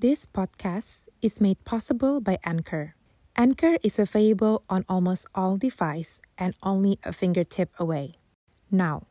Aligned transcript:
This 0.00 0.24
podcast 0.24 1.12
is 1.20 1.42
made 1.42 1.62
possible 1.66 2.22
by 2.22 2.38
Anchor. 2.42 2.94
Anchor 3.36 3.76
is 3.82 3.98
available 3.98 4.64
on 4.70 4.86
almost 4.88 5.26
all 5.34 5.58
devices 5.58 6.22
and 6.38 6.56
only 6.62 6.98
a 7.04 7.12
fingertip 7.12 7.68
away. 7.78 8.14
Now, 8.70 9.08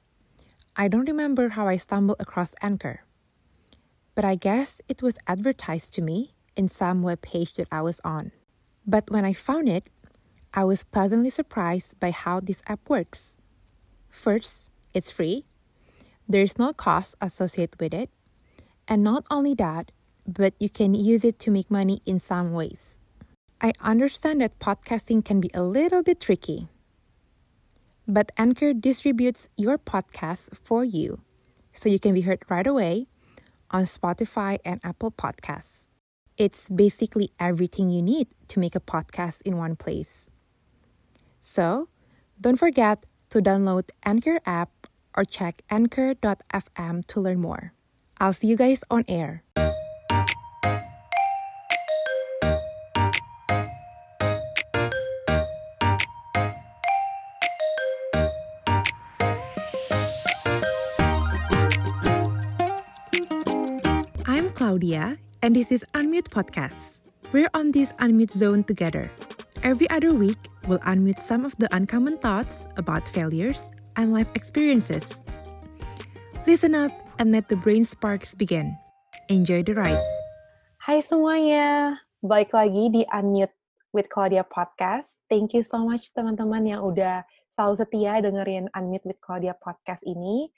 I 0.76 0.88
don't 0.88 1.08
remember 1.08 1.50
how 1.50 1.68
I 1.68 1.78
stumbled 1.78 2.18
across 2.20 2.56
Anchor, 2.64 3.06
but 4.16 4.26
I 4.26 4.34
guess 4.34 4.82
it 4.90 5.04
was 5.04 5.22
advertised 5.28 5.94
to 5.94 6.02
me 6.02 6.34
in 6.56 6.68
some 6.68 7.04
web 7.04 7.22
page 7.22 7.54
that 7.62 7.68
I 7.72 7.84
was 7.84 8.02
on. 8.04 8.32
But 8.84 9.12
when 9.12 9.26
I 9.26 9.34
found 9.34 9.70
it, 9.70 9.92
I 10.56 10.64
was 10.64 10.86
pleasantly 10.90 11.30
surprised 11.30 12.00
by 12.00 12.10
how 12.10 12.40
this 12.40 12.64
app 12.66 12.90
works. 12.90 13.38
First, 14.10 14.72
it's 14.96 15.12
free. 15.12 15.46
There's 16.28 16.58
no 16.58 16.74
cost 16.74 17.14
associated 17.22 17.80
with 17.80 17.94
it. 17.94 18.10
And 18.88 19.04
not 19.04 19.28
only 19.30 19.54
that, 19.54 19.92
but 20.34 20.54
you 20.60 20.70
can 20.70 20.94
use 20.94 21.26
it 21.26 21.40
to 21.40 21.52
make 21.52 21.72
money 21.72 22.02
in 22.06 22.20
some 22.20 22.54
ways. 22.54 23.00
I 23.62 23.74
understand 23.82 24.42
that 24.42 24.60
podcasting 24.60 25.26
can 25.26 25.42
be 25.42 25.50
a 25.54 25.64
little 25.64 26.04
bit 26.04 26.22
tricky. 26.22 26.68
But 28.08 28.32
Anchor 28.38 28.74
distributes 28.74 29.50
your 29.58 29.78
podcast 29.78 30.56
for 30.56 30.84
you 30.84 31.22
so 31.74 31.90
you 31.90 32.00
can 32.00 32.14
be 32.14 32.22
heard 32.22 32.44
right 32.50 32.66
away 32.66 33.08
on 33.72 33.84
Spotify 33.84 34.60
and 34.64 34.80
Apple 34.84 35.12
Podcasts. 35.12 35.88
It's 36.38 36.70
basically 36.70 37.32
everything 37.40 37.90
you 37.90 38.02
need 38.02 38.28
to 38.48 38.60
make 38.60 38.76
a 38.76 38.80
podcast 38.80 39.42
in 39.44 39.58
one 39.58 39.76
place. 39.76 40.30
So, 41.42 41.90
don't 42.40 42.58
forget 42.58 43.06
to 43.30 43.42
download 43.42 43.90
Anchor 44.06 44.40
app 44.46 44.88
or 45.16 45.26
check 45.26 45.62
anchor.fm 45.70 47.06
to 47.06 47.20
learn 47.20 47.40
more. 47.42 47.74
I'll 48.20 48.34
see 48.34 48.48
you 48.48 48.56
guys 48.56 48.84
on 48.90 49.06
air. 49.08 49.44
Claudia, 64.70 65.18
and 65.42 65.58
this 65.58 65.74
is 65.74 65.82
Unmute 65.98 66.30
Podcast. 66.30 67.02
We're 67.34 67.50
on 67.58 67.74
this 67.74 67.90
unmute 67.98 68.30
zone 68.30 68.62
together. 68.62 69.10
Every 69.66 69.90
other 69.90 70.14
week, 70.14 70.38
we'll 70.70 70.78
unmute 70.86 71.18
some 71.18 71.42
of 71.42 71.58
the 71.58 71.66
uncommon 71.74 72.22
thoughts 72.22 72.70
about 72.78 73.10
failures 73.10 73.66
and 73.98 74.14
life 74.14 74.30
experiences. 74.38 75.26
Listen 76.46 76.78
up 76.78 76.94
and 77.18 77.34
let 77.34 77.50
the 77.50 77.58
brain 77.58 77.82
sparks 77.82 78.38
begin. 78.38 78.78
Enjoy 79.26 79.66
the 79.66 79.74
ride. 79.74 80.06
Hai 80.86 81.02
semuanya, 81.02 81.98
balik 82.22 82.54
lagi 82.54 82.94
di 82.94 83.02
Unmute 83.10 83.58
with 83.90 84.06
Claudia 84.14 84.46
Podcast. 84.46 85.26
Thank 85.34 85.58
you 85.58 85.66
so 85.66 85.82
much 85.82 86.14
teman-teman 86.14 86.70
yang 86.70 86.86
udah 86.86 87.26
selalu 87.50 87.74
setia 87.74 88.22
dengerin 88.22 88.70
Unmute 88.78 89.10
with 89.10 89.18
Claudia 89.18 89.58
Podcast 89.58 90.06
ini. 90.06 90.54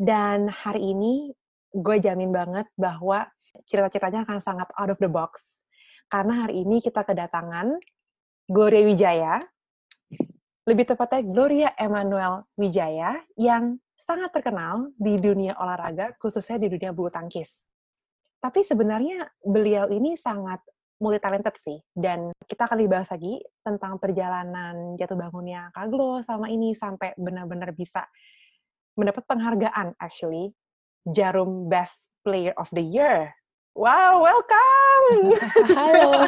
Dan 0.00 0.48
hari 0.48 0.96
ini 0.96 1.36
gue 1.76 1.96
jamin 2.00 2.32
banget 2.32 2.64
bahwa 2.80 3.28
cerita-ceritanya 3.66 4.26
akan 4.26 4.38
sangat 4.42 4.68
out 4.76 4.90
of 4.92 4.98
the 5.02 5.10
box. 5.10 5.62
Karena 6.10 6.46
hari 6.46 6.66
ini 6.66 6.82
kita 6.82 7.06
kedatangan 7.06 7.78
Gloria 8.50 8.82
Wijaya, 8.82 9.34
lebih 10.66 10.90
tepatnya 10.90 11.22
Gloria 11.22 11.70
Emmanuel 11.78 12.50
Wijaya, 12.58 13.22
yang 13.38 13.78
sangat 13.94 14.34
terkenal 14.34 14.90
di 14.98 15.14
dunia 15.22 15.54
olahraga, 15.54 16.18
khususnya 16.18 16.58
di 16.58 16.66
dunia 16.66 16.90
bulu 16.90 17.14
tangkis. 17.14 17.70
Tapi 18.42 18.66
sebenarnya 18.66 19.28
beliau 19.38 19.86
ini 19.92 20.18
sangat 20.18 20.58
multi 21.00 21.22
talented 21.22 21.56
sih, 21.56 21.78
dan 21.96 22.34
kita 22.44 22.66
akan 22.68 22.78
dibahas 22.80 23.08
lagi 23.08 23.40
tentang 23.64 23.96
perjalanan 23.96 24.98
jatuh 24.98 25.16
bangunnya 25.16 25.72
Kak 25.72 25.88
Glo 25.88 26.20
sama 26.20 26.50
ini 26.52 26.76
sampai 26.76 27.16
benar-benar 27.16 27.72
bisa 27.72 28.04
mendapat 28.98 29.24
penghargaan 29.24 29.96
actually 29.96 30.52
Jarum 31.08 31.72
Best 31.72 32.12
Player 32.20 32.52
of 32.60 32.68
the 32.74 32.84
Year. 32.84 33.32
Wow, 33.78 34.26
welcome! 34.26 35.38
Halo. 35.78 36.26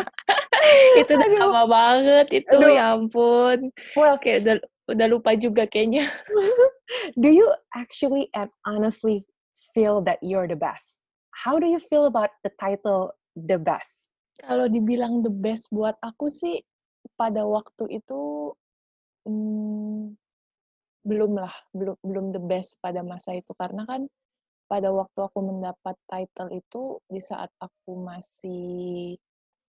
itu 1.00 1.12
udah 1.12 1.28
Aduh. 1.28 1.40
lama 1.52 1.64
banget 1.68 2.26
itu, 2.40 2.56
Aduh. 2.56 2.72
ya 2.72 2.96
ampun. 2.96 3.68
Well, 3.92 4.16
Kayak 4.16 4.38
udah, 4.40 4.56
udah 4.96 5.06
lupa 5.12 5.36
juga 5.36 5.68
kayaknya. 5.68 6.08
do 7.20 7.28
you 7.28 7.52
actually 7.76 8.32
and 8.32 8.48
honestly 8.64 9.28
feel 9.76 10.00
that 10.08 10.16
you're 10.24 10.48
the 10.48 10.56
best? 10.56 10.96
How 11.36 11.60
do 11.60 11.68
you 11.68 11.76
feel 11.76 12.08
about 12.08 12.32
the 12.40 12.52
title 12.56 13.12
the 13.36 13.60
best? 13.60 14.08
Kalau 14.40 14.64
dibilang 14.64 15.20
the 15.20 15.30
best 15.30 15.68
buat 15.68 16.00
aku 16.00 16.32
sih, 16.32 16.64
pada 17.20 17.44
waktu 17.44 18.00
itu 18.00 18.56
hmm, 19.28 20.16
belum 21.04 21.32
lah, 21.36 21.52
belum 21.76 22.00
belum 22.00 22.26
the 22.32 22.40
best 22.40 22.80
pada 22.80 23.04
masa 23.04 23.36
itu 23.36 23.52
karena 23.52 23.84
kan 23.84 24.08
pada 24.64 24.88
waktu 24.90 25.18
aku 25.20 25.38
mendapat 25.44 25.96
title 26.08 26.50
itu 26.52 26.98
di 27.08 27.20
saat 27.20 27.52
aku 27.60 27.96
masih 28.00 29.14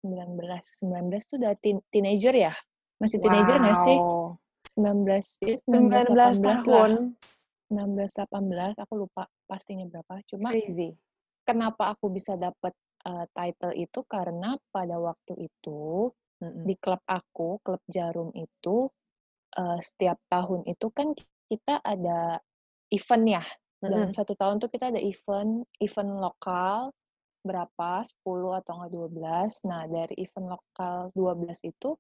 19 0.05 0.37
19 0.85 1.29
tuh 1.29 1.37
udah 1.41 1.53
teen, 1.59 1.81
teenager 1.89 2.35
ya? 2.37 2.53
Masih 3.01 3.19
teenager 3.19 3.57
nggak 3.59 3.79
sih? 3.83 3.99
Wow. 3.99 4.37
19 4.65 5.45
ya, 5.45 5.57
19 5.69 6.41
19 6.41 6.41
18 6.41 6.41
lah. 6.41 6.59
tahun. 6.65 6.93
19 7.73 8.77
18 8.77 8.83
aku 8.85 8.95
lupa 8.97 9.29
pastinya 9.49 9.85
berapa. 9.89 10.21
Cuma 10.29 10.53
Crazy. 10.53 10.95
kenapa 11.45 11.93
aku 11.97 12.13
bisa 12.13 12.37
dapat 12.37 12.73
uh, 13.09 13.25
title 13.33 13.75
itu 13.77 14.01
karena 14.09 14.57
pada 14.73 14.97
waktu 15.01 15.49
itu 15.49 16.13
Mm-mm. 16.41 16.65
di 16.65 16.75
klub 16.77 17.01
aku, 17.09 17.61
klub 17.65 17.83
Jarum 17.89 18.33
itu 18.37 18.89
uh, 19.57 19.79
setiap 19.81 20.21
tahun 20.29 20.65
itu 20.69 20.87
kan 20.93 21.13
kita 21.49 21.81
ada 21.85 22.41
event 22.93 23.25
ya. 23.41 23.45
Dalam 23.93 24.11
satu 24.17 24.33
tahun 24.39 24.57
tuh 24.63 24.71
kita 24.73 24.89
ada 24.95 25.01
event, 25.01 25.67
event 25.81 26.11
lokal 26.21 26.93
berapa? 27.45 28.01
10 28.01 28.57
atau 28.57 28.73
enggak 28.81 28.93
12. 28.93 29.69
Nah, 29.69 29.85
dari 29.85 30.15
event 30.25 30.57
lokal 30.57 31.13
12 31.13 31.61
itu 31.69 31.93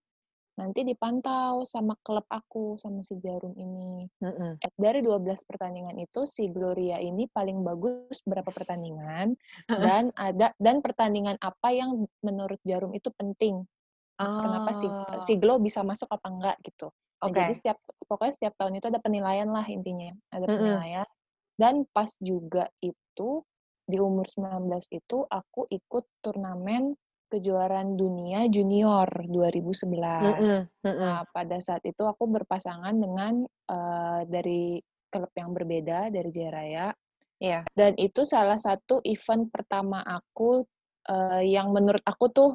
nanti 0.54 0.86
dipantau 0.86 1.66
sama 1.66 1.98
klub 1.98 2.24
aku, 2.30 2.78
sama 2.78 3.02
si 3.02 3.18
Jarum 3.18 3.52
ini. 3.58 4.06
Mm-mm. 4.22 4.62
Eh, 4.62 4.72
dari 4.78 5.02
12 5.02 5.42
pertandingan 5.42 5.98
itu 5.98 6.24
si 6.30 6.46
Gloria 6.46 7.02
ini 7.02 7.26
paling 7.26 7.60
bagus 7.66 8.22
berapa 8.22 8.46
pertandingan 8.54 9.34
dan 9.66 10.14
ada 10.14 10.54
dan 10.62 10.78
pertandingan 10.78 11.36
apa 11.42 11.74
yang 11.74 12.06
menurut 12.22 12.62
Jarum 12.62 12.94
itu 12.94 13.10
penting. 13.18 13.66
Kenapa 14.14 14.70
si 14.70 14.86
Ah, 14.86 15.18
si 15.18 15.34
Glo 15.34 15.58
bisa 15.58 15.82
masuk 15.82 16.06
apa 16.06 16.30
enggak 16.30 16.56
gitu. 16.62 16.86
Nah, 17.18 17.28
Oke. 17.32 17.40
jadi 17.42 17.52
setiap 17.56 17.78
pokoknya 18.06 18.32
setiap 18.38 18.54
tahun 18.54 18.78
itu 18.78 18.86
ada 18.86 19.00
penilaian 19.02 19.50
lah 19.50 19.66
intinya. 19.66 20.14
Ada 20.30 20.46
penilaian. 20.46 21.08
Dan 21.54 21.86
pas 21.90 22.10
juga 22.18 22.66
itu 22.82 23.42
di 23.84 24.00
umur 24.00 24.26
19 24.26 24.68
itu 24.90 25.22
aku 25.28 25.68
ikut 25.68 26.04
turnamen 26.24 26.96
kejuaraan 27.28 27.98
dunia 27.98 28.46
junior 28.46 29.06
2011. 29.26 29.90
Mm-mm. 29.90 30.60
Mm-mm. 30.86 30.98
Nah, 31.02 31.22
pada 31.34 31.58
saat 31.58 31.82
itu 31.82 32.02
aku 32.06 32.30
berpasangan 32.30 32.94
dengan 32.94 33.44
eh, 33.70 34.20
dari 34.30 34.78
klub 35.10 35.30
yang 35.34 35.50
berbeda 35.54 36.10
dari 36.10 36.30
Jaya 36.30 36.50
Raya. 36.50 36.86
Iya. 37.42 37.60
Dan 37.74 37.98
itu 37.98 38.22
salah 38.22 38.58
satu 38.58 39.02
event 39.02 39.50
pertama 39.50 40.00
aku 40.02 40.62
eh, 41.10 41.42
yang 41.50 41.74
menurut 41.74 42.02
aku 42.06 42.30
tuh 42.30 42.50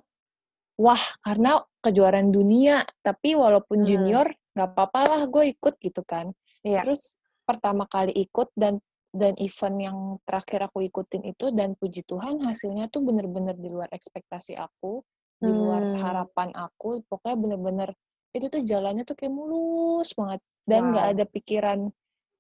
wah 0.80 1.04
karena 1.24 1.60
kejuaraan 1.84 2.32
dunia. 2.32 2.88
Tapi 3.04 3.36
walaupun 3.36 3.84
Hmm. 3.84 3.88
junior 3.88 4.28
nggak 4.56 4.70
apa-apa 4.76 5.02
lah 5.08 5.22
gue 5.28 5.56
ikut 5.56 5.76
gitu 5.80 6.02
kan. 6.08 6.32
Iya. 6.64 6.88
Terus 6.88 7.20
pertama 7.44 7.84
kali 7.86 8.16
ikut 8.16 8.52
dan 8.56 8.80
dan 9.10 9.34
event 9.42 9.78
yang 9.82 9.98
terakhir 10.24 10.70
aku 10.70 10.86
ikutin 10.86 11.26
itu 11.26 11.50
dan 11.50 11.74
puji 11.74 12.06
Tuhan 12.06 12.46
hasilnya 12.46 12.88
tuh 12.94 13.02
bener-bener 13.02 13.58
di 13.58 13.70
luar 13.70 13.90
ekspektasi 13.90 14.54
aku, 14.56 15.02
di 15.42 15.50
luar 15.50 15.82
Hmm. 15.82 15.98
harapan 15.98 16.50
aku. 16.54 17.02
Pokoknya 17.10 17.38
bener-bener 17.38 17.90
itu 18.30 18.46
tuh 18.48 18.62
jalannya 18.62 19.04
tuh 19.10 19.18
kayak 19.18 19.34
mulus 19.34 20.14
banget 20.14 20.38
dan 20.70 20.94
nggak 20.94 21.06
Wow. 21.10 21.14
ada 21.18 21.26
pikiran 21.26 21.80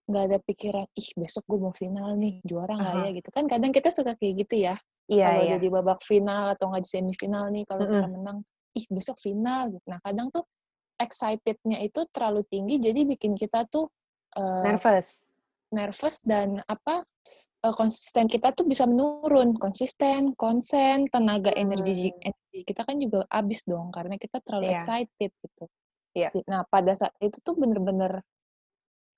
nggak 0.10 0.24
ada 0.26 0.38
pikiran 0.42 0.86
ih 0.98 1.10
besok 1.18 1.46
gue 1.46 1.60
mau 1.62 1.74
final 1.74 2.18
nih 2.18 2.42
juara 2.42 2.74
nggak 2.78 2.96
Aha. 2.98 3.06
ya 3.06 3.10
gitu 3.14 3.30
kan 3.30 3.46
kadang 3.46 3.70
kita 3.70 3.90
suka 3.94 4.18
kayak 4.18 4.42
gitu 4.46 4.56
ya 4.66 4.76
Iya, 5.06 5.26
kalau 5.26 5.42
iya. 5.46 5.54
udah 5.54 5.60
di 5.62 5.70
babak 5.70 6.00
final 6.02 6.44
atau 6.54 6.66
nggak 6.70 6.82
di 6.82 6.90
semifinal 6.90 7.46
nih 7.54 7.62
kalau 7.70 7.86
kita 7.86 8.06
Mm-mm. 8.06 8.14
menang 8.18 8.38
ih 8.74 8.86
besok 8.90 9.18
final 9.22 9.70
gitu 9.70 9.86
nah 9.86 10.02
kadang 10.02 10.34
tuh 10.34 10.46
excitednya 10.98 11.78
itu 11.86 12.06
terlalu 12.10 12.42
tinggi 12.50 12.82
jadi 12.82 13.06
bikin 13.06 13.38
kita 13.38 13.70
tuh 13.70 13.86
eh, 14.34 14.66
Nervous. 14.66 15.29
Nervous 15.72 16.20
dan 16.26 16.62
apa 16.66 17.06
eh, 17.60 17.74
konsisten 17.76 18.26
kita 18.26 18.56
tuh 18.56 18.66
bisa 18.66 18.88
menurun 18.88 19.56
konsisten 19.58 20.34
konsen 20.34 21.08
tenaga 21.12 21.52
energi 21.54 22.10
Hmm. 22.10 22.32
energi 22.34 22.60
kita 22.66 22.82
kan 22.84 22.96
juga 22.98 23.26
habis 23.30 23.62
dong 23.68 23.92
karena 23.92 24.16
kita 24.16 24.40
terlalu 24.44 24.72
Iya. 24.72 24.76
excited 24.80 25.32
gitu 25.36 25.64
Iya. 26.18 26.30
nah 26.50 26.64
pada 26.66 26.92
saat 26.98 27.14
itu 27.22 27.38
tuh 27.40 27.54
bener-bener 27.56 28.24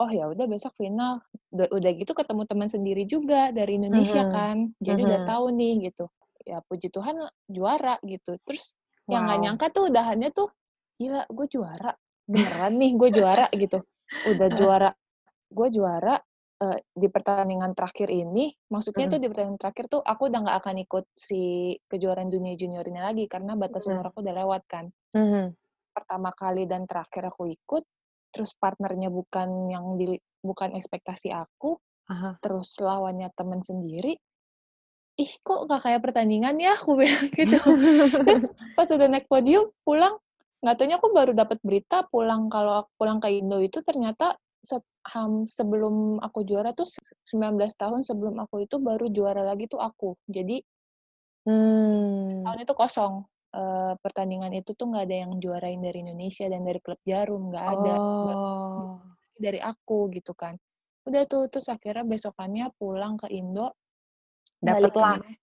oh 0.02 0.10
ya 0.10 0.26
udah 0.28 0.46
besok 0.50 0.74
final 0.76 1.22
udah, 1.54 1.70
udah 1.70 1.92
gitu 1.94 2.12
ketemu 2.12 2.44
teman 2.50 2.70
sendiri 2.70 3.04
juga 3.06 3.54
dari 3.54 3.78
Indonesia 3.78 4.26
Mhm. 4.26 4.32
kan 4.34 4.58
jadi 4.82 5.00
udah 5.06 5.20
Mhm. 5.24 5.30
tahu 5.30 5.46
nih 5.54 5.74
gitu 5.92 6.06
ya 6.42 6.58
puji 6.66 6.90
Tuhan 6.90 7.22
juara 7.46 8.02
gitu 8.02 8.34
terus 8.42 8.74
yang 9.06 9.30
nggak 9.30 9.38
Wow. 9.38 9.44
nyangka 9.46 9.66
tuh 9.70 9.84
udahannya 9.94 10.30
tuh 10.34 10.50
gila 10.98 11.30
gue 11.30 11.48
juara 11.48 11.94
beneran 12.26 12.74
nih 12.82 12.92
gue 12.98 13.10
juara 13.14 13.46
gitu 13.54 13.78
udah 14.26 14.50
juara 14.60 14.90
gue 15.54 15.68
juara 15.70 16.16
eh, 16.62 16.80
di 16.94 17.08
pertandingan 17.10 17.74
terakhir 17.74 18.08
ini 18.08 18.54
maksudnya 18.70 19.10
Mhm. 19.10 19.12
tuh 19.12 19.20
di 19.20 19.28
pertandingan 19.28 19.60
terakhir 19.60 19.86
tuh 19.90 20.02
aku 20.02 20.30
udah 20.30 20.40
nggak 20.46 20.58
akan 20.62 20.76
ikut 20.86 21.06
si 21.12 21.42
kejuaraan 21.90 22.30
dunia 22.30 22.54
junior 22.54 22.86
ini 22.86 23.02
lagi 23.02 23.26
karena 23.26 23.58
batas 23.58 23.84
umur 23.90 24.06
aku 24.08 24.22
udah 24.22 24.36
lewat 24.38 24.62
kan. 24.70 24.86
Pertama 25.92 26.32
kali 26.32 26.64
dan 26.66 26.88
terakhir 26.88 27.28
aku 27.28 27.52
ikut 27.52 27.84
terus 28.32 28.56
partnernya 28.56 29.12
bukan 29.12 29.68
yang 29.68 30.00
di 30.00 30.16
bukan 30.40 30.72
ekspektasi 30.72 31.36
aku 31.36 31.76
Aha. 32.08 32.40
terus 32.40 32.80
lawannya 32.80 33.28
temen 33.36 33.60
sendiri 33.60 34.16
ih 35.20 35.32
kok 35.44 35.68
gak 35.68 35.84
kayak 35.84 36.02
pertandingan 36.02 36.56
ya? 36.58 36.74
aku 36.74 36.96
bilang 37.04 37.28
gitu. 37.30 37.60
Terus 38.24 38.44
pas 38.74 38.88
udah 38.88 39.08
naik 39.12 39.28
podium 39.28 39.70
pulang 39.84 40.16
nggak 40.62 40.76
taunya 40.78 40.96
aku 40.96 41.10
baru 41.10 41.34
dapat 41.34 41.58
berita 41.66 42.06
pulang 42.08 42.46
kalau 42.48 42.86
aku 42.86 42.90
pulang 42.96 43.18
ke 43.18 43.34
Indo 43.34 43.58
itu 43.58 43.82
ternyata 43.82 44.38
se- 44.62 44.86
ham- 45.10 45.50
sebelum 45.50 46.22
aku 46.22 46.46
juara 46.46 46.72
tuh 46.78 46.86
se- 46.86 47.02
19 47.26 47.74
tahun 47.74 48.06
sebelum 48.06 48.38
aku 48.38 48.66
itu 48.66 48.78
baru 48.78 49.10
juara 49.10 49.42
lagi 49.42 49.66
tuh 49.66 49.82
aku 49.82 50.14
jadi 50.30 50.62
Hmm. 51.42 52.46
tahun 52.46 52.62
itu 52.66 52.74
kosong 52.78 53.26
Eh, 53.52 53.94
pertandingan 54.00 54.56
itu 54.56 54.72
tuh 54.72 54.88
nggak 54.88 55.12
ada 55.12 55.18
yang 55.28 55.32
juarain 55.44 55.76
dari 55.84 56.08
Indonesia 56.08 56.48
dan 56.48 56.64
dari 56.64 56.80
klub 56.80 56.96
Jarum 57.04 57.52
nggak 57.52 57.66
ada 57.68 57.96
Oh. 58.00 58.96
dari 59.44 59.60
aku 59.60 60.08
gitu 60.16 60.32
kan 60.32 60.56
udah 61.04 61.28
tuh 61.28 61.52
terus 61.52 61.68
akhirnya 61.68 62.08
besokannya 62.08 62.72
pulang 62.80 63.20
ke 63.20 63.28
Indo 63.28 63.76
balik 64.64 64.96
ke 64.96 65.04
mes 65.04 65.36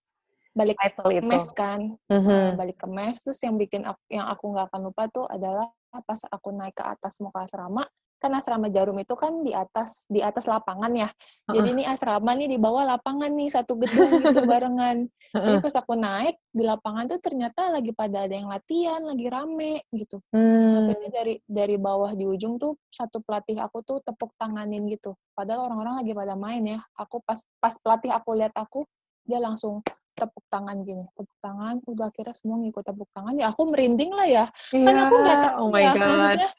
balik 0.57 0.77
title 0.81 1.05
ke 1.05 1.21
itu. 1.21 1.29
mes 1.29 1.47
kan 1.53 1.81
Mhm. 2.09 2.33
Eh, 2.33 2.53
balik 2.57 2.77
ke 2.81 2.89
mes 2.89 3.17
terus 3.21 3.41
yang 3.45 3.61
bikin 3.61 3.85
aku, 3.85 4.01
yang 4.09 4.25
aku 4.25 4.45
nggak 4.57 4.67
akan 4.73 4.81
lupa 4.89 5.03
tuh 5.13 5.29
adalah 5.29 5.69
pas 5.93 6.21
aku 6.33 6.49
naik 6.49 6.81
ke 6.81 6.85
atas 6.89 7.21
muka 7.21 7.45
asrama 7.45 7.85
kan 8.19 8.35
asrama 8.35 8.67
Jarum 8.69 8.99
itu 8.99 9.15
kan 9.15 9.41
di 9.41 9.55
atas 9.55 10.05
di 10.07 10.19
atas 10.19 10.45
lapangan 10.45 10.91
ya 10.91 11.09
jadi 11.47 11.69
ini 11.71 11.83
asrama 11.87 12.35
nih 12.35 12.51
di 12.51 12.59
bawah 12.59 12.83
lapangan 12.85 13.31
nih 13.31 13.49
satu 13.49 13.79
gedung 13.79 14.19
gitu 14.21 14.43
barengan 14.51 15.07
jadi 15.31 15.57
Heeh. 15.57 15.63
pas 15.63 15.75
aku 15.79 15.95
naik 15.95 16.35
di 16.51 16.63
lapangan 16.63 17.07
tuh 17.07 17.21
ternyata 17.23 17.71
lagi 17.71 17.95
pada 17.95 18.27
ada 18.27 18.35
yang 18.35 18.51
latihan 18.51 19.01
lagi 19.03 19.27
rame 19.31 19.87
gitu 19.95 20.19
Hmm. 20.29 20.91
Dari 21.09 21.41
dari 21.45 21.77
bawah 21.79 22.13
di 22.13 22.27
ujung 22.27 22.59
tuh 22.59 22.77
satu 22.91 23.19
pelatih 23.23 23.59
aku 23.59 23.81
tuh 23.83 23.99
tepuk 24.03 24.35
tanganin 24.37 24.87
gitu. 24.87 25.17
Padahal 25.33 25.67
orang-orang 25.71 26.05
lagi 26.05 26.13
pada 26.13 26.35
main 26.37 26.63
ya. 26.63 26.81
Aku 26.95 27.19
pas 27.25 27.39
pas 27.59 27.75
pelatih 27.81 28.13
aku 28.13 28.37
lihat 28.37 28.53
aku, 28.55 28.85
dia 29.25 29.41
langsung 29.41 29.81
tepuk 30.15 30.45
tangan 30.49 30.79
gini, 30.83 31.07
tepuk 31.17 31.33
tangan. 31.41 31.81
Udah 31.87 32.11
akhirnya 32.13 32.35
semua 32.37 32.61
ngikut 32.61 32.85
tepuk 32.85 33.09
tangan. 33.11 33.35
Ya 33.35 33.51
aku 33.51 33.67
merinding 33.67 34.13
lah 34.13 34.29
ya. 34.29 34.45
Kan 34.71 34.95
aku 34.95 35.15
nggak 35.17 35.39
Iya, 35.39 35.47
tahu 35.49 35.57
oh 35.59 35.69
my 35.71 35.83
ya. 35.83 35.93
god. 35.93 36.09
Maksudnya, 36.09 36.51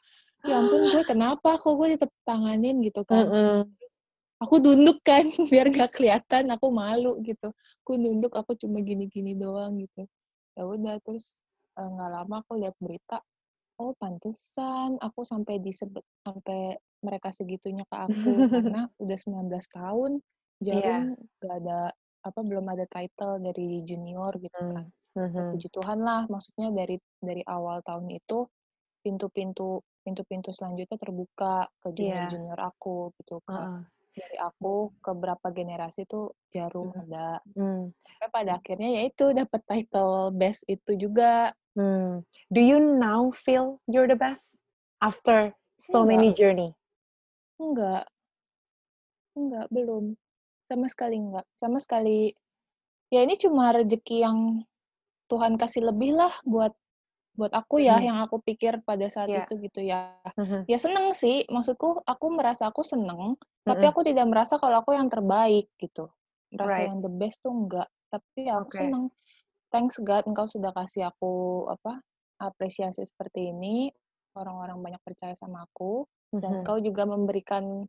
ya 0.46 0.54
ampun 0.60 0.80
gue 0.88 1.02
kenapa 1.04 1.60
kok 1.60 1.72
gue 1.76 1.96
ditepuk 1.96 2.20
tanganin 2.24 2.80
gitu 2.80 3.02
kan. 3.04 3.26
Mm-mm. 3.28 3.58
Aku 4.40 4.56
nunduk 4.56 5.04
kan 5.04 5.28
biar 5.52 5.68
nggak 5.68 5.92
kelihatan. 5.96 6.48
Aku 6.56 6.72
malu 6.72 7.20
gitu. 7.20 7.52
Aku 7.84 8.00
nunduk 8.00 8.32
aku 8.32 8.56
cuma 8.56 8.80
gini-gini 8.80 9.36
doang 9.36 9.76
gitu. 9.80 10.08
Ya 10.56 10.64
udah 10.64 10.96
terus 11.04 11.36
eh, 11.76 11.84
nggak 11.84 12.10
lama 12.10 12.36
aku 12.40 12.56
lihat 12.60 12.74
berita 12.80 13.20
oh 13.80 13.96
pantesan 13.96 15.00
aku 15.00 15.24
sampai 15.24 15.56
disebut 15.56 16.04
sampai 16.20 16.76
mereka 17.00 17.32
segitunya 17.32 17.80
ke 17.88 17.96
aku 17.96 18.44
karena 18.52 18.84
udah 19.02 19.16
19 19.16 19.48
tahun 19.72 20.12
Iya. 20.60 20.68
jarum 20.68 21.16
gak 21.40 21.54
ada 21.64 21.80
apa 22.20 22.40
belum 22.44 22.68
ada 22.68 22.84
title 22.84 23.40
dari 23.40 23.80
junior 23.88 24.36
gitu 24.36 24.60
kan 24.76 24.84
Ya, 25.10 25.26
Mhm. 25.26 25.56
puji 25.56 25.68
Tuhan 25.72 25.98
lah 26.04 26.28
maksudnya 26.30 26.70
dari 26.70 26.94
dari 27.18 27.42
awal 27.42 27.80
tahun 27.82 28.12
itu 28.14 28.46
pintu-pintu 29.00 29.80
pintu-pintu 30.00 30.50
selanjutnya 30.50 30.96
terbuka 30.96 31.68
ke 31.80 31.88
junior 31.92 32.26
Iya. 32.26 32.30
junior 32.32 32.58
aku 32.60 33.12
gitu 33.20 33.40
ke 33.44 33.52
Heeh. 33.52 33.80
dari 34.10 34.36
aku 34.36 34.90
ke 34.98 35.10
berapa 35.14 35.46
generasi 35.50 36.04
tuh 36.04 36.34
jarum 36.50 36.90
Mhm. 36.90 37.00
ada 37.06 37.26
Hmm. 37.54 37.94
sampai 38.04 38.28
pada 38.32 38.50
akhirnya 38.58 38.90
ya 38.90 39.02
itu 39.06 39.24
dapat 39.30 39.60
title 39.64 40.34
best 40.34 40.64
itu 40.66 40.96
juga 40.96 41.52
Hmm. 41.78 42.26
Do 42.50 42.58
you 42.58 42.82
now 42.82 43.30
feel 43.30 43.78
you're 43.86 44.10
the 44.10 44.18
best 44.18 44.58
after 44.98 45.54
so 45.78 46.02
Enggak. 46.02 46.10
many 46.10 46.28
journey? 46.34 46.70
enggak 47.56 48.10
Enggak, 49.30 49.70
belum. 49.70 50.18
Sama 50.66 50.86
sekali 50.90 51.16
enggak. 51.22 51.46
Sama 51.54 51.78
sekali, 51.78 52.34
ya 53.14 53.22
ini 53.22 53.38
cuma 53.38 53.70
rezeki 53.70 54.26
yang 54.26 54.38
Tuhan 55.30 55.54
kasih 55.54 55.86
lebih 55.86 56.18
lah 56.18 56.34
buat 56.42 56.74
buat 57.38 57.52
aku 57.54 57.80
ya, 57.82 57.98
Mhm. 58.00 58.06
yang 58.10 58.18
aku 58.22 58.42
pikir 58.42 58.82
pada 58.84 59.06
saat 59.10 59.30
Iya. 59.30 59.44
itu 59.46 59.52
gitu 59.64 59.80
ya. 59.84 60.18
Mhm. 60.36 60.66
Ya 60.68 60.78
seneng 60.78 61.12
sih, 61.16 61.46
maksudku 61.48 62.02
aku 62.04 62.26
merasa 62.34 62.68
aku 62.70 62.82
seneng, 62.86 63.38
tapi 63.64 63.84
Mhm. 63.86 63.90
aku 63.92 64.00
tidak 64.06 64.26
merasa 64.30 64.58
kalau 64.60 64.82
aku 64.82 64.92
yang 64.94 65.08
terbaik 65.10 65.70
gitu. 65.80 66.10
Merasa 66.52 66.82
Right. 66.82 66.90
yang 66.90 66.98
the 67.02 67.10
best 67.12 67.40
tuh 67.42 67.54
enggak. 67.54 67.88
Tapi 68.10 68.50
ya 68.50 68.58
aku 68.58 68.70
Oke. 68.74 68.78
seneng. 68.82 69.04
Thanks 69.70 69.98
God, 70.02 70.26
engkau 70.26 70.46
sudah 70.50 70.74
kasih 70.74 71.06
aku 71.10 71.64
apa 71.70 72.02
apresiasi 72.42 73.06
seperti 73.06 73.54
ini. 73.54 73.90
Orang-orang 74.34 74.78
banyak 74.82 75.02
percaya 75.06 75.34
sama 75.38 75.62
aku 75.66 76.06
dan 76.42 76.54
Mhm. 76.54 76.60
engkau 76.62 76.78
juga 76.82 77.06
memberikan 77.06 77.86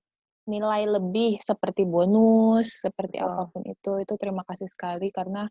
nilai 0.50 0.84
lebih 0.90 1.38
seperti 1.42 1.86
bonus, 1.86 2.82
seperti 2.86 3.22
Betul. 3.22 3.30
apa 3.30 3.42
pun 3.50 3.62
itu. 3.66 3.92
Itu 4.02 4.14
terima 4.18 4.42
kasih 4.46 4.70
sekali 4.70 5.10
karena 5.14 5.46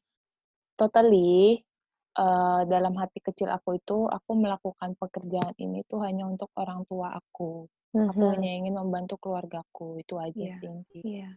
totally 0.78 1.62
eh, 2.10 2.60
dalam 2.66 2.94
hati 2.96 3.18
kecil 3.18 3.46
aku 3.48 3.78
itu 3.78 4.06
aku 4.06 4.30
melakukan 4.34 4.98
pekerjaan 4.98 5.54
ini 5.56 5.86
tuh 5.86 6.02
hanya 6.02 6.26
untuk 6.26 6.50
orang 6.58 6.82
tua 6.84 7.14
aku. 7.14 7.70
Aku 7.90 8.22
Mhm. 8.22 8.30
hanya 8.30 8.50
ingin 8.54 8.74
membantu 8.74 9.18
keluargaku 9.18 9.98
itu 9.98 10.14
aja 10.16 10.46
Iya. 10.46 10.54
sih. 10.54 10.74
Iya. 10.94 11.28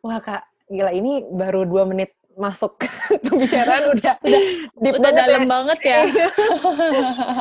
Wah 0.00 0.18
kak, 0.18 0.42
gila 0.68 0.92
ini 0.92 1.24
baru 1.40 1.64
dua 1.64 1.84
menit 1.84 2.12
masuk 2.32 2.80
pembicaraan 3.28 3.92
udah 3.92 4.14
Udah 4.24 4.40
deep 4.80 4.94
Udah 4.96 5.12
banget 5.12 5.20
dalam 5.20 5.42
ya. 5.44 5.48
banget 5.48 5.78
ya. 5.84 6.00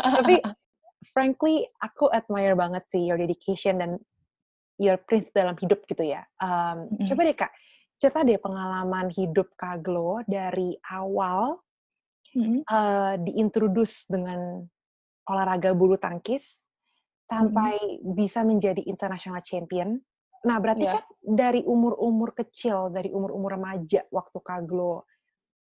Tapi 0.03 0.35
frankly 1.11 1.55
aku 1.79 2.11
admire 2.11 2.55
banget 2.55 2.83
sih 2.91 3.03
your 3.03 3.15
dedication 3.15 3.79
dan 3.79 3.91
your 4.75 4.97
prinsip 4.99 5.31
dalam 5.31 5.55
hidup 5.55 5.83
gitu 5.87 6.03
ya. 6.03 6.25
Um, 6.37 6.89
Mm-mm. 6.89 7.05
Coba 7.07 7.21
deh 7.23 7.37
kak, 7.37 7.51
cerita 8.01 8.25
deh 8.25 8.41
pengalaman 8.41 9.07
hidup 9.13 9.53
Kak 9.55 9.85
Glo 9.85 10.25
dari 10.25 10.73
awal 10.89 11.55
Mm-mm. 12.31 12.63
eh, 12.63 13.13
diintroduce 13.19 14.07
dengan 14.07 14.63
olahraga 15.27 15.71
bulu 15.75 15.95
tangkis 15.99 16.65
sampai 17.27 18.03
bisa 18.03 18.43
menjadi 18.43 18.83
international 18.83 19.39
champion. 19.43 19.95
Nah, 20.43 20.57
berarti 20.59 20.83
Iya. 20.83 20.93
kan 20.99 21.05
dari 21.21 21.61
umur-umur 21.63 22.35
kecil, 22.35 22.91
dari 22.91 23.13
umur-umur 23.13 23.55
remaja 23.55 24.03
waktu 24.11 24.37
Kak 24.41 24.67
Glo 24.67 25.05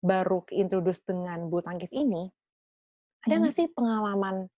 baru 0.02 0.42
keintroduce 0.48 1.04
dengan 1.06 1.46
bulu 1.46 1.62
tangkis 1.62 1.92
ini, 1.94 2.26
ada 3.24 3.34
nggak 3.40 3.54
sih 3.54 3.68
pengalaman 3.70 4.48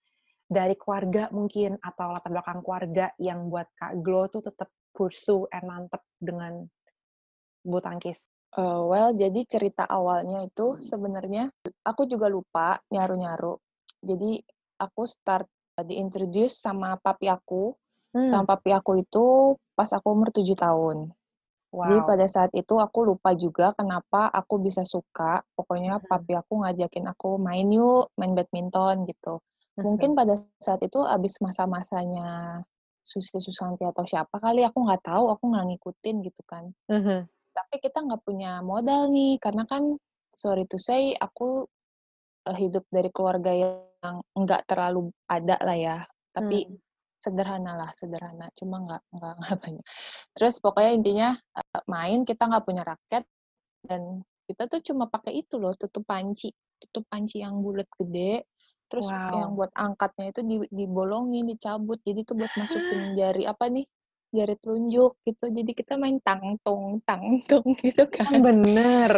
dari 0.47 0.79
keluarga 0.79 1.27
mungkin 1.35 1.75
atau 1.83 2.15
latar 2.15 2.31
belakang 2.31 2.63
keluarga 2.63 3.11
yang 3.19 3.51
buat 3.51 3.67
Kak 3.75 3.99
Glo 4.01 4.31
tuh 4.31 4.47
tetap 4.47 4.71
pursue 4.95 5.51
and 5.53 5.67
mantep 5.67 6.03
dengan 6.17 6.65
bulu 7.67 7.83
tangkis? 7.83 8.31
Eh, 8.57 8.81
well, 8.89 9.13
jadi 9.13 9.41
cerita 9.45 9.85
awalnya 9.85 10.49
itu 10.49 10.81
sebenarnya 10.81 11.53
aku 11.85 12.09
juga 12.09 12.27
lupa 12.33 12.81
nyaru-nyaru. 12.89 13.61
Jadi 14.01 14.41
aku 14.81 15.05
start 15.05 15.45
uh, 15.77 15.85
diintroduce 15.85 16.57
sama 16.57 16.97
papi 16.97 17.29
aku. 17.29 17.77
Hmm. 18.15 18.25
Sama 18.25 18.49
papi 18.57 18.73
aku 18.73 18.93
itu 19.05 19.25
pas 19.77 19.91
aku 19.93 20.09
umur 20.17 20.33
7 20.33 20.57
tahun. 20.57 21.13
Jadi 21.85 22.01
Wow. 22.01 22.09
pada 22.09 22.27
saat 22.27 22.51
itu 22.57 22.75
aku 22.81 22.99
lupa 23.05 23.31
juga 23.37 23.77
kenapa 23.77 24.33
aku 24.33 24.57
bisa 24.65 24.83
suka. 24.89 25.45
Pokoknya 25.57 26.01
Mhm. 26.01 26.09
papi 26.09 26.33
aku 26.41 26.53
ngajakin 26.65 27.07
aku 27.13 27.37
main 27.37 27.69
yuk, 27.69 28.09
main 28.17 28.33
badminton 28.33 29.05
gitu. 29.11 29.45
Mungkin 29.85 30.17
pada 30.19 30.35
saat 30.65 30.81
itu 30.83 30.99
abis 31.05 31.39
masa-masanya 31.45 32.63
Susi 33.07 33.39
Susanti 33.39 33.85
atau 33.87 34.03
siapa 34.09 34.41
kali, 34.43 34.65
aku 34.67 34.83
nggak 34.83 35.03
tahu, 35.07 35.31
aku 35.31 35.45
nggak 35.53 35.67
ngikutin 35.71 36.17
gitu 36.27 36.43
kan 36.49 36.75
Mhm. 36.89 37.29
Tapi 37.57 37.75
kita 37.85 37.99
nggak 38.05 38.23
punya 38.29 38.61
modal 38.61 39.09
nih 39.11 39.41
karena 39.41 39.65
kan 39.65 39.83
sorry 40.37 40.65
to 40.69 40.77
say 40.77 41.17
aku 41.17 41.65
eh, 42.49 42.57
hidup 42.63 42.85
dari 42.93 43.11
keluarga 43.15 43.53
yang 43.55 44.17
nggak 44.37 44.63
terlalu 44.71 45.11
ada 45.31 45.57
lah 45.65 45.77
ya. 45.79 45.97
Tapi 46.37 46.67
Hmm. 46.67 46.79
sederhana 47.23 47.73
lah 47.81 47.91
sederhana. 47.99 48.47
Cuma 48.59 48.77
nggak 48.85 49.03
nggak 49.17 49.35
nggak 49.41 49.57
banyak. 49.65 49.85
Terus 50.37 50.55
pokoknya 50.65 50.93
intinya 50.99 51.29
eh, 51.59 51.83
main 51.91 52.23
kita 52.29 52.43
nggak 52.51 52.65
punya 52.69 52.83
raket 52.87 53.25
dan 53.87 54.23
kita 54.49 54.69
tuh 54.73 54.81
cuma 54.85 55.05
pakai 55.11 55.43
itu 55.43 55.57
loh 55.63 55.75
tutup 55.79 56.05
panci. 56.07 56.53
Tutup 56.83 57.05
panci 57.11 57.41
yang 57.45 57.61
bulat 57.65 57.89
gede 57.99 58.45
terus 58.87 59.11
yang 59.35 59.51
Wow. 59.51 59.59
buat 59.59 59.75
angkatnya 59.75 60.31
itu 60.31 60.41
di, 60.47 60.57
dibolongin 60.71 61.45
dicabut. 61.51 61.99
Jadi 62.07 62.23
tuh 62.29 62.37
buat 62.39 62.53
masukin 62.55 63.13
jari 63.19 63.43
apa 63.49 63.67
nih 63.73 63.87
jari 64.37 64.55
telunjuk 64.61 65.13
gitu 65.25 65.45
jadi 65.49 65.71
kita 65.73 65.97
main 65.97 66.21
tangtung 66.21 67.01
tangtung 67.09 67.65
gitu 67.85 68.05
Kan 68.13 68.29
kan 68.29 68.41
bener. 68.45 69.13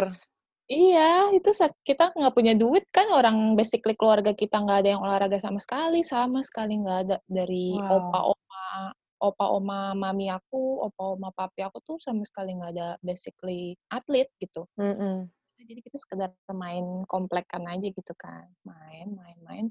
Iya, 0.69 1.33
itu 1.33 1.49
kita 1.81 2.13
nggak 2.13 2.35
punya 2.37 2.53
duit 2.53 2.85
kan 2.93 3.09
orang 3.09 3.57
basically 3.57 3.97
keluarga 3.97 4.37
kita 4.37 4.61
nggak 4.61 4.85
ada 4.85 4.89
yang 4.93 5.01
olahraga 5.01 5.41
sama 5.41 5.57
sekali, 5.57 6.05
sama 6.05 6.45
sekali 6.45 6.77
nggak 6.77 6.99
ada 7.09 7.17
dari 7.25 7.73
Wow. 7.73 7.89
opa-oma 8.13 8.93
opa 9.19 9.45
oma 9.51 9.79
mami 9.97 10.29
aku, 10.31 10.85
opa 10.85 11.17
oma 11.17 11.33
papi 11.35 11.65
aku 11.65 11.81
tuh 11.83 11.97
sama 11.97 12.21
sekali 12.23 12.53
nggak 12.55 12.71
ada 12.77 12.87
basically 13.01 13.75
atlet 13.89 14.29
gitu. 14.37 14.69
Mhm. 14.77 15.27
Jadi 15.59 15.81
kita 15.83 15.97
sekedar 15.99 16.31
main 16.53 17.03
komplekan 17.03 17.65
aja 17.67 17.89
gitu 17.89 18.13
kan, 18.15 18.47
main 18.63 19.09
main 19.11 19.37
main. 19.43 19.65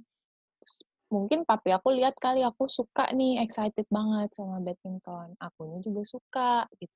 Mungkin 1.09 1.49
papi 1.49 1.73
aku 1.73 1.89
lihat 1.97 2.21
kali 2.21 2.45
aku 2.45 2.69
suka 2.69 3.09
nih, 3.17 3.41
excited 3.41 3.89
banget 3.89 4.29
sama 4.37 4.61
badminton, 4.61 5.33
akunya 5.41 5.81
juga 5.81 6.03
suka 6.05 6.53
gitu. 6.77 6.93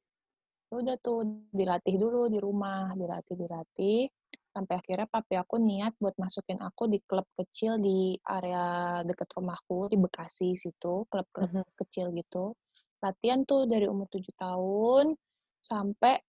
Udah 0.72 0.96
tuh 1.00 1.24
dilatih 1.52 1.96
dulu 1.96 2.28
di 2.28 2.36
rumah, 2.40 2.92
dilatih 2.96 3.36
dilatih, 3.40 4.08
sampai 4.52 4.74
akhirnya 4.80 5.08
papi 5.08 5.34
aku 5.40 5.56
niat 5.60 5.96
buat 5.96 6.16
masukin 6.20 6.60
aku 6.60 6.92
di 6.92 7.00
klub 7.08 7.24
kecil 7.40 7.80
di 7.80 8.16
area 8.28 9.00
deket 9.08 9.28
rumahku, 9.32 9.88
di 9.88 9.96
Bekasi 9.96 10.56
situ, 10.60 11.08
klub-klub 11.08 11.48
Mhm. 11.48 11.64
kecil 11.80 12.12
gitu. 12.12 12.52
Latihan 13.00 13.44
tuh 13.48 13.64
dari 13.64 13.88
umur 13.88 14.08
7 14.12 14.32
tahun 14.36 15.16
sampai 15.64 16.20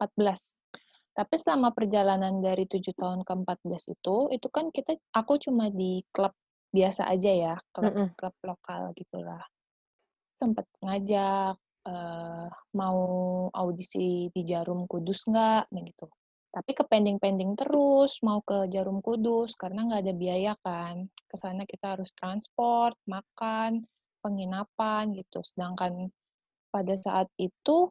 14. 0.00 0.60
Tapi 1.16 1.34
selama 1.36 1.72
perjalanan 1.76 2.40
dari 2.44 2.64
7 2.68 2.92
tahun 2.96 3.24
ke 3.24 3.32
14 3.44 3.84
itu, 3.88 4.28
itu 4.32 4.48
kan 4.48 4.68
kita 4.72 4.96
aku 5.16 5.36
cuma 5.40 5.68
di 5.72 6.00
klub 6.12 6.32
biasa 6.74 7.08
aja 7.12 7.30
ya, 7.32 7.54
klub 7.76 7.96
Mhm. 7.96 8.14
klub 8.18 8.34
lokal 8.44 8.92
gitulah. 8.96 9.44
Sempet 10.40 10.66
ngajak, 10.84 11.56
eee, 11.88 12.48
mau 12.76 13.00
audisi 13.54 14.28
di 14.34 14.42
Jarum 14.48 14.86
Kudus 14.90 15.24
nggak, 15.30 15.70
gitu. 15.72 16.06
Tapi 16.52 16.72
ke-pending-pending 16.76 17.56
terus 17.60 18.20
mau 18.24 18.40
ke 18.44 18.68
Jarum 18.72 19.00
Kudus 19.04 19.56
karena 19.56 19.86
nggak 19.88 20.02
ada 20.08 20.14
biaya 20.16 20.52
kan. 20.64 21.08
Ke 21.30 21.36
sana 21.40 21.64
kita 21.68 21.96
harus 21.98 22.10
transport, 22.16 22.96
makan, 23.08 23.84
penginapan 24.24 25.12
gitu. 25.16 25.40
Sedangkan 25.46 26.10
pada 26.72 26.94
saat 27.00 27.28
itu 27.40 27.90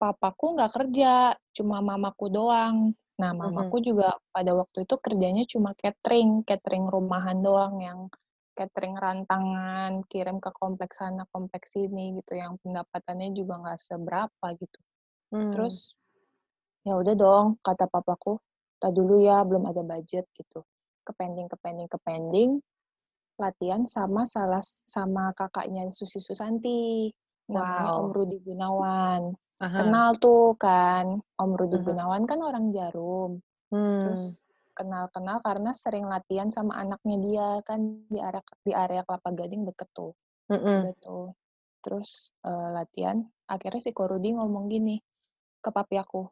papaku 0.00 0.56
nggak 0.58 0.72
kerja, 0.76 1.34
cuma 1.56 1.80
mamaku 1.84 2.26
doang. 2.32 2.94
Nah, 3.18 3.34
mamaku 3.34 3.82
juga 3.82 4.14
pada 4.30 4.54
waktu 4.54 4.86
itu 4.86 4.94
kerjanya 5.02 5.42
cuma 5.50 5.74
catering, 5.74 6.46
catering 6.46 6.86
rumahan 6.86 7.42
doang 7.42 7.74
yang 7.82 8.00
catering 8.54 8.94
rantangan, 8.94 10.06
kirim 10.06 10.38
ke 10.38 10.50
kompleks 10.54 11.02
sana, 11.02 11.26
kompleks 11.34 11.74
sini 11.74 12.14
gitu, 12.22 12.38
yang 12.38 12.54
pendapatannya 12.62 13.34
juga 13.34 13.58
nggak 13.58 13.80
seberapa 13.82 14.46
gitu. 14.54 14.78
Mmm. 15.32 15.78
Terus, 15.78 15.94
ya 16.86 16.94
udah 16.98 17.14
dong, 17.18 17.46
kata 17.64 17.86
papaku, 17.90 18.38
"Entar 18.80 18.92
dulu 18.96 19.14
ya, 19.22 19.42
belum 19.46 19.64
ada 19.70 19.82
budget," 19.86 20.26
gitu. 20.36 20.64
Ke-pending 21.06 21.48
ke-pending 21.52 21.88
ke-pending, 21.90 22.50
latihan 23.40 23.84
sama 23.88 24.24
salah 24.28 24.62
sama 24.86 25.32
kakaknya 25.36 25.88
Susi 25.94 26.18
Susanti, 26.22 27.10
namanya 27.52 27.94
Om. 27.98 28.14
Rudi 28.14 28.38
Gunawan. 28.42 29.34
Ah 29.60 29.68
hah. 29.74 29.82
Kenal 29.84 30.18
tuh 30.18 30.58
kan, 30.58 31.22
Om 31.38 31.50
Rudi. 31.58 31.78
Gunawan 31.82 32.26
kan 32.26 32.42
orang 32.42 32.74
Jarum. 32.74 33.38
Mmm. 33.72 33.98
Terus 34.02 34.46
kenal-kenal 34.76 35.38
karena 35.44 35.72
sering 35.76 36.06
latihan 36.08 36.48
sama 36.50 36.78
anaknya 36.80 37.16
dia, 37.22 37.48
kan 37.66 37.80
di 38.10 38.18
area 38.22 38.42
di 38.66 38.72
area 38.74 39.02
Kelapa 39.06 39.30
Gading 39.34 39.64
deket 39.68 39.88
tuh. 39.94 40.12
Mhm. 40.48 40.88
Udah 40.88 40.94
tuh. 41.02 41.26
Terus, 41.84 42.32
eee, 42.46 42.68
latihan, 42.76 43.18
akhirnya 43.50 43.80
si 43.84 43.92
Ko 43.96 44.06
Rudi 44.10 44.34
ngomong 44.36 44.66
gini 44.72 44.98
ke 45.62 45.70
papi 45.74 45.96
aku, 46.00 46.28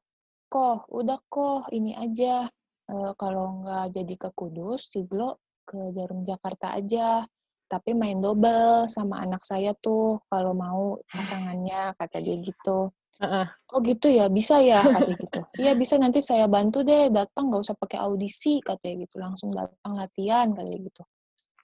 "Ko, 0.51 0.85
udah 0.91 1.21
Ko, 1.31 1.65
ini 1.75 1.95
aja, 1.99 2.49
eee, 2.91 3.13
kalau 3.21 3.63
nggak 3.67 3.87
jadi 3.97 4.15
ke 4.21 4.31
Kudus, 4.37 4.91
Siglo 4.93 5.41
ke 5.69 5.93
Jarum 5.97 6.23
Jakarta 6.27 6.75
aja, 6.79 7.25
tapi 7.71 7.93
main 7.97 8.19
double 8.23 8.87
sama 8.91 9.23
anak 9.25 9.43
saya 9.47 9.73
tuh 9.79 10.21
kalau 10.33 10.53
mau 10.57 10.99
pasangannya," 11.15 11.95
kata 12.01 12.19
dia 12.25 12.37
gitu. 12.43 12.93
Heeh. 13.21 13.47
"Oh 13.73 13.81
gitu 13.81 14.07
ya, 14.13 14.29
bisa 14.29 14.61
ya?" 14.61 14.85
Katanya 14.93 15.17
gitu. 15.25 15.41
"Iya 15.57 15.73
bisa, 15.81 15.95
nanti 15.97 16.21
saya 16.21 16.45
bantu 16.47 16.85
deh, 16.85 17.09
datang 17.09 17.49
nggak 17.49 17.63
usah 17.65 17.77
pakai 17.81 17.99
audisi," 18.05 18.61
katanya 18.61 18.95
gitu, 19.09 19.17
"langsung 19.25 19.51
datang 19.57 19.93
latihan," 19.97 20.47
katanya 20.53 20.79
gitu. 20.85 21.03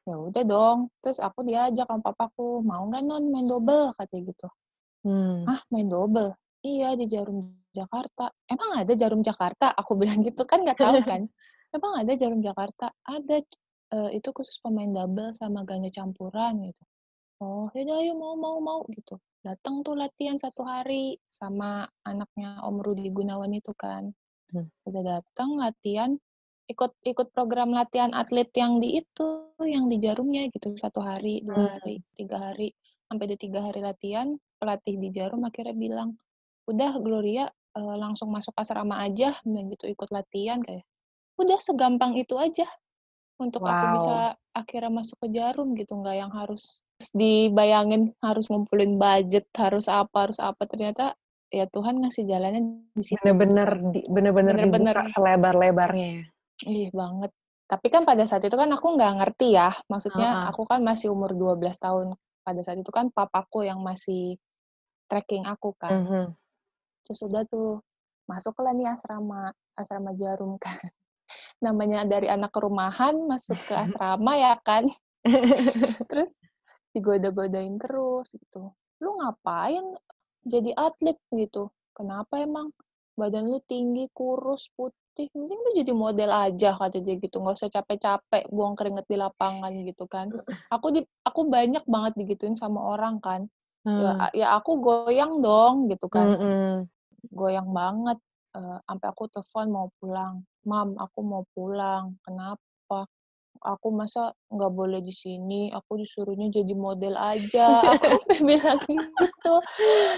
Ya 0.09 0.17
udah 0.19 0.45
dong, 0.47 0.79
terus 1.03 1.19
aku 1.23 1.41
diajak 1.49 1.87
sama 1.89 2.03
papaku, 2.05 2.63
"Mau 2.65 2.83
nggak 2.91 3.03
Non 3.07 3.25
main 3.33 3.47
double?" 3.49 3.93
Katanya 3.99 4.23
gitu. 4.35 4.49
Mmm. 5.05 5.51
"Hah, 5.51 5.61
main 5.73 5.89
double?" 5.91 6.33
"Iya, 6.67 6.95
di 7.01 7.07
Jarum 7.11 7.39
Jakarta." 7.75 8.31
"Emang 8.51 8.71
ada 8.81 8.93
Jarum 8.97 9.23
Jakarta?" 9.25 9.73
Aku 9.77 9.93
bilang 10.01 10.21
gitu, 10.27 10.43
kan 10.49 10.63
nggak 10.67 10.81
tahu 10.83 11.01
kan. 11.07 11.29
"Emang 11.77 11.95
ada 12.03 12.13
Jarum 12.19 12.41
Jakarta?" 12.45 12.93
"Ada, 13.07 13.43
eee, 13.95 14.11
itu 14.21 14.29
khusus 14.37 14.59
pemain 14.63 14.91
double 14.93 15.33
sama 15.37 15.65
ganda 15.69 15.89
campuran," 15.93 16.63
gitu. 16.71 16.85
"Oh, 17.43 17.67
ya 17.75 17.83
udah 17.87 17.97
ayo, 18.03 18.13
mau 18.23 18.35
mau 18.39 18.59
mau," 18.63 18.81
gitu. 18.95 19.19
Datang 19.47 19.83
tuh 19.87 19.95
latihan 19.99 20.39
1 20.39 20.63
hari 20.67 21.19
sama 21.27 21.91
anaknya 22.07 22.63
Om 22.67 22.77
Rudi 22.87 23.11
Gunawan 23.11 23.51
itu 23.59 23.73
kan. 23.75 24.15
Hmm. 24.51 24.73
Udah 24.89 25.03
datang 25.05 25.57
latihan, 25.61 26.11
ikut 26.71 26.93
ikut 27.07 27.29
program 27.37 27.71
latihan 27.77 28.13
atlet 28.17 28.49
yang 28.57 28.81
di 28.83 29.01
itu, 29.03 29.29
yang 29.63 29.87
di 29.93 29.99
Jarumnya 30.03 30.49
gitu, 30.55 30.75
1 30.79 31.01
hari, 31.05 31.43
2 31.47 31.79
hari, 31.79 31.97
Mmm. 31.97 32.03
3 32.19 32.39
hari. 32.53 32.73
Sampai 33.11 33.27
di 33.33 33.37
3 33.41 33.61
hari 33.67 33.81
latihan, 33.85 34.29
pelatih 34.63 34.97
di 35.03 35.09
Jarum 35.15 35.43
akhirnya 35.49 35.75
bilang, 35.77 36.11
"Udah 36.71 36.97
Gloria, 37.03 37.51
eee, 37.79 37.97
langsung 38.01 38.31
masuk 38.35 38.55
asrama 38.59 39.03
aja," 39.07 39.37
gitu, 39.47 39.85
"ikut 39.91 40.11
latihan," 40.15 40.61
kayak. 40.65 40.87
Udah 41.41 41.59
segampang 41.63 42.15
itu 42.21 42.37
aja 42.41 42.67
untuk 43.43 43.63
aku 43.67 43.85
Wow. 43.85 43.95
bisa 43.99 44.17
akhirnya 44.55 44.91
masuk 44.93 45.17
ke 45.23 45.29
Jarum 45.35 45.69
gitu, 45.79 45.93
nggak 45.99 46.17
yang 46.23 46.33
harus 46.33 46.83
dibayangin 47.13 48.15
harus 48.23 48.47
ngumpulin 48.53 48.97
budget, 49.01 49.45
harus 49.59 49.87
apa 49.91 50.31
harus 50.31 50.39
apa, 50.39 50.63
ternyata 50.71 51.15
ya 51.53 51.67
Tuhan 51.69 52.01
ngasih 52.03 52.25
jalannya 52.31 52.63
di 52.95 53.05
situ 53.05 53.19
gitu 53.19 53.33
Bener-bener 53.35 53.69
di 53.93 54.01
bener-bener 54.09 54.55
Bener-bener 54.57 54.97
dibuka 54.97 55.13
selebar-lebarnya 55.15 56.09
ya? 56.21 56.25
Ih, 56.69 56.89
banget. 56.95 57.31
Tapi 57.67 57.87
kan 57.91 58.03
pada 58.05 58.23
saat 58.29 58.45
itu 58.47 58.55
kan 58.55 58.69
aku 58.71 58.87
nggak 58.95 59.13
ngerti 59.19 59.57
ya, 59.57 59.73
maksudnya 59.91 60.31
Heeh. 60.37 60.49
aku 60.53 60.63
kan 60.71 60.81
masih 60.85 61.09
umur 61.11 61.33
12 61.35 61.77
tahun. 61.81 62.15
Pada 62.47 62.61
saat 62.63 62.79
itu 62.79 62.91
kan 62.95 63.09
papaku 63.11 63.65
yang 63.67 63.81
masih 63.83 64.37
tracking 65.11 65.45
aku 65.49 65.75
kan. 65.79 65.95
Mhm. 66.07 66.25
Terus 67.07 67.21
udah 67.27 67.43
tuh, 67.51 67.81
masuklah 68.31 68.73
nih 68.77 68.89
asrama, 68.95 69.53
asrama 69.79 70.13
Jarum 70.17 70.55
kan. 70.65 70.79
Namanya 71.65 72.05
dari 72.09 72.27
anak 72.31 72.53
rumahan 72.57 73.17
masuk 73.29 73.59
ke 73.67 73.75
asrama 73.85 74.33
ya 74.39 74.55
kan. 74.65 74.89
Terus 76.11 76.31
digoda-godain 76.97 77.77
terus 77.81 78.29
gitu, 78.35 78.73
"Lu 79.03 79.11
ngapain 79.23 79.85
jadi 80.45 80.73
atlet?" 80.77 81.17
gitu. 81.33 81.71
"Kenapa 81.97 82.41
emang? 82.43 82.71
Badan 83.17 83.49
lu 83.53 83.61
tinggi, 83.69 84.09
kurus, 84.17 84.69
putih, 84.77 85.29
mending 85.37 85.61
lu 85.61 85.71
jadi 85.79 85.93
model 85.95 86.31
aja," 86.33 86.77
kata 86.77 87.01
dia 87.05 87.17
gitu, 87.21 87.41
"nggak 87.41 87.57
usah 87.61 87.71
capek-capek 87.73 88.49
buang 88.53 88.75
keringat 88.77 89.07
di 89.09 89.17
lapangan," 89.21 89.73
gitu 89.89 90.05
kan. 90.11 90.33
Aku 90.73 90.93
di 90.95 91.01
aku 91.25 91.49
banyak 91.49 91.85
banget 91.89 92.13
digituin 92.19 92.57
sama 92.59 92.81
orang 92.97 93.21
kan. 93.23 93.49
Ya 93.87 94.13
Mmm. 94.17 94.25
a 94.25 94.27
ya 94.37 94.47
aku 94.59 94.79
goyang 94.83 95.41
dong 95.45 95.89
gitu 95.93 96.07
kan. 96.13 96.33
Mhm. 96.35 96.89
Goyang 97.33 97.71
banget, 97.73 98.19
eee, 98.57 98.79
sampai 98.89 99.09
aku 99.13 99.25
telepon 99.33 99.67
mau 99.73 99.89
pulang, 100.03 100.43
"Mam, 100.69 100.95
aku 101.01 101.21
mau 101.27 101.43
pulang." 101.57 102.17
"Kenapa?" 102.27 103.07
"Aku 103.65 103.89
masa 103.95 104.35
nggak 104.53 104.73
boleh 104.75 105.01
di 105.05 105.13
sini, 105.15 105.71
aku 105.75 105.99
disuruhnya 106.03 106.49
jadi 106.53 106.75
model 106.79 107.15
aja," 107.19 107.93
aku 107.95 108.05
sampai 108.13 108.39
bilang 108.45 108.81
gitu. 108.87 109.55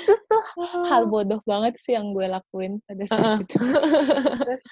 Terus 0.09 0.21
tuh 0.31 0.45
hal 0.91 1.05
Oh. 1.07 1.11
bodoh 1.13 1.41
banget 1.49 1.75
sih 1.81 1.95
yang 1.97 2.13
gue 2.17 2.27
lakuin 2.31 2.81
pada 2.89 3.05
saat 3.09 3.33
itu. 3.41 3.59
Terus 4.45 4.65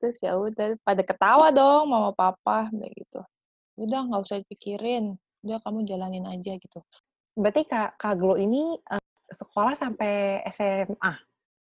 terus 0.00 0.18
ya 0.24 0.34
udah, 0.38 0.76
pada 0.86 1.02
ketawa 1.06 1.48
dong 1.54 1.88
mama 1.92 2.12
papa, 2.16 2.68
gitu. 2.96 3.20
"Udah 3.80 4.00
nggak 4.08 4.22
usah 4.26 4.38
dipikirin, 4.44 5.16
udah 5.46 5.58
kamu 5.64 5.84
jalanin 5.88 6.26
aja," 6.28 6.54
gitu. 6.60 6.80
Berarti 7.36 7.68
Kak 7.68 8.00
Kak 8.00 8.16
Glo 8.16 8.36
ini, 8.40 8.80
eee, 8.80 9.02
sekolah 9.36 9.74
sampai 9.76 10.40
SMA? 10.48 11.12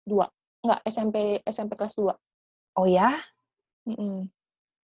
2, 0.06 0.26
enggak, 0.62 0.80
SMP 0.86 1.42
SMP 1.50 1.74
kelas 1.74 1.98
2. 1.98 2.14
Oh 2.76 2.84
ya? 2.84 3.16
Mhm. 3.88 4.28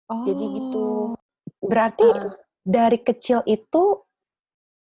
Jadi 0.07 0.45
gitu. 0.59 1.11
Oh, 1.11 1.15
berarti 1.59 2.07
Heeh. 2.07 2.31
dari 2.63 2.99
kecil 3.03 3.43
itu, 3.43 3.99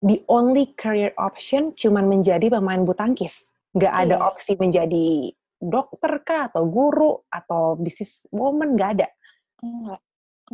the 0.05 0.21
only 0.29 0.73
career 0.77 1.13
option 1.17 1.73
cuman 1.73 2.05
menjadi 2.05 2.53
pemain 2.53 2.81
bulu 2.85 2.93
tangkis? 2.93 3.49
Nggak 3.73 3.93
ada 3.93 4.15
Iya. 4.21 4.25
opsi 4.29 4.51
menjadi 4.57 5.33
dokter 5.57 6.21
kah, 6.21 6.53
atau 6.53 6.69
guru, 6.69 7.25
atau 7.33 7.77
business 7.77 8.29
woman, 8.29 8.77
nggak 8.77 8.91
ada? 9.01 9.07
Enggak, 9.65 10.01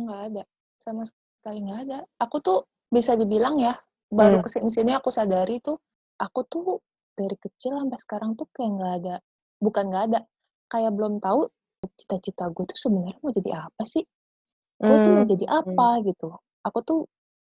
enggak 0.00 0.20
ada, 0.32 0.42
sama 0.80 1.02
sekali 1.04 1.58
nggak 1.64 1.80
ada. 1.88 1.98
Aku 2.20 2.40
tuh 2.40 2.64
bisa 2.88 3.16
dibilang 3.16 3.60
ya, 3.60 3.76
baru 4.08 4.40
Mmm. 4.40 4.44
ke 4.44 4.48
sini-sini 4.48 4.92
aku 4.96 5.12
sadari 5.12 5.60
tuh, 5.60 5.76
aku 6.20 6.40
tuh 6.48 6.80
dari 7.16 7.36
kecil 7.36 7.80
sampai 7.80 7.98
sekarang 8.00 8.30
tuh 8.36 8.48
kayak 8.52 8.70
nggak 8.76 8.92
ada 9.04 9.16
bukan 9.56 9.84
nggak 9.88 10.04
ada, 10.12 10.20
kayak 10.68 10.92
belum 10.92 11.16
tahu 11.24 11.48
cita-cita 11.94 12.50
gue 12.50 12.64
tuh 12.66 12.78
sebenarnya 12.78 13.16
mau 13.22 13.32
jadi 13.34 13.50
apa 13.68 13.82
sih? 13.86 14.04
Gue 14.80 14.98
tuh 15.04 15.12
mau 15.14 15.24
Mmm, 15.24 15.30
jadi 15.30 15.46
apa 15.48 15.88
gitu. 16.04 16.28
Aku 16.66 16.78
tuh 16.82 17.00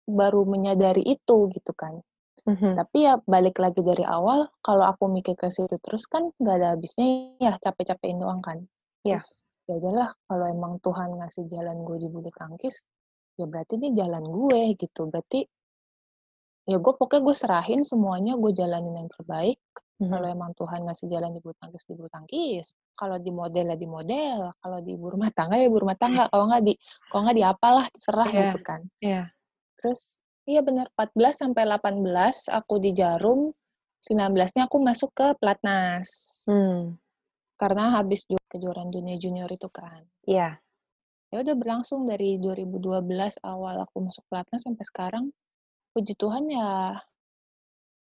baru 0.09 0.43
menyadari 0.43 1.03
itu 1.05 1.37
gitu 1.53 1.71
kan. 1.77 2.01
Mhm. 2.47 2.73
Tapi 2.73 2.97
ya 3.05 3.13
balik 3.29 3.61
lagi 3.61 3.81
dari 3.85 4.01
awal, 4.01 4.49
kalau 4.65 4.85
aku 4.89 5.05
mikir 5.11 5.37
ke 5.37 5.47
situ 5.53 5.77
terus 5.79 6.09
kan 6.09 6.33
nggak 6.41 6.55
ada 6.57 6.67
habisnya 6.73 7.05
ya, 7.37 7.53
capek-capekin 7.61 8.17
doang 8.21 8.41
kan. 8.41 8.65
Iya. 9.05 9.21
Ya 9.69 9.73
udahlah 9.77 10.09
kalau 10.25 10.45
emang 10.49 10.73
Tuhan 10.81 11.15
ngasih 11.21 11.45
jalan 11.53 11.85
gue 11.85 11.97
di 12.01 12.07
bulu 12.09 12.29
tangkis, 12.33 12.83
ya 13.37 13.45
berarti 13.45 13.77
ini 13.77 13.93
jalan 13.93 14.25
gue 14.25 14.61
gitu. 14.75 15.07
Berarti 15.07 15.45
ya 16.65 16.77
gue 16.77 16.93
pokoknya 16.93 17.21
gue 17.25 17.35
serahin 17.35 17.81
semuanya, 17.81 18.33
gue 18.37 18.51
jalanin 18.53 18.93
yang 18.95 19.09
terbaik. 19.09 19.57
Kalau 20.01 20.25
Mhm. 20.25 20.33
emang 20.33 20.51
Tuhan 20.57 20.81
ngasih 20.81 21.07
jalan 21.13 21.29
di 21.29 21.39
bulu 21.45 21.53
tangkis, 21.61 21.85
di 21.85 21.93
bulu 21.93 22.09
tangkis. 22.09 22.73
Kalau 22.97 23.21
di 23.21 23.29
model 23.29 23.69
ya 23.69 23.77
di 23.77 23.85
model, 23.85 24.49
kalau 24.57 24.81
di 24.81 24.97
ibu 24.97 25.13
rumah 25.13 25.29
tangga 25.29 25.61
ya 25.61 25.69
ibu 25.69 25.77
rumah 25.77 25.93
tangga, 25.93 26.25
kalau 26.33 26.49
nggak 26.49 26.63
di 26.65 26.73
kalau 27.05 27.21
nggak 27.29 27.37
di 27.37 27.45
apalah, 27.45 27.85
terserah 27.93 28.25
Iya, 28.25 28.39
gitu 28.49 28.59
kan. 28.65 28.81
iya. 28.97 29.23
Terus 29.77 30.01
iya 30.49 30.65
bener 30.65 30.89
14 30.97 31.37
sampai 31.37 31.69
18 31.69 32.49
aku 32.49 32.81
di 32.81 32.97
Jarum, 32.97 33.53
19-nya 34.01 34.65
aku 34.65 34.77
masuk 34.81 35.13
ke 35.13 35.37
Platnas. 35.37 36.09
Mmm. 36.49 36.97
Karena 37.61 37.93
habis 38.01 38.25
ju 38.25 38.41
kejuaraan 38.49 38.89
dunia 38.89 39.21
junior 39.21 39.53
itu 39.53 39.69
kan. 39.69 40.01
Iya. 40.25 40.57
Ya 41.29 41.37
udah 41.45 41.53
berlangsung 41.53 42.09
dari 42.09 42.41
2012 42.41 43.37
awal 43.45 43.85
aku 43.85 44.01
masuk 44.01 44.25
Platnas 44.27 44.65
sampai 44.65 44.81
sekarang, 44.81 45.25
puji 45.93 46.13
Tuhan 46.15 46.47
ya 46.47 46.67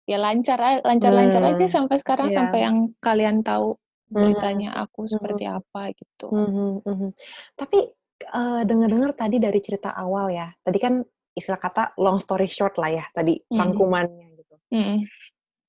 ya 0.09 0.17
lancar 0.17 0.57
lancar-lancar 0.89 1.43
aja 1.53 1.67
Mmm, 1.67 1.69
sampai 1.69 2.01
sekarang, 2.01 2.33
iya. 2.33 2.33
sampai 2.33 2.59
yang 2.65 2.77
kalian 3.05 3.45
tahu 3.45 3.77
Mhm, 4.09 4.17
beritanya 4.17 4.73
aku 4.81 5.05
mhm. 5.05 5.13
seperti 5.13 5.45
apa 5.45 5.93
gitu. 5.93 6.33
Mhm 6.33 6.69
mhm. 6.85 7.09
Tapi, 7.57 7.79
eee, 8.25 8.61
dengar-dengar 8.69 9.13
tadi 9.17 9.37
dari 9.41 9.61
cerita 9.65 9.93
awal 9.97 10.33
ya, 10.33 10.49
tadi 10.65 10.79
kan 10.81 10.95
istilah 11.37 11.61
kata 11.61 11.83
long 12.03 12.19
story 12.19 12.49
short 12.51 12.75
lah 12.83 12.91
ya 12.91 13.05
tadi 13.15 13.39
Mhm. 13.51 13.57
rangkumannya 13.61 14.27
gitu. 14.41 14.55
Mhm. 14.73 15.11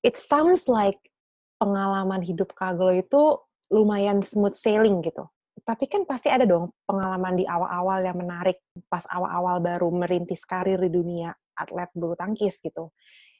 It 0.04 0.16
sounds 0.16 0.64
like 0.68 0.96
pengalaman 1.60 2.24
hidup 2.24 2.56
Kak 2.56 2.80
Glo 2.80 2.92
itu 2.96 3.36
lumayan 3.68 4.24
smooth 4.24 4.56
sailing 4.56 5.04
gitu. 5.04 5.28
Tapi 5.60 5.84
kan 5.92 6.08
pasti 6.08 6.32
ada 6.32 6.48
dong 6.48 6.72
pengalaman 6.88 7.36
di 7.36 7.44
awal-awal 7.44 8.00
yang 8.00 8.16
menarik, 8.16 8.64
pas 8.88 9.04
awal-awal 9.12 9.60
baru 9.60 9.92
merintis 9.92 10.42
karir 10.48 10.80
di 10.80 10.88
dunia 10.88 11.36
atlet 11.60 11.90
bulu 11.92 12.16
tangkis 12.16 12.58
gitu, 12.64 12.90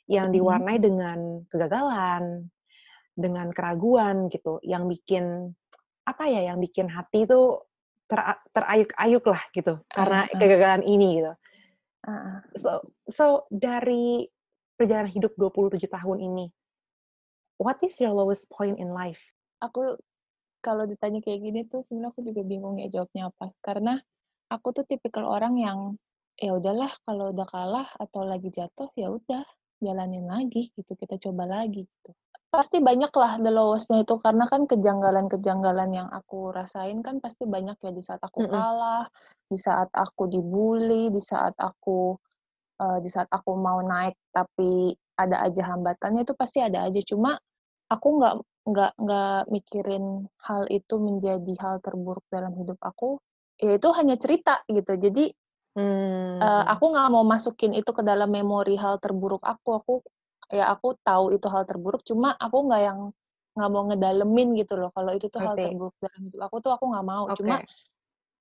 yang 0.05 0.29
Mhm. 0.31 0.35
diwarnai 0.37 0.79
dengan 0.79 1.19
kegagalan, 1.49 2.53
dengan 3.17 3.49
keraguan 3.50 4.29
gitu, 4.29 4.61
yang 4.61 4.87
bikin, 4.87 5.57
apa 6.05 6.29
ya, 6.29 6.53
yang 6.53 6.59
bikin 6.61 6.89
hati 6.93 7.25
itu 7.25 7.61
tera 8.11 8.37
terayuk-ayuk 8.53 9.25
lah 9.27 9.43
gitu, 9.55 9.75
karena 9.89 10.27
heeh. 10.27 10.39
kegagalan 10.39 10.83
ini 10.85 11.09
gitu. 11.23 11.33
Heeh. 12.07 12.37
So 12.59 12.71
so 13.07 13.25
dari 13.53 14.27
perjalanan 14.75 15.12
hidup 15.12 15.37
27 15.37 15.87
tahun 15.87 16.19
ini, 16.25 16.47
what 17.61 17.77
is 17.85 18.00
your 18.00 18.17
lowest 18.17 18.49
point 18.49 18.81
in 18.81 18.91
life? 18.97 19.37
Aku 19.61 20.00
kalau 20.65 20.89
ditanya 20.89 21.21
kayak 21.21 21.41
gini 21.45 21.61
tuh 21.69 21.85
sebenarnya 21.85 22.12
aku 22.17 22.21
juga 22.25 22.41
bingung 22.45 22.81
ya 22.81 22.89
jawabnya 22.89 23.29
apa. 23.29 23.53
Karena 23.61 24.00
aku 24.49 24.73
tuh 24.77 24.85
tipikal 24.89 25.29
orang 25.29 25.61
yang, 25.61 25.79
ya 26.41 26.57
udahlah 26.59 26.91
kalau 27.07 27.31
udah 27.37 27.47
kalah 27.49 27.89
atau 28.01 28.25
lagi 28.27 28.49
jatuh, 28.51 28.89
ya 28.97 29.13
udah 29.13 29.45
jalanin 29.85 30.27
lagi 30.29 30.73
gitu, 30.77 30.93
kita 30.97 31.17
coba 31.21 31.45
lagi 31.49 31.85
gitu. 31.87 32.11
Pasti 32.51 32.83
banyak 32.83 33.13
lah 33.15 33.39
the 33.45 33.51
lowest-nya 33.55 34.03
itu, 34.05 34.17
karena 34.21 34.45
kan 34.51 34.67
kejanggalan-kejanggalan 34.67 35.91
yang 35.95 36.09
aku 36.11 36.51
rasain 36.53 36.99
kan 37.07 37.21
pasti 37.23 37.47
banyak 37.47 37.77
ya 37.85 37.91
di 37.95 38.03
saat 38.03 38.21
aku 38.25 38.43
kalah, 38.49 39.07
di 39.47 39.57
saat 39.61 39.89
aku 39.95 40.27
dibully, 40.33 41.09
di 41.15 41.23
saat 41.23 41.55
aku, 41.61 42.17
eee, 42.83 42.99
di 43.05 43.11
saat 43.13 43.29
aku 43.33 43.55
mau 43.61 43.81
naik 43.85 44.17
tapi 44.35 44.95
ada 45.19 45.45
aja 45.47 45.75
hambatannya, 45.76 46.25
itu 46.26 46.35
pasti 46.39 46.61
ada 46.65 46.87
aja. 46.89 47.00
Cuma 47.05 47.39
aku 47.93 48.09
nggak 48.21 48.35
nggak 48.71 48.93
nggak 49.03 49.41
mikirin 49.53 50.05
hal 50.47 50.65
itu 50.73 50.95
menjadi 51.00 51.55
hal 51.63 51.76
terburuk 51.85 52.25
dalam 52.33 52.53
hidup 52.59 52.79
aku, 52.85 53.19
ya 53.63 53.76
itu 53.79 53.89
hanya 53.97 54.17
cerita 54.21 54.63
gitu. 54.71 54.95
Jadi, 54.99 55.33
eee, 56.43 56.62
Mmm. 56.62 56.73
aku 56.73 56.84
nggak 56.93 57.08
mau 57.14 57.25
masukin 57.26 57.73
itu 57.76 57.90
ke 57.95 58.02
dalam 58.06 58.30
memori 58.32 58.75
hal 58.80 58.97
terburuk 59.02 59.43
aku. 59.45 59.69
Aku 59.80 59.93
ya 60.52 60.71
aku 60.75 60.97
tahu 61.06 61.34
itu 61.36 61.47
hal 61.52 61.64
terburuk, 61.69 62.02
cuma 62.08 62.34
aku 62.38 62.58
nggak 62.69 62.82
yang 62.88 63.00
nggak 63.56 63.71
mau 63.75 63.84
ngedalemin 63.90 64.49
gitu 64.60 64.75
loh, 64.80 64.90
kalau 64.97 65.12
itu 65.16 65.26
tuh 65.32 65.43
hal 65.45 65.58
Ngerti. 65.58 65.62
terburuk 65.62 65.95
dalam 66.02 66.21
hidup 66.30 66.40
aku 66.49 66.56
tuh 66.64 66.73
aku 66.76 66.84
nggak 66.93 67.06
mau. 67.06 67.26
Cuma, 67.34 67.58
Oke. 67.58 67.66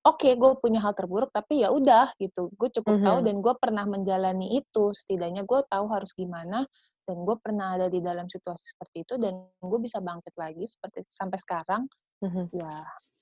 oke 0.06 0.28
gue 0.38 0.50
punya 0.62 0.80
hal 0.84 0.94
terburuk, 0.98 1.30
tapi 1.34 1.62
ya 1.64 1.70
udah 1.74 2.14
gitu, 2.22 2.50
gue 2.58 2.68
cukup 2.76 2.96
tahu 3.04 3.18
Mhm. 3.18 3.26
dan 3.26 3.36
gue 3.44 3.54
pernah 3.60 3.84
menjalani 3.88 4.58
itu. 4.60 4.92
Setidaknya 4.96 5.44
gue 5.48 5.60
tahu 5.70 5.86
harus 5.92 6.12
gimana, 6.16 6.66
dan 7.08 7.16
gue 7.26 7.36
pernah 7.42 7.76
ada 7.78 7.88
di 7.92 8.00
dalam 8.04 8.26
situasi 8.30 8.64
seperti 8.76 8.98
itu, 9.08 9.14
dan 9.22 9.34
gue 9.62 9.80
bisa 9.82 9.98
bangkit 10.04 10.34
lagi 10.38 10.64
seperti 10.68 11.06
sampai 11.10 11.38
sekarang, 11.42 11.82
Mhm. 12.22 12.50
ya 12.54 12.70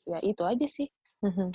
ya 0.09 0.19
itu 0.25 0.43
aja 0.47 0.67
sih. 0.71 0.89
Mhm. 1.23 1.51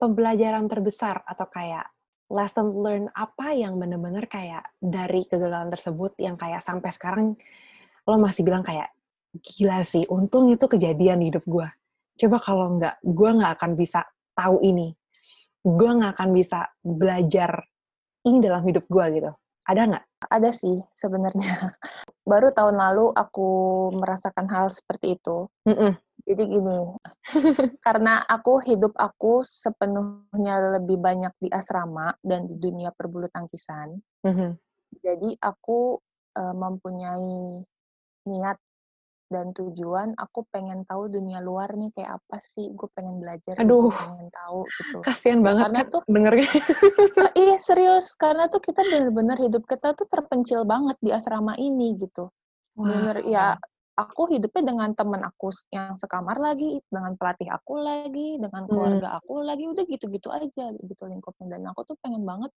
Pembelajaran 0.00 0.64
terbesar 0.64 1.20
atau 1.28 1.44
kayak 1.52 1.84
lesson 2.32 2.72
learned 2.72 3.12
apa 3.12 3.52
yang 3.52 3.76
bener-bener 3.76 4.24
kayak 4.24 4.64
dari 4.80 5.28
kegagalan 5.28 5.68
tersebut 5.68 6.16
yang 6.16 6.40
kayak 6.40 6.64
sampai 6.64 6.88
sekarang 6.88 7.26
lo 8.08 8.16
masih 8.16 8.40
bilang 8.40 8.64
kayak, 8.64 8.88
"Gila 9.44 9.84
sih, 9.84 10.08
untung 10.08 10.48
itu 10.48 10.64
kejadian 10.64 11.20
di 11.20 11.28
hidup 11.28 11.44
gua. 11.44 11.68
Coba 12.16 12.40
kalau 12.40 12.80
nggak, 12.80 12.96
gua 13.04 13.30
nggak 13.36 13.52
akan 13.60 13.72
bisa 13.76 14.00
tahu 14.32 14.64
ini. 14.64 14.96
Gua 15.60 15.92
nggak 16.00 16.12
akan 16.16 16.30
bisa 16.32 16.64
belajar 16.80 17.68
ini 18.24 18.38
dalam 18.40 18.64
hidup 18.64 18.88
gua," 18.88 19.12
gitu. 19.12 19.30
Ada 19.68 19.82
nggak? 19.84 20.04
Ada 20.32 20.50
sih 20.50 20.80
sebenarnya. 20.96 21.76
Baru 22.30 22.50
tahun 22.56 22.80
lalu 22.80 23.12
aku 23.12 23.48
merasakan 24.00 24.48
hal 24.48 24.72
seperti 24.72 25.20
itu. 25.20 25.44
Mhm. 25.68 25.92
Jadi 26.26 26.42
gini, 26.46 26.78
karena 27.86 28.22
aku 28.28 28.60
hidup 28.66 28.92
aku 28.96 29.42
sepenuhnya 29.46 30.78
lebih 30.80 31.00
banyak 31.00 31.32
di 31.40 31.48
asrama 31.52 32.12
dan 32.20 32.44
di 32.50 32.56
dunia 32.60 32.92
perbulu 32.92 33.26
tangkisan. 33.32 33.96
Mhm. 34.26 34.58
Jadi 35.00 35.30
aku, 35.40 35.96
eee, 36.36 36.54
mempunyai 36.54 37.64
niat 38.28 38.58
dan 39.30 39.54
tujuan, 39.54 40.14
aku 40.18 40.44
pengen 40.50 40.82
tahu 40.86 41.06
dunia 41.08 41.38
luar 41.40 41.72
nih 41.78 41.90
kayak 41.94 42.18
apa 42.22 42.36
sih, 42.42 42.70
gue 42.74 42.88
pengen 42.94 43.22
belajar 43.22 43.56
Aduh. 43.62 43.88
gue 43.88 43.96
pengen 43.96 44.28
tahu 44.34 44.60
gitu. 44.76 44.98
Kasian 45.06 45.40
Ya 45.40 45.44
banget 45.46 45.64
karena 45.70 45.80
kan 45.80 45.86
tuh 45.94 46.02
dengernya. 46.10 46.50
Eee, 46.50 47.32
iya 47.48 47.56
serius, 47.60 48.06
karena 48.18 48.50
tuh 48.52 48.60
kita 48.62 48.82
bener-bener 48.84 49.38
hidup 49.40 49.64
kita 49.70 49.94
tuh 49.96 50.06
terpencil 50.10 50.66
banget 50.68 50.96
di 51.00 51.10
asrama 51.14 51.54
ini 51.58 51.96
gitu. 51.98 52.28
Bener-bener 52.76 53.18
ya 53.30 53.54
Wow. 53.56 53.62
Aku 53.98 54.30
hidupnya 54.34 54.62
dengan 54.74 54.90
temen 54.98 55.22
aku 55.24 55.50
yang 55.74 55.94
sekamar 55.98 56.36
lagi, 56.40 56.82
dengan 56.90 57.14
pelatih 57.18 57.48
aku 57.52 57.78
lagi, 57.80 58.38
dengan 58.42 58.66
Mmm. 58.68 58.70
keluarga 58.70 59.18
aku 59.18 59.42
lagi, 59.46 59.66
udah 59.70 59.84
gitu-gitu 59.88 60.28
aja 60.34 60.72
gitu 60.76 61.02
lingkupnya. 61.08 61.58
Dan 61.58 61.66
aku 61.70 61.82
tuh 61.88 61.96
pengen 62.02 62.22
banget 62.26 62.50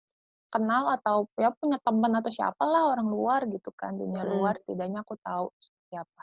kenal 0.52 0.88
atau 0.96 1.28
ya 1.38 1.50
punya 1.56 1.78
temen 1.84 2.12
atau 2.18 2.30
siapalah 2.32 2.92
orang 2.94 3.08
luar 3.10 3.42
gitu 3.50 3.70
kan, 3.76 3.96
dunia 3.98 4.22
Mhm. 4.22 4.28
luar, 4.28 4.58
setidaknya 4.60 5.02
aku 5.06 5.16
tahu 5.22 5.50
seperti 5.60 5.94
apa. 6.00 6.22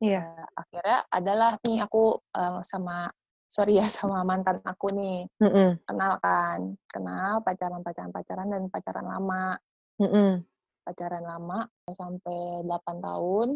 Iya. 0.00 0.26
Eee, 0.26 0.44
akhirnya 0.58 0.98
adalah 1.12 1.52
nih 1.64 1.78
aku, 1.86 2.20
eee, 2.36 2.60
sama 2.66 3.10
sorry 3.50 3.78
ya, 3.80 3.86
sama 4.18 4.22
mantan 4.26 4.60
aku 4.66 4.90
nih, 4.94 5.26
Mhm. 5.40 5.78
kenal 5.88 6.18
kan, 6.24 6.60
kenal, 6.90 7.40
pacaran 7.46 7.82
pacaran 7.86 8.12
pacaran, 8.14 8.48
dan 8.52 8.64
pacaran 8.72 9.06
lama. 9.08 9.58
Mhm. 9.98 10.46
Pacaran 10.86 11.26
lama 11.26 11.66
sampai 11.90 12.62
8 12.62 12.96
tahun, 13.02 13.48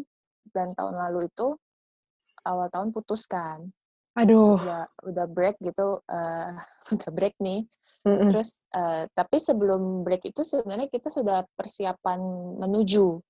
dan 0.49 0.73
tahun 0.73 0.97
lalu 0.97 1.29
itu, 1.29 1.53
awal 2.45 2.67
tahun 2.73 2.89
putus 2.95 3.29
kan. 3.29 3.69
Terus 4.17 4.25
Aduh. 4.27 4.57
udah 4.57 4.81
udah 5.07 5.25
break 5.29 5.55
gitu, 5.61 6.01
eee, 6.09 6.49
udah 6.97 7.09
break 7.13 7.35
nih, 7.39 7.65
Mhm. 8.01 8.33
terus, 8.33 8.65
eee, 8.73 9.05
tapi 9.13 9.37
sebelum 9.37 10.01
break 10.01 10.25
itu 10.33 10.41
sebenarnya 10.41 10.89
kita 10.89 11.13
sudah 11.13 11.45
persiapan 11.53 12.19
menuju. 12.57 13.21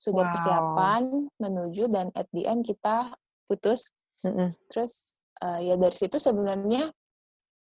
Sudah 0.00 0.24
Wow. 0.26 0.32
persiapan 0.32 1.02
menuju 1.40 1.84
dan 1.92 2.08
at 2.16 2.26
the 2.34 2.44
end 2.48 2.64
kita 2.66 3.12
putus. 3.48 3.92
Mhm. 4.24 4.56
Terus, 4.72 5.12
eee, 5.44 5.70
ya 5.72 5.74
dari 5.76 5.94
situ 5.96 6.16
sebenarnya 6.16 6.90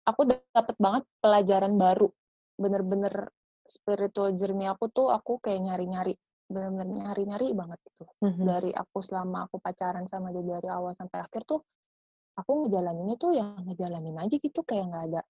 aku 0.07 0.27
dapet 0.27 0.75
banget 0.79 1.03
pelajaran 1.23 1.75
baru. 1.79 2.09
Bener-bener 2.59 3.29
spiritual 3.67 4.35
journey 4.35 4.67
aku 4.67 4.87
tuh 4.91 5.07
aku 5.11 5.39
kayak 5.39 5.63
nyari-nyari, 5.63 6.15
bener-bener 6.53 6.87
nyari-nyari 6.87 7.47
banget 7.57 7.79
gitu. 7.89 8.05
Mhm. 8.21 8.43
Dari 8.45 8.71
aku 8.71 9.01
selama 9.01 9.49
aku 9.49 9.57
pacaran 9.57 10.05
sama 10.05 10.29
dia 10.31 10.45
dari 10.45 10.69
awal 10.69 10.93
sampai 10.93 11.25
akhir 11.25 11.43
tuh, 11.49 11.65
aku 12.37 12.51
ngejalaninnya 12.65 13.17
tuh 13.17 13.31
ya 13.33 13.57
ngejalanin 13.65 14.17
aja 14.21 14.35
gitu, 14.37 14.61
kayak 14.61 14.85
nggak 14.93 15.03
ada 15.11 15.21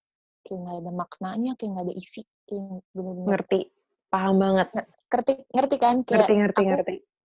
kayak 0.44 0.58
nggak 0.60 0.76
ada 0.84 0.90
maknanya, 0.92 1.52
kayak 1.56 1.70
nggak 1.72 1.86
ada 1.88 1.94
isi, 1.96 2.22
kayak 2.44 2.84
bener-bener 2.92 3.28
Ngerti, 3.32 3.60
paham 4.12 4.34
banget. 4.36 4.68
nge 4.76 4.84
kerti 5.08 5.32
ngerti 5.56 5.76
kan? 5.80 5.94
Ngerti 6.04 6.32
Kayak 6.32 6.38
ngerti 6.44 6.60
aku 6.60 6.68
ngerti. 6.68 6.94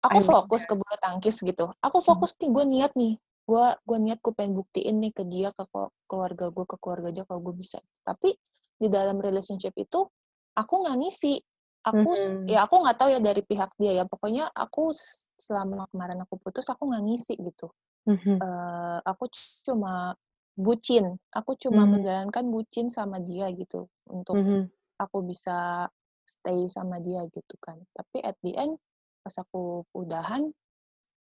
aku 0.06 0.18
I'm 0.18 0.26
fokus 0.26 0.62
ke 0.70 0.74
bulu 0.78 0.96
tangkis 1.02 1.38
gitu, 1.42 1.66
aku 1.82 1.98
Mhm. 2.02 2.06
fokus 2.06 2.32
nih, 2.38 2.50
gue 2.54 2.66
niat 2.66 2.92
nih, 2.94 3.14
gue 3.46 3.66
gue 3.86 3.98
niat 4.02 4.20
gue 4.26 4.34
pengen 4.34 4.54
buktiin 4.58 4.96
nih 5.02 5.12
ke 5.14 5.24
dia 5.30 5.54
ke 5.54 5.64
keluarga 6.10 6.50
gue 6.50 6.66
ke 6.66 6.78
keluarga 6.82 7.10
dia 7.14 7.24
kalau 7.30 7.42
gue 7.46 7.56
bisa 7.58 7.78
tapi 8.02 8.34
di 8.82 8.88
dalam 8.90 9.22
relationship 9.22 9.72
itu 9.78 10.10
aku 10.58 10.74
nggak 10.82 10.98
ngisi 10.98 11.40
aku 11.86 12.12
Mhm. 12.18 12.50
ya 12.50 12.66
aku 12.66 12.76
nggak 12.82 12.98
tahu 12.98 13.10
ya 13.14 13.22
dari 13.22 13.42
pihak 13.46 13.72
dia 13.78 13.94
ya 14.02 14.04
pokoknya 14.10 14.50
aku 14.52 14.90
selama 15.38 15.86
kemarin 15.94 16.20
aku 16.26 16.36
putus 16.42 16.66
aku 16.66 16.90
nggak 16.90 17.04
ngisi 17.06 17.38
gitu 17.38 17.70
Mhm. 18.06 18.38
Eh, 18.38 19.00
aku 19.06 19.26
cuma 19.66 20.14
bucin 20.58 21.18
aku 21.34 21.58
cuma 21.58 21.86
Mhm. 21.86 21.92
menjalankan 22.00 22.46
bucin 22.50 22.88
sama 22.90 23.18
dia 23.22 23.50
gitu 23.54 23.90
untuk 24.10 24.38
Mhm. 24.38 24.70
aku 24.98 25.26
bisa 25.26 25.90
stay 26.26 26.66
sama 26.72 26.98
dia 27.02 27.22
gitu 27.30 27.56
kan 27.62 27.78
tapi 27.94 28.22
at 28.26 28.38
the 28.42 28.54
end 28.58 28.78
pas 29.22 29.36
aku 29.38 29.86
udahan 29.94 30.50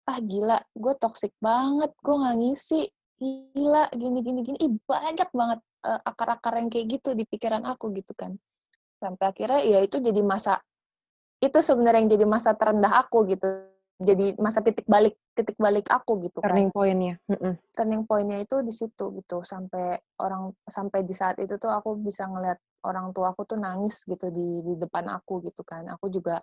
ah 0.09 0.19
gila 0.19 0.61
gue 0.73 0.93
toxic 0.97 1.31
banget 1.37 1.93
gue 2.01 2.15
nggak 2.17 2.37
ngisi 2.41 2.81
gila 3.21 3.87
gini 3.93 4.19
gini 4.25 4.39
gini 4.41 4.57
ih 4.57 4.71
banyak 4.83 5.29
banget 5.31 5.59
eh, 5.85 6.01
akar-akar 6.05 6.57
yang 6.57 6.69
kayak 6.69 6.87
gitu 6.99 7.13
di 7.13 7.23
pikiran 7.25 7.63
aku 7.65 7.93
gitu 7.93 8.11
kan 8.17 8.35
sampai 9.01 9.25
akhirnya 9.33 9.59
ya 9.65 9.79
itu 9.81 9.97
jadi 9.97 10.21
masa 10.21 10.61
itu 11.41 11.57
sebenarnya 11.57 12.05
yang 12.05 12.11
jadi 12.13 12.25
masa 12.29 12.53
terendah 12.53 12.93
aku 13.01 13.25
gitu. 13.33 13.49
Jadi 14.01 14.33
masa 14.41 14.65
titik 14.65 14.85
balik 14.89 15.17
titik 15.33 15.57
balik 15.57 15.89
aku 15.89 16.21
gitu 16.25 16.41
kan. 16.41 16.53
Turning 16.53 16.69
point-nya. 16.69 17.17
Mhm. 17.29 17.53
turning 17.73 18.03
point-nya 18.05 18.41
itu 18.45 18.61
di 18.61 18.73
situ 18.73 19.05
gitu. 19.17 19.41
Sampai 19.41 19.97
orang 20.21 20.53
sampai 20.69 21.01
di 21.05 21.13
saat 21.13 21.37
itu 21.41 21.57
tuh 21.57 21.69
aku 21.69 21.97
bisa 21.97 22.29
ngeliat 22.29 22.57
orang 22.85 23.13
tua 23.13 23.33
aku 23.33 23.45
tuh 23.45 23.57
nangis 23.61 24.05
gitu 24.05 24.29
di 24.29 24.61
di 24.61 24.73
depan 24.77 25.09
aku 25.09 25.41
gitu 25.45 25.61
kan. 25.65 25.85
Aku 25.97 26.09
juga 26.09 26.41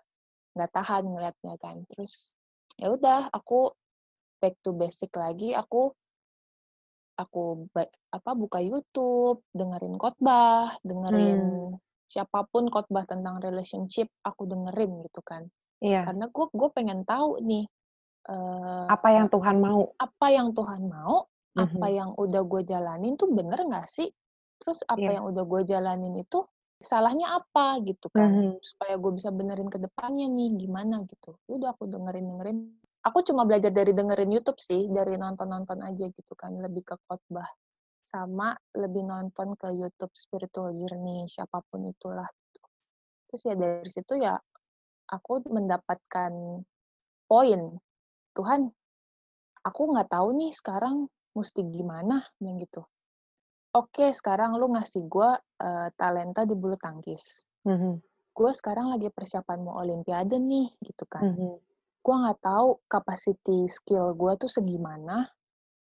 nggak 0.55 0.71
tahan 0.71 1.03
ngeliatnya 1.07 1.55
kan. 1.59 1.83
Terus 1.94 2.35
ya 2.79 2.94
udah 2.94 3.31
aku 3.35 3.75
back 4.38 4.55
to 4.62 4.71
basic 4.75 5.11
lagi. 5.18 5.55
Aku 5.55 5.94
aku 7.18 7.66
apa 8.14 8.31
buka 8.38 8.62
YouTube 8.62 9.42
dengerin 9.51 9.99
khotbah 9.99 10.79
dengerin 10.87 11.75
siapa 12.09 12.49
pun 12.49 12.66
khotbah 12.73 13.05
tentang 13.05 13.38
relationship 13.38 14.09
aku 14.25 14.49
dengerin 14.49 15.05
gitu 15.07 15.21
kan 15.23 15.47
Iya. 15.79 16.09
karena 16.11 16.27
gue 16.27 16.47
gue 16.51 16.68
pengen 16.75 17.05
tahu 17.07 17.38
nih 17.44 17.64
eh, 18.29 18.87
Apa 18.90 19.09
yang 19.14 19.29
Tuhan 19.31 19.57
mau? 19.62 19.94
apa 19.97 20.27
yang 20.29 20.53
Tuhan 20.53 20.83
mau, 20.88 21.25
apa 21.57 21.87
Mhm. 21.88 21.97
yang 21.97 22.11
udah 22.18 22.42
gue 22.44 22.62
jalanin 22.66 23.14
tuh 23.16 23.31
bener 23.33 23.61
nggak 23.64 23.88
sih? 23.88 24.09
Terus 24.61 24.83
apa 24.85 25.01
Iya. 25.01 25.21
yang 25.21 25.25
udah 25.33 25.44
gue 25.49 25.62
jalanin 25.64 26.14
itu 26.18 26.44
salahnya 26.83 27.38
apa 27.40 27.81
gitu 27.83 28.11
kan? 28.12 28.29
Mhm. 28.29 28.61
Supaya 28.61 28.94
gue 29.01 29.12
bisa 29.16 29.31
benerin 29.33 29.71
ke 29.73 29.79
depannya 29.81 30.27
nih 30.29 30.51
gimana 30.61 31.03
gitu. 31.09 31.38
Ya 31.49 31.53
Udah 31.57 31.68
aku 31.75 31.88
dengerin 31.88 32.27
dengerin. 32.31 32.59
Aku 33.07 33.23
cuma 33.25 33.47
belajar 33.49 33.71
dari 33.73 33.94
dengerin 33.97 34.29
YouTube 34.35 34.59
sih, 34.61 34.90
dari 34.92 35.16
nonton-nonton 35.16 35.81
aja 35.81 36.05
gitu 36.12 36.33
kan, 36.37 36.53
lebih 36.59 36.85
ke 36.85 36.94
khotbah 37.09 37.49
sama 38.09 38.57
lebih 38.73 39.05
nonton 39.05 39.53
ke 39.61 39.68
YouTube 39.77 40.16
spiritual 40.16 40.73
journey 40.73 41.29
siapa 41.29 41.61
pun 41.68 41.85
itulah. 41.85 42.25
Terus 43.29 43.42
ya 43.44 43.53
dari 43.53 43.90
situ 43.92 44.16
ya 44.16 44.40
aku 45.12 45.44
mendapatkan 45.53 46.33
poin 47.29 47.61
Tuhan 48.33 48.73
aku 49.61 49.83
nggak 49.92 50.09
tahu 50.09 50.29
nih 50.40 50.53
sekarang 50.57 51.12
mesti 51.37 51.61
gimana 51.68 52.25
yang 52.40 52.57
gitu. 52.57 52.88
Oke, 53.77 54.09
sekarang 54.16 54.57
lu 54.57 54.73
ngasih 54.73 55.05
gue 55.05 55.31
talenta 56.01 56.49
di 56.49 56.57
bulu 56.57 56.81
tangkis. 56.81 57.44
Mhm. 57.68 58.01
Gue 58.33 58.51
sekarang 58.57 58.88
lagi 58.88 59.12
persiapan 59.12 59.61
mau 59.61 59.77
olimpiade 59.85 60.40
nih, 60.40 60.73
gitu 60.81 61.05
kan. 61.05 61.37
Mhm. 61.37 61.61
Gue 62.01 62.14
nggak 62.16 62.40
tahu 62.40 62.81
capacity 62.88 63.68
skill 63.68 64.16
gue 64.16 64.33
tuh 64.40 64.49
segimana, 64.49 65.29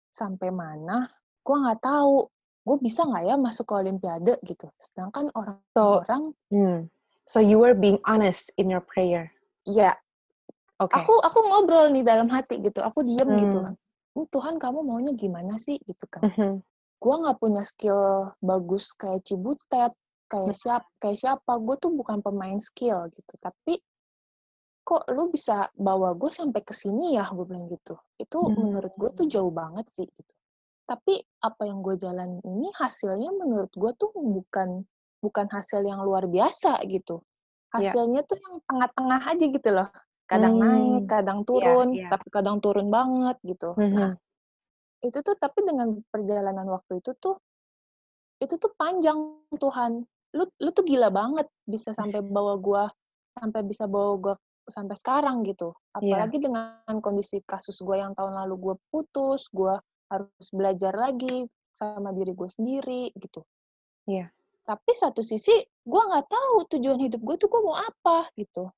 sampai 0.10 0.50
mana. 0.50 1.19
Gue 1.42 1.56
nggak 1.58 1.82
tahu. 1.82 2.28
Gue 2.66 2.78
bisa 2.80 3.02
nggak 3.08 3.24
ya 3.26 3.36
masuk 3.36 3.66
ke 3.66 3.74
olimpiade 3.74 4.34
gitu. 4.46 4.68
Sedangkan 4.78 5.32
So, 5.32 5.40
orang-orang, 5.40 6.24
hmm. 6.54 6.80
So 7.30 7.38
you 7.38 7.62
were 7.62 7.78
being 7.78 8.02
honest 8.06 8.50
in 8.58 8.70
your 8.70 8.82
prayer. 8.82 9.30
ya 9.64 9.94
Oke. 10.82 10.96
aku 10.96 11.14
aku 11.22 11.40
ngobrol 11.46 11.92
nih 11.94 12.02
dalam 12.02 12.26
hati 12.32 12.58
gitu. 12.58 12.80
Aku 12.82 13.04
diem 13.06 13.28
gitu. 13.46 13.60
Hmm. 13.62 13.76
"Hmm, 14.16 14.26
Tuhan 14.32 14.56
kamu 14.58 14.80
maunya 14.82 15.14
gimana 15.14 15.60
sih 15.62 15.78
gitu 15.84 16.06
kan. 16.10 16.26
Mhm. 16.26 16.64
gue 17.00 17.16
nggak 17.16 17.40
punya 17.40 17.64
skill 17.64 18.36
bagus 18.44 18.92
kayak 18.92 19.24
Cibutet, 19.24 19.96
kayak 20.28 20.52
siap 20.52 20.84
kayak 21.00 21.16
siapa. 21.16 21.56
Gue 21.56 21.80
tuh 21.80 21.96
bukan 21.96 22.20
pemain 22.20 22.60
skill 22.60 23.08
gitu. 23.14 23.34
Tapi 23.40 23.80
kok 24.84 25.06
lu 25.08 25.30
bisa 25.30 25.70
bawa 25.78 26.12
gue 26.18 26.28
sampai 26.34 26.60
ke 26.66 26.74
sini 26.74 27.16
ya, 27.16 27.30
gue 27.30 27.46
bilang 27.46 27.70
gitu. 27.70 27.96
Itu 28.18 28.50
menurut 28.68 28.92
gue 28.98 29.10
tuh 29.16 29.26
jauh 29.30 29.54
banget 29.54 29.86
sih 29.88 30.08
gitu. 30.10 30.34
Tapi 30.90 31.22
apa 31.46 31.70
yang 31.70 31.86
gue 31.86 31.96
jalan 32.02 32.42
ini 32.42 32.74
hasilnya 32.74 33.30
menurut 33.30 33.70
gue 33.70 33.92
tuh 33.94 34.10
bukan 34.10 34.90
bukan 35.22 35.46
hasil 35.54 35.86
yang 35.86 36.02
luar 36.02 36.26
biasa 36.26 36.82
gitu. 36.90 37.22
Iya. 37.78 37.94
Hasilnya 37.94 38.26
tuh 38.26 38.42
yang 38.42 38.58
tengah-tengah 38.66 39.22
aja 39.30 39.46
gitu 39.46 39.70
loh. 39.70 39.90
Kadang 40.26 40.58
naik, 40.58 41.06
Hmm. 41.06 41.10
kadang 41.10 41.40
Iya, 41.42 41.48
turun, 41.48 41.88
iya. 41.94 42.10
tapi 42.10 42.28
kadang 42.34 42.58
turun 42.58 42.90
banget 42.90 43.38
gitu. 43.46 43.78
Nah, 43.78 44.18
Mhm. 44.18 45.06
itu 45.06 45.20
tuh 45.22 45.36
tapi 45.38 45.60
dengan 45.62 46.02
perjalanan 46.10 46.66
waktu 46.66 46.98
itu 47.00 47.14
tuh 47.22 47.38
itu 48.40 48.56
tuh 48.56 48.72
panjang 48.76 49.20
Tuhan 49.52 50.04
lu 50.32 50.44
lu 50.62 50.70
tuh 50.72 50.86
gila 50.88 51.12
banget 51.12 51.48
bisa 51.68 51.92
sampai 51.92 52.24
bawa 52.24 52.56
gua 52.56 52.84
sampai 53.36 53.62
bisa 53.68 53.84
bawa 53.84 54.16
gua 54.16 54.36
sampai 54.70 54.96
sekarang 54.96 55.44
gitu 55.44 55.76
Iya. 56.00 56.24
apalagi 56.24 56.38
dengan 56.40 56.96
kondisi 57.02 57.42
kasus 57.44 57.80
gua 57.84 58.00
yang 58.00 58.14
tahun 58.16 58.32
lalu 58.46 58.56
gua 58.60 58.76
putus 58.94 59.50
gua 59.52 59.82
harus 60.10 60.48
belajar 60.52 60.94
lagi 60.94 61.46
sama 61.70 62.12
diri 62.12 62.34
gue 62.34 62.50
sendiri 62.50 63.14
gitu 63.16 63.46
Iya. 64.06 64.34
tapi 64.66 64.92
satu 64.94 65.22
sisi 65.22 65.54
gua 65.82 66.10
nggak 66.10 66.28
tahu 66.28 66.56
tujuan 66.76 67.00
hidup 67.00 67.22
gue 67.22 67.36
tuh 67.38 67.48
gua 67.48 67.62
mau 67.64 67.78
apa 67.78 68.30
gitu 68.36 68.70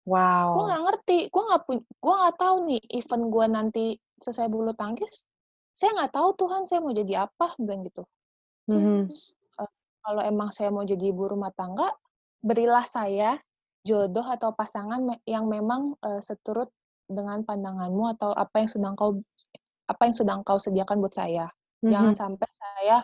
gue 0.00 0.16
Wow. 0.16 0.56
nggak 0.66 0.82
ngerti 0.86 1.18
gue 1.28 1.42
nggak 1.44 1.62
pun 1.66 1.76
gue 1.84 2.14
nggak 2.16 2.36
tahu 2.38 2.56
nih 2.66 2.82
event 2.96 3.24
gue 3.28 3.46
nanti 3.46 3.84
selesai 4.16 4.48
bulu 4.48 4.72
tangkis 4.72 5.26
saya 5.70 5.92
nggak 5.94 6.12
tahu 6.14 6.28
Tuhan 6.34 6.62
saya 6.64 6.80
mau 6.80 6.90
jadi 6.90 7.26
apa 7.28 7.54
bilang 7.58 7.84
gitu 7.84 8.02
Mhm. 8.66 9.10
terus 9.10 9.34
eh, 9.58 9.70
kalau 10.00 10.22
emang 10.22 10.50
saya 10.50 10.70
mau 10.70 10.82
jadi 10.82 11.10
ibu 11.10 11.26
rumah 11.28 11.50
tangga 11.52 11.90
berilah 12.40 12.86
saya 12.86 13.36
jodoh 13.82 14.24
atau 14.24 14.54
pasangan 14.54 15.02
yang 15.26 15.44
memang 15.46 15.98
eh, 16.00 16.22
seturut 16.22 16.70
dengan 17.10 17.42
pandanganmu 17.42 18.14
atau 18.14 18.30
apa 18.32 18.62
yang 18.62 18.70
sudah 18.70 18.94
kau 18.94 19.18
apa 19.90 20.06
yang 20.06 20.14
sudah 20.14 20.34
kau 20.46 20.56
sediakan 20.56 21.02
buat 21.02 21.12
saya 21.12 21.50
jangan 21.82 22.14
Mhm. 22.14 22.20
sampai 22.20 22.48
saya 22.54 22.98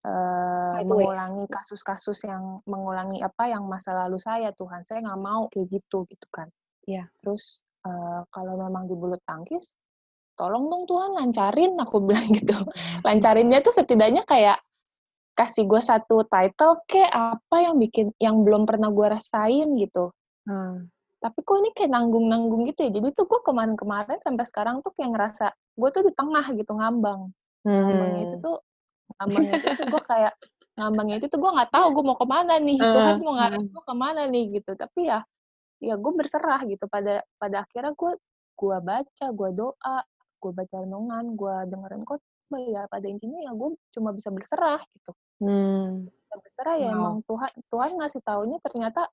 Sideways. 0.00 0.88
mengulangi 0.88 1.44
kasus-kasus 1.46 2.18
yang 2.24 2.64
mengulangi 2.64 3.20
apa 3.20 3.48
yang 3.48 3.64
masa 3.64 3.92
lalu 3.92 4.16
saya 4.16 4.48
Tuhan 4.50 4.80
saya 4.80 5.04
nggak 5.04 5.20
mau 5.20 5.48
kayak 5.48 5.68
gitu 5.68 6.08
gitu 6.08 6.26
kan 6.32 6.48
Iya. 6.84 7.08
terus 7.20 7.60
eh, 7.80 8.20
kalau 8.28 8.56
memang 8.56 8.84
di 8.84 8.92
bulu 8.92 9.16
tangkis 9.24 9.76
tolong 10.36 10.68
dong 10.68 10.84
Tuhan 10.84 11.16
lancarin 11.16 11.76
aku 11.76 11.96
bilang 12.08 12.28
gitu 12.32 12.56
lancarinnya 13.00 13.60
tuh 13.60 13.72
setidaknya 13.72 14.24
kayak 14.24 14.60
kasih 15.32 15.64
gue 15.64 15.80
satu 15.80 16.24
title 16.24 16.84
kayak 16.84 17.08
apa 17.12 17.56
yang 17.60 17.76
bikin 17.76 18.12
yang 18.16 18.40
belum 18.40 18.64
pernah 18.64 18.88
gue 18.88 19.06
rasain 19.06 19.68
gitu 19.76 20.12
Hmm. 20.48 20.88
Tapi 21.20 21.38
kok 21.40 21.56
ini 21.60 21.70
kayak 21.70 21.92
nanggung-nanggung 21.92 22.64
gitu 22.66 22.88
ya 22.88 22.90
jadi 22.90 23.08
tuh 23.12 23.24
gue 23.24 23.40
kemarin-kemarin 23.44 24.18
sampai 24.18 24.44
sekarang 24.44 24.80
tuh 24.80 24.90
kayak 24.96 25.10
ngerasa 25.12 25.46
gue 25.52 25.88
tuh 25.90 26.02
di 26.02 26.12
tengah 26.12 26.46
gitu 26.50 26.72
ngambang 26.72 27.28
ngambangnya 27.62 28.22
itu 28.24 28.36
Hmm. 28.36 28.42
tuh 28.42 28.56
ngambangnya 29.14 29.52
itu 29.54 29.68
tuh 29.76 29.86
gue 29.86 30.02
kayak 30.02 30.32
ngambangnya 30.74 31.16
itu 31.20 31.26
tuh 31.28 31.38
gue 31.38 31.50
nggak 31.52 31.70
tahu 31.70 31.86
gue 31.92 32.04
mau 32.04 32.16
ke 32.16 32.24
mana 32.24 32.54
nih 32.56 32.78
Eh, 32.78 32.88
Tuhan 32.88 33.16
mau 33.20 33.34
ngarahin 33.36 33.60
hmm. 33.60 33.72
gue 33.72 33.82
ke 33.84 33.94
mana 33.94 34.20
nih 34.26 34.44
gitu 34.50 34.70
tapi 34.74 35.00
ya 35.06 35.20
ya 35.78 35.94
gue 35.94 36.12
berserah 36.12 36.60
gitu 36.64 36.84
pada 36.86 37.20
pada 37.36 37.56
akhirnya 37.64 37.92
gue 37.92 38.12
gue 38.56 38.76
baca 38.80 39.26
gue 39.28 39.50
doa 39.52 39.96
gue 40.40 40.52
baca 40.52 40.76
renungan 40.78 41.24
gue 41.32 41.54
dengerin 41.68 42.04
khotbah 42.04 42.28
ya 42.62 42.82
pada 42.86 43.06
intinya 43.06 43.40
ya 43.40 43.52
gue 43.52 43.68
cuma 43.90 44.10
bisa 44.10 44.28
berserah 44.28 44.80
gitu 44.94 45.12
Hmm. 45.40 46.04
Bisa 46.04 46.36
berserah 46.36 46.76
ya 46.76 46.88
Wow. 46.90 46.96
emang 46.96 47.16
Tuhan 47.24 47.50
Tuhan 47.66 47.90
ngasih 47.96 48.20
taunya 48.20 48.56
ternyata 48.60 49.08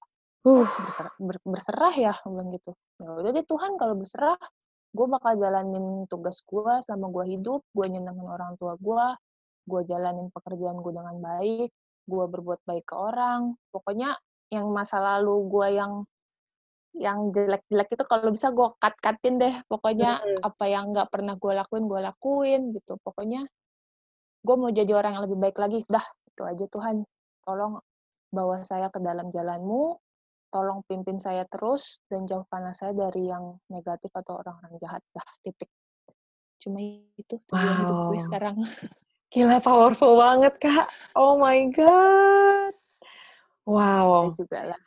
Uh. 0.48 0.64
berserah, 0.64 1.14
ber- 1.20 1.44
berserah 1.44 1.94
ya 1.98 2.14
bilang 2.24 2.50
gitu. 2.56 2.72
Ya 3.04 3.10
udah 3.20 3.32
deh 3.36 3.44
Tuhan 3.44 3.76
kalau 3.76 4.00
berserah 4.00 4.40
gue 4.96 5.08
bakal 5.12 5.36
jalanin 5.36 6.08
tugas 6.08 6.40
gue 6.48 6.74
selama 6.88 7.12
gue 7.12 7.36
hidup 7.36 7.62
gue 7.76 7.86
nyenengin 7.92 8.24
orang 8.24 8.56
tua 8.56 8.80
gue 8.80 9.06
gue 9.68 9.82
jalanin 9.84 10.32
pekerjaan 10.32 10.80
gue 10.80 10.94
dengan 10.96 11.20
baik 11.20 11.70
gue 12.08 12.26
berbuat 12.32 12.64
baik 12.64 12.86
ke 12.88 12.96
orang. 12.96 13.60
Pokoknya 13.68 14.16
yang 14.48 14.72
masa 14.72 15.04
lalu 15.04 15.44
gue 15.52 15.68
yang 15.76 15.94
yang 16.98 17.30
jelek-jelek 17.36 17.94
itu 17.94 18.04
kalau 18.08 18.32
bisa 18.32 18.48
gue 18.56 18.68
cut-cutin 18.80 19.36
deh. 19.38 19.56
Pokoknya 19.68 20.24
Hmm. 20.24 20.40
apa 20.48 20.66
yang 20.72 20.96
nggak 20.96 21.12
pernah 21.12 21.36
gue 21.36 21.52
lakuin 21.52 21.84
gue 21.92 22.00
lakuin 22.00 22.62
gitu. 22.72 22.96
Pokoknya 23.04 23.44
gue 24.48 24.56
mau 24.56 24.72
jadi 24.72 24.92
orang 24.96 25.20
yang 25.20 25.24
lebih 25.28 25.38
baik 25.38 25.58
lagi. 25.60 25.84
Dah 25.92 26.06
itu 26.32 26.42
aja 26.48 26.66
Tuhan. 26.72 27.04
Tolong 27.44 27.84
bawa 28.32 28.64
saya 28.64 28.88
ke 28.88 29.04
dalam 29.04 29.28
jalanmu 29.36 30.00
tolong 30.48 30.82
pimpin 30.84 31.18
saya 31.18 31.44
terus 31.44 32.00
dan 32.08 32.24
jauhkanlah 32.24 32.72
saya 32.72 32.92
dari 32.92 33.28
yang 33.28 33.60
negatif 33.68 34.10
atau 34.12 34.40
orang-orang 34.40 34.76
jahat 34.78 35.04
dah 35.12 35.28
titik 35.42 35.70
cuma 36.58 36.82
itu 36.82 37.36
tujuan 37.48 37.76
hidup 37.80 37.98
gue 38.02 38.16
Wow. 38.16 38.26
sekarang 38.26 38.58
Gila 39.28 39.60
powerful 39.60 40.16
banget, 40.16 40.56
Kak. 40.56 40.88
Oh 41.12 41.36
my 41.36 41.68
god. 41.68 42.72
ya 42.72 43.68
Wow. 43.68 44.32
juga 44.34 44.72
lah 44.72 44.82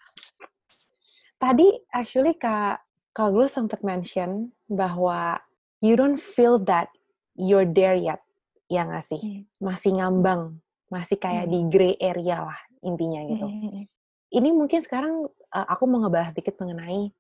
Tadi 1.37 1.69
actually 1.93 2.37
Kak 2.37 2.81
Kak 3.13 3.33
Glo 3.33 3.45
sempat 3.45 3.81
mention 3.81 4.53
bahwa 4.65 5.41
you 5.81 5.93
don't 5.93 6.17
feel 6.17 6.57
that 6.57 6.89
you're 7.33 7.69
there 7.69 7.97
yet. 7.97 8.21
Ya 8.69 8.85
nggak 8.85 9.03
sih? 9.03 9.21
Hmm. 9.21 9.43
Masih 9.59 9.97
ngambang, 9.97 10.61
masih 10.89 11.17
kayak 11.17 11.45
Hmm. 11.45 11.53
di 11.53 11.61
gray 11.69 11.95
area 11.99 12.41
lah 12.41 12.61
intinya 12.81 13.21
gitu. 13.25 13.45
Mm-mm. 13.45 13.85
Ini 14.31 14.49
mungkin 14.55 14.81
sekarang 14.81 15.29
uh, 15.55 15.67
aku 15.71 15.85
mau 15.87 16.03
ngebahas 16.03 16.33
sedikit 16.33 16.59
mengenai 16.63 17.11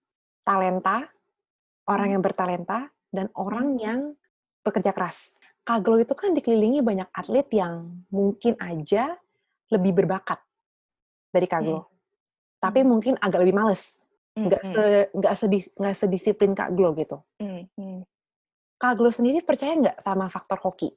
talenta, 0.47 1.07
orang 1.87 2.07
Hmm. 2.11 2.15
yang 2.19 2.23
bertalenta, 2.23 2.79
dan 3.11 3.27
orang 3.35 3.77
yang 3.79 4.01
bekerja 4.63 4.95
keras. 4.95 5.39
Kak 5.67 5.85
Glo 5.85 6.01
itu 6.01 6.15
kan 6.17 6.33
dikelilingi 6.33 6.81
banyak 6.81 7.09
atlet 7.13 7.47
yang 7.53 8.05
mungkin 8.09 8.57
aja 8.59 9.19
lebih 9.71 9.93
berbakat 10.03 10.41
dari 11.31 11.47
Kak 11.47 11.63
Glo. 11.63 11.87
Tapi 12.59 12.83
Hmm. 12.83 12.89
mungkin 12.89 13.15
agak 13.21 13.45
lebih 13.45 13.57
males. 13.57 14.03
Nggak, 14.31 14.63
Mm-mm. 14.63 14.73
se, 14.73 14.85
nggak, 15.11 15.35
sedis, 15.37 15.67
nggak 15.75 15.97
sedisiplin 15.99 16.53
Kak 16.55 16.71
Glo 16.73 16.95
gitu. 16.95 17.19
Mm-mm. 17.43 18.07
Kak 18.79 18.95
Glo 18.97 19.11
sendiri 19.13 19.43
percaya 19.45 19.75
nggak 19.77 19.99
sama 20.01 20.31
faktor 20.31 20.57
hoki? 20.65 20.89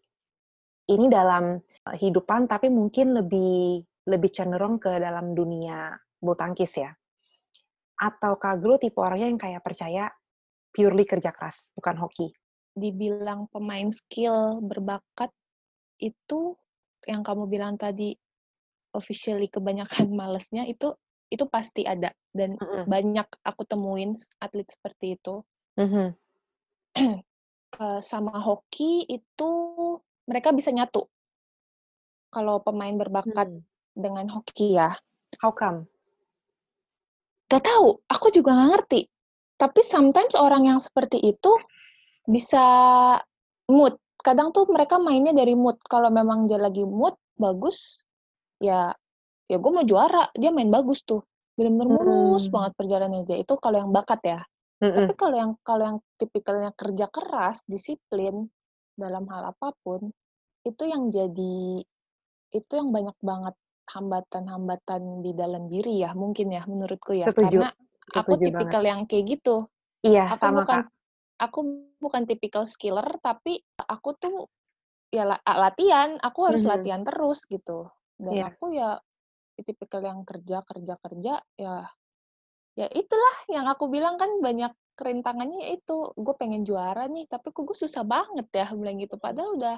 Ini 0.87 1.09
dalam 1.09 1.57
uh, 1.59 1.95
hidupan 1.97 2.47
tapi 2.47 2.69
mungkin 2.69 3.17
lebih 3.17 3.83
lebih 4.07 4.29
cenderung 4.35 4.77
ke 4.79 4.91
dalam 4.99 5.33
dunia 5.33 5.95
bulu 6.21 6.35
tangkis 6.35 6.77
ya. 6.77 6.91
Atau 8.03 8.35
Kak 8.35 8.59
Glo 8.59 8.75
tipe 8.75 8.99
orangnya 8.99 9.31
yang 9.31 9.39
kayak 9.39 9.63
percaya 9.63 10.11
purely 10.75 11.07
kerja 11.07 11.31
keras, 11.31 11.71
bukan 11.71 11.95
hoki. 12.03 12.35
dibilang 12.73 13.45
pemain 13.53 13.85
skill 13.93 14.57
berbakat 14.59 15.29
itu 16.01 16.57
yang 17.05 17.21
kamu 17.21 17.45
bilang 17.45 17.77
tadi 17.77 18.17
officially 18.97 19.45
kebanyakan 19.45 20.09
malesnya 20.19 20.65
itu 20.65 20.89
itu 21.29 21.45
pasti 21.45 21.85
ada 21.85 22.09
dan 22.33 22.57
Mm-mm. 22.57 22.89
banyak 22.89 23.29
aku 23.45 23.61
temuin 23.69 24.17
atlet 24.41 24.65
seperti 24.65 25.21
itu 25.21 25.45
Mhm. 25.77 26.17
Ke- 27.69 28.01
sama 28.09 28.41
hoki 28.41 29.05
itu 29.05 29.51
mereka 30.25 30.49
bisa 30.49 30.73
nyatu 30.73 31.05
kalau 32.33 32.57
pemain 32.65 32.97
berbakat 32.97 33.53
Hmm. 33.53 33.61
dengan 33.93 34.33
hoki 34.33 34.81
ya 34.81 34.97
How 35.41 35.53
come? 35.53 35.92
Gak 37.53 37.69
tahu 37.69 38.01
aku 38.09 38.33
juga 38.33 38.57
nggak 38.57 38.69
ngerti. 38.73 39.01
Tapi 39.61 39.79
sometimes 39.85 40.33
orang 40.33 40.65
yang 40.65 40.79
seperti 40.81 41.21
itu 41.21 41.51
bisa 42.25 42.65
mood. 43.69 43.95
Kadang 44.19 44.49
tuh 44.49 44.65
mereka 44.65 44.97
mainnya 44.97 45.31
dari 45.35 45.53
mood. 45.53 45.77
Kalau 45.85 46.09
memang 46.09 46.49
dia 46.49 46.57
lagi 46.57 46.81
mood 46.81 47.13
bagus 47.37 48.01
ya 48.57 48.91
ya 49.45 49.57
gue 49.61 49.71
mau 49.71 49.85
juara. 49.85 50.33
Dia 50.33 50.49
main 50.49 50.73
bagus 50.73 51.05
tuh. 51.05 51.21
Bener-bener 51.53 51.93
mulus 51.93 52.49
Hmm. 52.49 52.53
banget 52.57 52.71
perjalanannya 52.73 53.23
dia. 53.29 53.37
Itu 53.37 53.61
kalau 53.61 53.77
yang 53.77 53.93
bakat 53.93 54.21
ya. 54.25 54.41
Mm-mm. 54.83 55.07
tapi 55.07 55.13
kalau 55.15 55.35
yang 55.39 55.51
kalau 55.63 55.83
yang 55.87 55.97
tipikalnya 56.19 56.75
kerja 56.75 57.07
keras 57.07 57.63
disiplin 57.71 58.51
dalam 58.99 59.23
hal 59.31 59.55
apa 59.55 59.71
pun 59.79 60.11
itu 60.67 60.83
yang 60.83 61.07
jadi 61.07 61.87
itu 62.51 62.71
yang 62.75 62.91
banyak 62.91 63.15
banget 63.23 63.55
hambatan-hambatan 63.91 65.19
di 65.25 65.31
dalam 65.35 65.67
diri 65.67 65.99
ya 66.03 66.15
mungkin 66.15 66.53
ya 66.55 66.63
menurutku 66.63 67.11
ya 67.17 67.27
Setuju. 67.31 67.59
karena 67.59 67.69
aku 68.13 68.33
Setuju 68.35 68.45
tipikal 68.51 68.83
yang 68.83 69.01
kayak 69.09 69.25
gitu 69.39 69.55
Iya, 70.03 70.31
aku 70.35 70.43
sama 70.43 70.63
bukan 70.63 70.79
Kak. 70.83 70.85
aku 71.39 71.59
bukan 72.03 72.23
tipikal 72.27 72.63
skiller 72.67 73.07
tapi 73.23 73.63
aku 73.79 74.09
tuh 74.19 74.47
ya 75.13 75.23
la- 75.29 75.43
latihan 75.45 76.17
aku 76.19 76.39
harus 76.47 76.63
Mhm. 76.65 76.69
latihan 76.71 77.01
terus 77.07 77.45
gitu 77.47 77.87
dan 78.19 78.33
Iya. 78.33 78.45
aku 78.51 78.65
ya 78.75 78.89
tipikal 79.63 80.01
yang 80.01 80.25
kerja 80.25 80.65
kerja 80.65 80.93
kerja 80.97 81.33
ya 81.59 81.75
ya 82.73 82.87
itulah 82.89 83.35
yang 83.53 83.69
aku 83.69 83.85
bilang 83.85 84.17
kan 84.17 84.41
banyak 84.41 84.73
kerintangannya 84.97 85.61
ya 85.61 85.69
itu 85.77 86.09
gue 86.17 86.35
pengen 86.37 86.65
juara 86.65 87.05
nih 87.05 87.29
tapi 87.29 87.53
kok 87.53 87.65
gue 87.65 87.77
susah 87.77 88.01
banget 88.01 88.49
ya 88.53 88.73
bilang 88.73 88.97
gitu 88.97 89.17
padahal 89.21 89.57
udah 89.57 89.77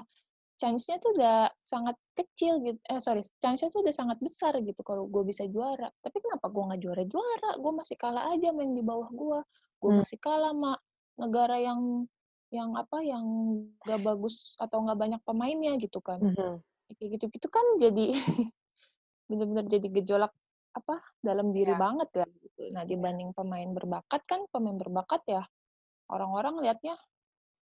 chance-nya 0.56 0.96
tuh 0.98 1.12
udah 1.12 1.52
sangat 1.60 1.96
kecil 2.16 2.60
gitu 2.64 2.80
eh 2.82 2.96
sorry 2.98 3.20
chance-nya 3.40 3.68
tuh 3.68 3.84
udah 3.84 3.94
sangat 3.94 4.18
besar 4.18 4.56
gitu 4.60 4.80
kalau 4.80 5.04
gue 5.04 5.22
bisa 5.22 5.44
juara 5.44 5.92
tapi 6.00 6.16
kenapa 6.20 6.48
gue 6.48 6.62
nggak 6.64 6.80
juara 6.80 7.02
juara 7.04 7.50
gue 7.56 7.72
masih 7.76 7.96
kalah 7.96 8.32
aja 8.32 8.50
main 8.50 8.72
di 8.72 8.80
bawah 8.80 9.08
gue 9.08 9.38
gue 9.76 9.90
Hmm. 9.92 10.00
masih 10.00 10.18
kalah 10.18 10.52
sama 10.56 10.72
negara 11.16 11.56
yang 11.60 12.08
yang 12.48 12.70
apa 12.72 13.02
yang 13.02 13.26
gak 13.82 14.00
bagus 14.00 14.54
atau 14.56 14.80
nggak 14.80 14.96
banyak 14.96 15.20
pemainnya 15.26 15.76
gitu 15.76 16.00
kan 16.00 16.22
Mhm. 16.22 16.62
kayak 16.94 17.08
gitu 17.20 17.24
gitu 17.36 17.48
kan 17.50 17.66
jadi 17.76 18.06
bener-bener 19.28 19.66
jadi 19.66 19.86
gejolak 19.90 20.32
apa 20.72 21.00
dalam 21.20 21.50
diri 21.50 21.72
Iya. 21.72 21.80
banget 21.80 22.08
ya 22.14 22.26
gitu. 22.38 22.60
Nah 22.70 22.84
dibanding 22.84 23.32
pemain 23.32 23.66
berbakat 23.72 24.22
kan 24.28 24.44
pemain 24.52 24.76
berbakat 24.76 25.24
ya 25.26 25.42
orang-orang 26.06 26.60
lihatnya 26.62 26.94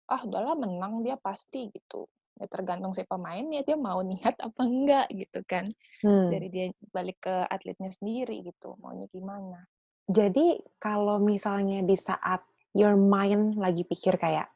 ah 0.09 0.21
udahlah 0.25 0.57
menang 0.59 1.01
dia 1.01 1.15
pasti 1.15 1.71
gitu. 1.71 2.09
Ya 2.39 2.45
tergantung 2.49 2.97
si 2.97 3.05
pemainnya 3.05 3.61
dia 3.61 3.77
mau 3.77 4.01
niat 4.01 4.35
apa 4.41 4.61
enggak 4.65 5.07
gitu 5.13 5.39
kan. 5.45 5.69
Hmm. 6.01 6.33
Dari 6.33 6.47
dia 6.49 6.65
balik 6.89 7.23
ke 7.23 7.35
atletnya 7.47 7.93
sendiri 7.93 8.41
gitu 8.41 8.73
maunya 8.81 9.05
gimana. 9.13 9.69
Jadi 10.09 10.59
kalau 10.81 11.21
misalnya 11.21 11.79
di 11.79 11.95
saat 11.95 12.43
your 12.75 12.97
mind 12.97 13.55
lagi 13.55 13.85
pikir 13.87 14.17
kayak, 14.19 14.49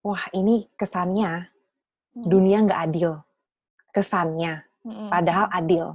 wah 0.00 0.24
ini 0.32 0.70
kesannya 0.78 1.50
Mm, 2.10 2.26
dunia 2.26 2.58
nggak 2.66 2.82
adil, 2.90 3.22
kesannya, 3.94 4.66
mm, 4.82 5.14
padahal 5.14 5.46
adil. 5.54 5.94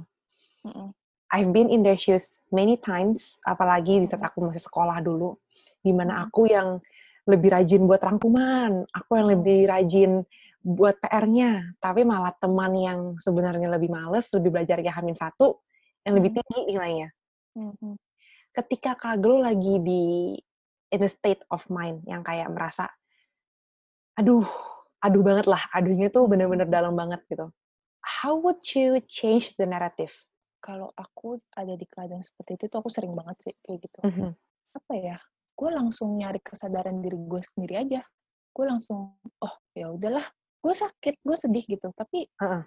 mm, 0.64 0.72
mm, 0.72 0.88
I've 1.28 1.52
been 1.52 1.68
in 1.68 1.84
their 1.84 2.00
shoes 2.00 2.40
many 2.48 2.80
times, 2.80 3.36
apalagi 3.44 4.00
di 4.00 4.08
saat 4.08 4.24
Mm. 4.24 4.28
aku 4.32 4.38
masih 4.48 4.64
sekolah 4.64 5.04
dulu, 5.04 5.36
di 5.84 5.92
mana 5.92 6.16
Mm. 6.16 6.22
aku 6.24 6.48
yang 6.48 6.80
lebih 7.28 7.52
rajin 7.52 7.84
buat 7.84 8.00
rangkuman, 8.00 8.88
aku 8.96 9.10
yang 9.20 9.28
lebih 9.28 9.68
rajin 9.68 10.24
buat 10.66 10.98
PR-nya, 10.98 11.78
tapi 11.78 12.02
malah 12.02 12.34
teman 12.42 12.74
yang 12.74 13.00
sebenarnya 13.22 13.70
lebih 13.70 13.86
males, 13.86 14.26
lebih 14.34 14.50
belajar 14.50 14.82
ya 14.82 14.90
Hamin 14.98 15.14
satu, 15.14 15.62
yang 16.02 16.18
lebih 16.18 16.34
Mm. 16.34 16.36
tinggi 16.42 16.60
nilainya. 16.74 17.08
mm, 17.54 17.72
mm. 17.78 17.94
Ketika 18.50 18.98
lagi 19.22 19.78
di 19.78 20.34
in 20.90 21.00
a 21.06 21.10
state 21.10 21.46
of 21.54 21.62
mind 21.70 22.02
yang 22.10 22.26
kayak 22.26 22.50
merasa, 22.50 22.90
aduh, 24.18 24.42
aduh 24.98 25.22
banget 25.22 25.46
lah, 25.46 25.62
aduhnya 25.70 26.10
tuh 26.10 26.26
bener-bener 26.26 26.66
dalam 26.66 26.98
banget 26.98 27.22
gitu. 27.30 27.46
How 28.02 28.34
would 28.34 28.58
you 28.74 28.98
change 29.06 29.54
the 29.54 29.70
narrative? 29.70 30.10
Kalau 30.58 30.90
aku 30.98 31.38
ada 31.54 31.78
di 31.78 31.86
keadaan 31.86 32.26
seperti 32.26 32.58
itu 32.58 32.64
tuh 32.66 32.82
aku 32.82 32.90
sering 32.90 33.14
banget 33.14 33.38
sih 33.38 33.54
kayak 33.62 33.86
gitu. 33.86 34.00
Mhm. 34.02 34.34
apa 34.76 34.92
ya 34.92 35.16
gue 35.56 35.70
langsung 35.72 36.20
nyari 36.20 36.36
kesadaran 36.44 37.00
diri 37.00 37.16
gue 37.16 37.40
sendiri 37.40 37.80
aja 37.80 38.04
gue 38.52 38.64
langsung 38.68 39.16
oh 39.40 39.54
ya 39.72 39.88
udahlah 39.88 40.28
gue 40.66 40.74
sakit 40.74 41.14
gue 41.22 41.36
sedih 41.38 41.62
gitu 41.62 41.94
tapi 41.94 42.26
Heeh. 42.42 42.62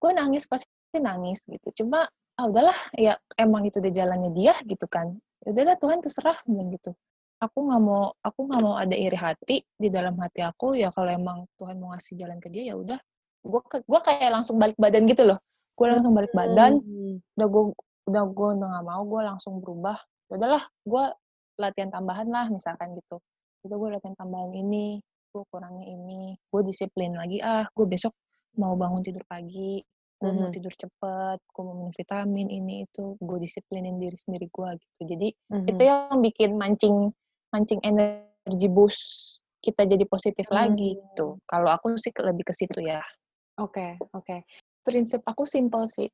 gue 0.00 0.10
nangis 0.16 0.48
pasti 0.48 0.72
nangis 0.96 1.44
gitu. 1.44 1.84
Cuma 1.84 2.08
ah 2.40 2.44
udahlah 2.48 2.74
ya 2.96 3.20
emang 3.36 3.68
itu 3.68 3.84
udah 3.84 3.92
jalannya 3.92 4.32
dia 4.32 4.56
gitu 4.64 4.88
kan. 4.88 5.20
Ya 5.44 5.52
udahlah 5.52 5.76
Tuhan 5.76 6.00
terserah 6.00 6.40
gitu. 6.48 6.96
Aku 7.40 7.68
nggak 7.68 7.80
mau 7.84 8.16
aku 8.24 8.40
nggak 8.48 8.60
mau 8.64 8.74
ada 8.80 8.96
iri 8.96 9.16
hati 9.16 9.60
di 9.76 9.88
dalam 9.92 10.16
hati 10.16 10.40
aku 10.40 10.72
ya 10.80 10.88
kalau 10.96 11.12
emang 11.12 11.44
Tuhan 11.60 11.76
mau 11.76 11.92
ngasih 11.92 12.16
jalan 12.16 12.40
ke 12.40 12.48
dia 12.48 12.72
ya 12.72 12.74
udah. 12.80 12.96
Gue 13.44 13.60
gue 13.68 14.00
kayak 14.00 14.30
langsung 14.32 14.56
balik 14.56 14.80
badan 14.80 15.04
gitu 15.04 15.28
loh. 15.28 15.38
Gue 15.76 15.86
langsung 15.92 16.16
balik 16.16 16.32
badan 16.32 16.80
Hmm. 16.80 17.20
udah 17.36 17.48
gue 17.52 17.62
udah 18.08 18.22
gue 18.24 18.48
udah 18.56 18.68
gak 18.80 18.84
mau 18.88 19.02
gue 19.04 19.20
langsung 19.20 19.54
berubah. 19.60 20.00
Ya 20.32 20.40
udahlah 20.40 20.64
gue 20.88 21.04
latihan 21.60 21.92
tambahan 21.92 22.28
lah 22.32 22.48
misalkan 22.48 22.96
gitu. 22.96 23.20
Udah 23.68 23.76
gue 23.76 23.88
latihan 24.00 24.16
tambahan 24.16 24.48
ini 24.56 25.04
gue 25.30 25.44
kurangnya 25.46 25.86
ini 25.86 26.34
gue 26.36 26.62
disiplin 26.66 27.14
lagi 27.14 27.38
ah 27.38 27.66
gue 27.70 27.86
besok 27.86 28.12
mau 28.58 28.74
bangun 28.74 29.02
tidur 29.06 29.22
pagi 29.30 29.78
gue 30.20 30.32
mau 30.34 30.50
Mhm. 30.50 30.54
tidur 30.58 30.74
cepet 30.74 31.38
gue 31.40 31.62
mau 31.64 31.74
minum 31.78 31.94
vitamin 31.94 32.50
ini 32.50 32.84
itu 32.84 33.14
gue 33.16 33.38
disiplinin 33.40 33.96
diri 33.96 34.18
sendiri 34.18 34.50
gue 34.50 34.68
gitu 34.76 35.02
jadi 35.06 35.28
Mhm. 35.54 35.66
itu 35.70 35.82
yang 35.86 36.18
bikin 36.20 36.50
mancing 36.58 36.96
mancing 37.54 37.80
energi 37.86 38.66
boost 38.68 39.38
kita 39.62 39.86
jadi 39.86 40.04
positif 40.04 40.50
lagi 40.50 40.98
Hmm. 40.98 41.00
gitu 41.06 41.26
kalau 41.46 41.70
aku 41.70 41.94
sih 41.96 42.10
lebih 42.20 42.44
ke 42.44 42.52
situ 42.52 42.82
ya 42.82 43.00
Oke, 43.60 44.00
oke. 44.16 44.42
prinsip 44.82 45.22
aku 45.24 45.46
simpel 45.46 45.86
sih 45.86 46.10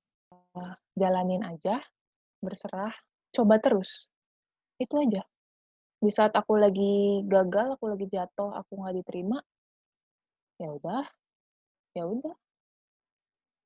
Eh, 0.56 0.74
jalanin 0.98 1.44
aja 1.46 1.78
berserah 2.42 2.90
coba 3.30 3.60
terus 3.62 4.08
itu 4.80 4.96
aja 4.98 5.22
di 6.02 6.10
saat 6.12 6.32
aku 6.36 6.60
lagi 6.60 7.24
gagal 7.24 7.76
aku 7.80 7.84
lagi 7.88 8.06
jatuh 8.10 8.52
aku 8.52 8.72
nggak 8.80 8.96
diterima 9.02 9.38
ya 10.60 10.68
udah 10.72 11.04
ya 11.96 12.04
udah 12.04 12.34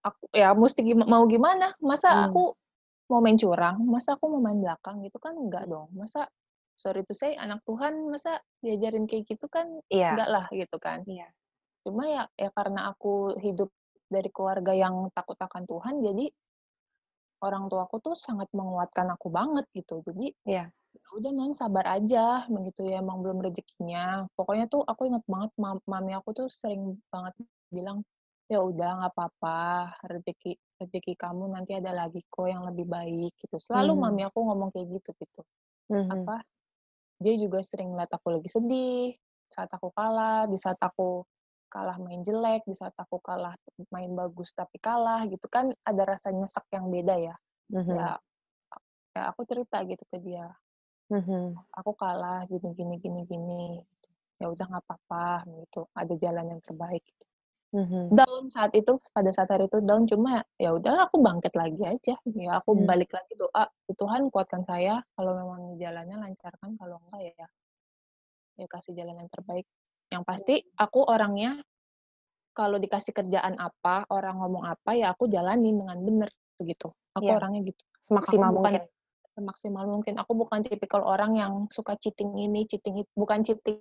aku 0.01 0.25
ya 0.33 0.55
mesti 0.57 0.81
mau 0.97 1.27
gimana 1.29 1.75
masa 1.83 2.09
Hmm. 2.11 2.25
aku 2.31 2.43
mau 3.11 3.21
main 3.21 3.37
curang 3.37 3.83
masa 3.85 4.15
aku 4.17 4.31
mau 4.31 4.41
main 4.41 4.59
belakang 4.63 5.03
gitu 5.05 5.19
kan 5.19 5.35
enggak 5.35 5.67
dong 5.67 5.91
masa 5.93 6.31
sorry 6.79 7.03
to 7.05 7.13
say 7.13 7.37
anak 7.37 7.61
Tuhan 7.69 8.09
masa 8.09 8.41
diajarin 8.65 9.05
kayak 9.05 9.29
gitu 9.29 9.51
kan 9.51 9.67
Iya, 9.93 10.15
enggak 10.17 10.29
lah 10.31 10.47
gitu 10.55 10.77
kan 10.81 11.03
iya. 11.05 11.29
Cuma 11.81 12.05
ya 12.09 12.25
ya 12.37 12.53
karena 12.53 12.93
aku 12.93 13.37
hidup 13.41 13.73
dari 14.11 14.29
keluarga 14.29 14.75
yang 14.77 15.09
takut 15.17 15.39
akan 15.39 15.65
Tuhan, 15.65 16.03
jadi 16.05 16.27
orang 17.41 17.73
tuaku 17.73 17.97
tuh 18.05 18.17
sangat 18.21 18.53
menguatkan 18.53 19.09
aku 19.17 19.33
banget 19.33 19.65
gitu. 19.73 20.05
Jadi 20.05 20.35
Iya. 20.45 20.69
Ya 20.95 21.07
udah 21.19 21.31
non 21.35 21.53
sabar 21.55 21.87
aja 21.99 22.47
begitu 22.51 22.83
ya 22.91 22.99
emang 23.05 23.23
belum 23.23 23.39
rezekinya. 23.47 24.27
Pokoknya 24.39 24.67
tuh 24.73 24.83
aku 24.87 25.07
inget 25.11 25.25
banget 25.31 25.51
mam 25.61 25.79
mami 25.87 26.13
aku 26.19 26.31
tuh 26.39 26.47
sering 26.51 26.99
banget 27.15 27.35
bilang, 27.71 28.03
"Ya 28.51 28.59
udah 28.63 28.89
nggak 29.03 29.13
apa-apa, 29.15 29.61
rezeki 30.11 30.59
rezeki 30.83 31.15
kamu 31.19 31.45
nanti 31.55 31.73
ada 31.79 31.93
lagi 31.95 32.21
kok 32.27 32.47
yang 32.51 32.63
lebih 32.67 32.87
baik," 32.91 33.33
gitu. 33.39 33.57
Selalu 33.63 33.93
Mhm. 33.93 34.03
mami 34.03 34.23
aku 34.27 34.39
ngomong 34.43 34.71
kayak 34.75 34.89
gitu 34.99 35.11
gitu. 35.23 35.41
Mhm. 35.91 36.31
Apa, 36.31 36.43
dia 37.23 37.35
juga 37.41 37.61
sering 37.65 37.93
ngeliat 37.95 38.13
aku 38.15 38.29
lagi 38.37 38.49
sedih, 38.53 39.15
saat 39.53 39.71
aku 39.73 39.91
kalah, 39.95 40.47
di 40.51 40.57
saat 40.61 40.79
aku 40.83 41.25
kalah 41.73 41.97
main 42.03 42.23
jelek, 42.27 42.65
di 42.69 42.75
saat 42.79 42.95
aku 42.99 43.19
kalah 43.23 43.55
main 43.95 44.13
bagus 44.17 44.53
tapi 44.57 44.79
kalah 44.83 45.25
gitu 45.31 45.47
kan 45.53 45.71
ada 45.87 46.03
rasa 46.09 46.31
nyesek 46.35 46.67
yang 46.75 46.89
beda 46.93 47.17
ya. 47.21 47.37
Mhm. 47.71 48.15
Ya 48.15 48.19
ya 49.17 49.31
aku 49.35 49.45
cerita 49.49 49.83
gitu 49.89 50.05
ke 50.11 50.19
dia, 50.23 50.49
Mhm. 51.11 51.61
"Aku 51.79 51.93
kalah 52.03 52.39
gini 52.51 52.69
gini 52.79 52.95
gini 53.05 53.21
gini." 53.31 53.63
Ya 54.41 54.47
udah 54.53 54.65
nggak 54.71 54.85
apa-apa 54.87 55.27
gitu, 55.63 55.81
ada 56.01 56.15
jalan 56.25 56.47
yang 56.53 56.63
terbaik. 56.67 57.05
Mhm. 57.73 58.17
Down 58.19 58.51
saat 58.51 58.75
itu, 58.75 58.99
pada 59.15 59.31
saat 59.31 59.47
hari 59.55 59.71
itu 59.71 59.79
down, 59.87 60.03
cuma 60.11 60.43
ya 60.59 60.75
udahlah 60.75 61.07
aku 61.07 61.23
bangkit 61.23 61.55
lagi 61.55 61.83
aja. 61.87 62.15
Ya 62.35 62.59
aku 62.59 62.75
Mmm. 62.75 62.91
balik 62.91 63.15
lagi 63.15 63.39
doa, 63.39 63.71
"Tuhan 63.95 64.35
kuatkan 64.35 64.67
saya, 64.67 64.99
kalau 65.15 65.33
memang 65.39 65.79
jalannya 65.79 66.19
lancarkan, 66.19 66.75
kalau 66.75 66.99
enggak 67.07 67.23
ya 67.39 67.47
ya 68.59 68.67
kasih 68.71 68.93
jalan 68.97 69.17
yang 69.27 69.31
terbaik." 69.31 69.67
Yang 70.11 70.23
pasti 70.27 70.55
aku 70.75 71.07
orangnya 71.07 71.63
kalau 72.57 72.79
dikasih 72.83 73.15
kerjaan 73.17 73.57
apa, 73.61 74.07
orang 74.11 74.37
ngomong 74.43 74.65
apa, 74.69 74.95
ya 74.99 75.15
aku 75.15 75.31
jalanin 75.31 75.77
dengan 75.81 75.99
bener 76.03 76.31
begitu. 76.61 76.91
Aku 77.17 77.29
Iya. 77.29 77.37
orangnya 77.37 77.63
gitu. 77.71 77.85
Semaksimal 78.09 78.51
Aku 78.51 78.57
bukan 78.57 78.77
mungkin. 78.77 78.91
Semaksimal 79.41 79.89
mungkin. 79.89 80.21
Aku 80.21 80.37
bukan 80.37 80.61
tipikal 80.61 81.01
orang 81.01 81.33
yang 81.35 81.53
suka 81.73 81.97
cheating 81.97 82.37
ini, 82.37 82.69
cheating 82.69 83.01
itu, 83.01 83.11
bukan 83.17 83.41
cheating 83.41 83.81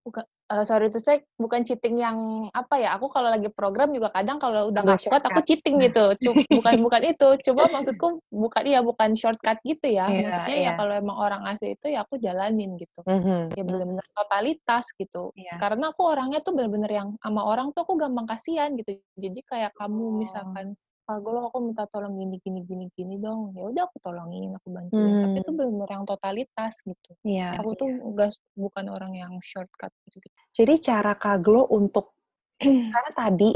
buka 0.00 0.24
eee, 0.48 0.64
sorry 0.64 0.88
to 0.88 0.96
say, 0.96 1.20
bukan 1.36 1.60
cheating 1.62 2.00
yang 2.00 2.48
apa 2.56 2.80
ya, 2.80 2.96
aku 2.96 3.12
kalau 3.12 3.28
lagi 3.28 3.52
program 3.52 3.92
juga 3.92 4.08
kadang 4.10 4.40
kalau 4.40 4.72
udah 4.72 4.80
nggak 4.82 5.06
kuat 5.06 5.22
aku 5.28 5.44
cheating 5.44 5.76
gitu. 5.84 6.16
Cu 6.16 6.30
bukan 6.48 6.80
bukan 6.80 7.02
itu, 7.04 7.28
cuma 7.46 7.68
maksudku 7.68 8.18
bukan 8.32 8.62
iya, 8.64 8.80
bukan 8.80 9.12
shortcut 9.12 9.60
gitu 9.62 9.86
ya. 9.92 10.08
Iya 10.08 10.24
Maksudnya 10.26 10.56
ya 10.56 10.62
iya. 10.64 10.70
kalau 10.74 10.92
emang 10.96 11.16
orang 11.20 11.40
ngasih 11.46 11.76
itu, 11.76 11.86
ya 11.92 12.00
aku 12.02 12.16
jalanin 12.16 12.80
gitu. 12.80 13.00
Mhm. 13.06 13.52
Ya 13.54 13.62
bener-bener 13.62 14.06
totalitas 14.16 14.84
gitu. 14.96 15.30
Iya. 15.36 15.54
Karena 15.60 15.92
aku 15.92 16.02
orangnya 16.08 16.40
tuh 16.40 16.56
bener-bener 16.56 16.90
yang 16.90 17.08
sama 17.20 17.44
orang 17.44 17.70
tuh 17.76 17.84
aku 17.84 17.94
gampang 18.00 18.24
kasihan 18.26 18.72
gitu. 18.80 18.96
Jadi 19.20 19.40
kayak 19.46 19.76
kamu 19.76 20.00
Oh. 20.00 20.16
misalkan, 20.16 20.74
"Kak 21.10 21.26
Golo, 21.26 21.50
aku 21.50 21.58
minta 21.58 21.90
tolong 21.90 22.14
gini 22.14 22.38
gini 22.38 22.62
gini 22.62 22.86
gini 22.94 23.18
dong." 23.18 23.50
Ya 23.58 23.66
udah 23.66 23.82
aku 23.90 23.98
tolongin, 23.98 24.54
aku 24.54 24.70
bantuin. 24.70 25.26
Tapi 25.26 25.36
itu 25.42 25.50
bener-bener 25.50 25.90
yang 25.90 26.06
totalitas 26.06 26.74
gitu. 26.86 27.10
Iya 27.26 27.58
Aku 27.58 27.74
tuh 27.74 27.90
nggak 27.90 28.30
bukan 28.54 28.86
orang 28.94 29.12
yang 29.18 29.34
shortcut 29.42 29.90
gitu-gitu. 30.06 30.38
Jadi 30.54 30.74
cara 30.78 31.18
Kak 31.18 31.42
Glo 31.42 31.66
untuk 31.66 32.14
karena 32.94 33.10
tadi 33.10 33.50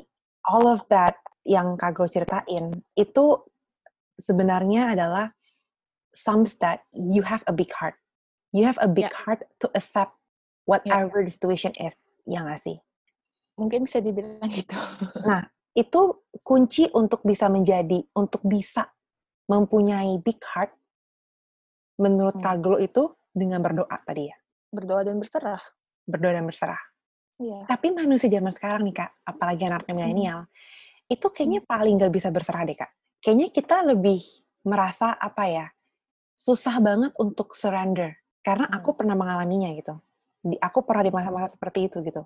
all 0.51 0.67
of 0.67 0.83
that 0.91 1.23
yang 1.47 1.79
Kak 1.79 1.95
Glo 1.95 2.11
ceritain, 2.11 2.75
itu 2.99 3.25
sebenarnya 4.19 4.99
adalah 4.99 5.31
sums 6.11 6.59
that 6.59 6.83
you 6.91 7.23
have 7.23 7.47
a 7.47 7.55
big 7.55 7.71
heart. 7.71 7.95
You 8.51 8.67
have 8.67 8.79
a 8.83 8.91
big 8.91 9.11
Ya. 9.11 9.15
heart 9.15 9.47
to 9.63 9.71
accept 9.75 10.15
Ya. 10.15 10.67
whatever 10.67 11.21
the 11.23 11.31
situation 11.31 11.77
is, 11.79 12.17
ya 12.25 12.41
nggak 12.43 12.63
sih? 12.63 12.79
Mungkin 13.61 13.87
bisa 13.87 14.01
dibilang 14.01 14.49
gitu. 14.51 14.75
Nah, 15.23 15.47
itu 15.75 16.01
kunci 16.47 16.89
untuk 16.95 17.23
bisa 17.27 17.51
menjadi 17.51 18.03
untuk 18.15 18.41
bisa 18.47 18.89
mempunyai 19.51 20.17
big 20.23 20.39
heart, 20.55 20.73
menurut 21.99 22.39
Mmm. 22.39 22.45
Kak 22.47 22.57
Glo 22.63 22.79
itu 22.81 23.13
dengan 23.35 23.61
berdoa 23.61 23.99
tadi 24.07 24.31
ya? 24.31 24.37
Berdoa 24.71 25.03
dan 25.07 25.19
berserah. 25.19 25.63
Berdoa 26.07 26.33
dan 26.39 26.47
berserah. 26.47 26.83
Iya. 27.43 27.67
Tapi 27.67 27.91
manusia 27.91 28.31
zaman 28.31 28.55
sekarang 28.55 28.87
nih 28.87 28.95
Kak, 28.95 29.11
apalagi 29.27 29.63
anak 29.67 29.83
Mhm. 29.91 29.95
milenial, 29.99 30.47
itu 31.11 31.27
Mmm. 31.27 31.35
kayaknya 31.35 31.61
paling 31.67 31.95
nggak 31.99 32.15
bisa 32.15 32.29
berserah 32.31 32.63
deh 32.67 32.79
Kak. 32.79 32.91
Kayaknya 33.23 33.49
kita 33.51 33.77
lebih 33.83 34.21
merasa, 34.65 35.13
apa 35.19 35.45
ya, 35.51 35.67
susah 36.39 36.79
banget 36.81 37.13
untuk 37.19 37.55
surrender. 37.59 38.17
Karena 38.47 38.69
aku 38.71 38.95
Mmm. 38.95 38.99
pernah 38.99 39.17
mengalaminya 39.19 39.71
gitu. 39.75 39.95
Di 40.45 40.57
aku 40.61 40.85
pernah 40.87 41.05
di 41.09 41.13
masa-masa 41.13 41.49
seperti 41.55 41.91
itu 41.91 42.01
gitu. 42.05 42.23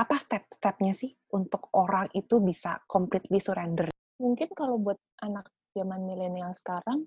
Apa 0.00 0.16
step-stepnya 0.16 0.96
sih 0.96 1.12
untuk 1.36 1.68
orang 1.76 2.08
itu 2.16 2.40
bisa 2.40 2.80
completely 2.88 3.36
surrender? 3.36 3.92
Mungkin 4.16 4.48
kalau 4.56 4.80
buat 4.80 4.96
anak 5.20 5.52
zaman 5.76 6.08
milenial 6.08 6.56
sekarang 6.56 7.04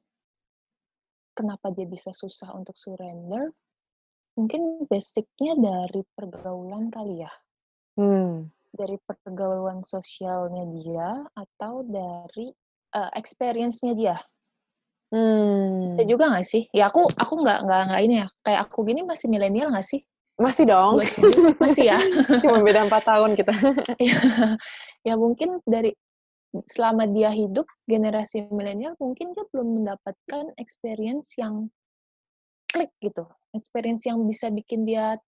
kenapa 1.33 1.73
dia 1.73 1.89
bisa 1.89 2.13
susah 2.13 2.53
untuk 2.53 2.77
surrender, 2.77 3.49
mungkin 4.37 4.85
basic-nya 4.85 5.57
dari 5.57 6.05
pergaulan 6.13 6.93
kali 6.93 7.25
ya. 7.25 7.33
Mmm. 7.97 8.49
Dari 8.73 8.97
pergaulan 9.01 9.81
sosialnya 9.85 10.65
dia 10.77 11.09
atau 11.33 11.81
dari, 11.85 12.53
eee, 12.93 13.11
experience-nya 13.17 13.93
dia. 13.97 14.15
Bisa 15.83 16.01
Mmm. 16.01 16.09
juga 16.11 16.25
nggak 16.31 16.45
sih? 16.47 16.63
Ya 16.77 16.89
aku 16.89 17.01
aku 17.23 17.33
nggak 17.43 17.59
nggak 17.65 17.81
nggak 17.89 18.01
ini 18.05 18.15
ya, 18.23 18.27
kayak 18.45 18.59
aku 18.69 18.77
gini 18.87 19.01
masih 19.05 19.27
milenial 19.33 19.69
nggak 19.73 19.85
sih? 19.91 20.01
Masih 20.41 20.65
dong. 20.65 20.97
27 20.97 21.61
masih 21.61 21.85
ya? 21.93 21.97
Cuma 22.41 22.57
beda 22.65 22.89
4 22.89 23.03
tahun 23.05 23.31
kita. 23.37 23.53
Iya. 24.01 24.17
Ya 25.03 25.19
mungkin 25.19 25.59
dari 25.67 25.91
selama 26.71 27.03
dia 27.11 27.27
hidup, 27.35 27.67
generasi 27.83 28.47
milenial 28.55 28.95
mungkin 29.03 29.35
dia 29.35 29.43
belum 29.51 29.83
mendapatkan 29.83 30.55
experience 30.55 31.35
yang 31.35 31.67
klik 32.71 32.87
gitu, 33.03 33.27
experience 33.51 34.07
yang 34.07 34.23
bisa 34.23 34.47
bikin 34.47 34.87
dia, 34.87 35.19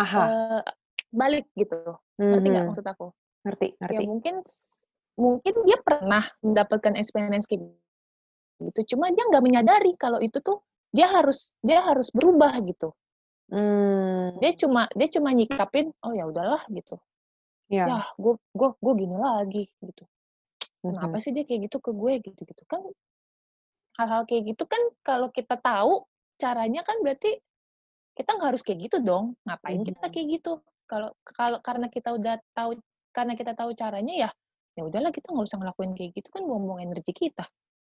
Aha. 0.00 0.32
eee, 0.32 0.60
balik 1.12 1.44
gitu. 1.60 1.76
Ngerti 2.16 2.46
nggak 2.56 2.64
Mhm. 2.64 2.68
maksud 2.72 2.86
aku? 2.88 3.06
Ngerti 3.44 3.66
Ya 3.76 4.00
ngerti. 4.00 4.04
mungkin 4.08 4.34
s 4.48 4.88
mungkin 5.20 5.54
dia 5.68 5.76
pernah 5.84 6.24
mendapatkan 6.40 6.96
experience 6.96 7.44
kayak 7.44 7.68
gitu, 8.64 8.96
cuma 8.96 9.12
dia 9.12 9.28
nggak 9.28 9.44
menyadari 9.44 9.92
kalau 10.00 10.24
itu 10.24 10.40
tuh 10.40 10.64
dia 10.88 11.12
harus 11.12 11.52
dia 11.60 11.84
harus 11.84 12.08
berubah 12.16 12.56
gitu. 12.64 12.96
Mmm. 13.50 14.42
Dia 14.42 14.52
cuma 14.58 14.84
dia 14.92 15.08
cuma 15.08 15.30
nyikapin, 15.32 15.94
"Oh 16.04 16.12
ya 16.12 16.28
udahlah," 16.28 16.60
gitu. 16.68 17.00
Iya. 17.70 17.88
"Yah, 17.88 18.04
gue 18.20 18.34
gue 18.56 18.70
gue 18.80 18.94
gini 19.02 19.16
lagi," 19.18 19.64
gitu. 19.84 20.04
"Kenapa 20.88 21.16
Mhm. 21.16 21.24
sih 21.24 21.32
dia 21.36 21.44
kayak 21.48 21.70
gitu 21.70 21.78
ke 21.84 21.92
gue?" 21.96 22.14
Gitu-gitu. 22.24 22.64
Kan 22.68 22.82
hal-hal 23.94 24.26
kayak 24.26 24.44
gitu 24.56 24.64
kan 24.66 24.82
kalau 25.06 25.28
kita 25.30 25.54
tahu 25.62 26.04
caranya 26.42 26.82
kan 26.82 26.98
berarti 27.04 27.38
kita 28.18 28.30
nggak 28.36 28.48
harus 28.56 28.62
kayak 28.66 28.80
gitu 28.90 28.98
dong. 29.04 29.36
Ngapain 29.48 29.82
kita 29.86 30.06
Mhm. 30.06 30.14
kayak 30.14 30.28
gitu? 30.40 30.52
Kalau 30.90 31.14
kalau 31.24 31.58
karena 31.64 31.88
kita 31.92 32.14
udah 32.16 32.36
tahu 32.56 32.78
karena 33.16 33.34
kita 33.38 33.52
tahu 33.58 33.72
caranya 33.78 34.14
ya, 34.28 34.30
ya 34.78 34.82
udahlah 34.88 35.10
kita 35.14 35.30
nggak 35.32 35.46
usah 35.48 35.58
ngelakuin 35.62 35.92
kayak 35.98 36.12
gitu, 36.18 36.28
kan 36.34 36.42
buang-buang 36.48 36.82
energi 36.86 37.12
kita, 37.16 37.44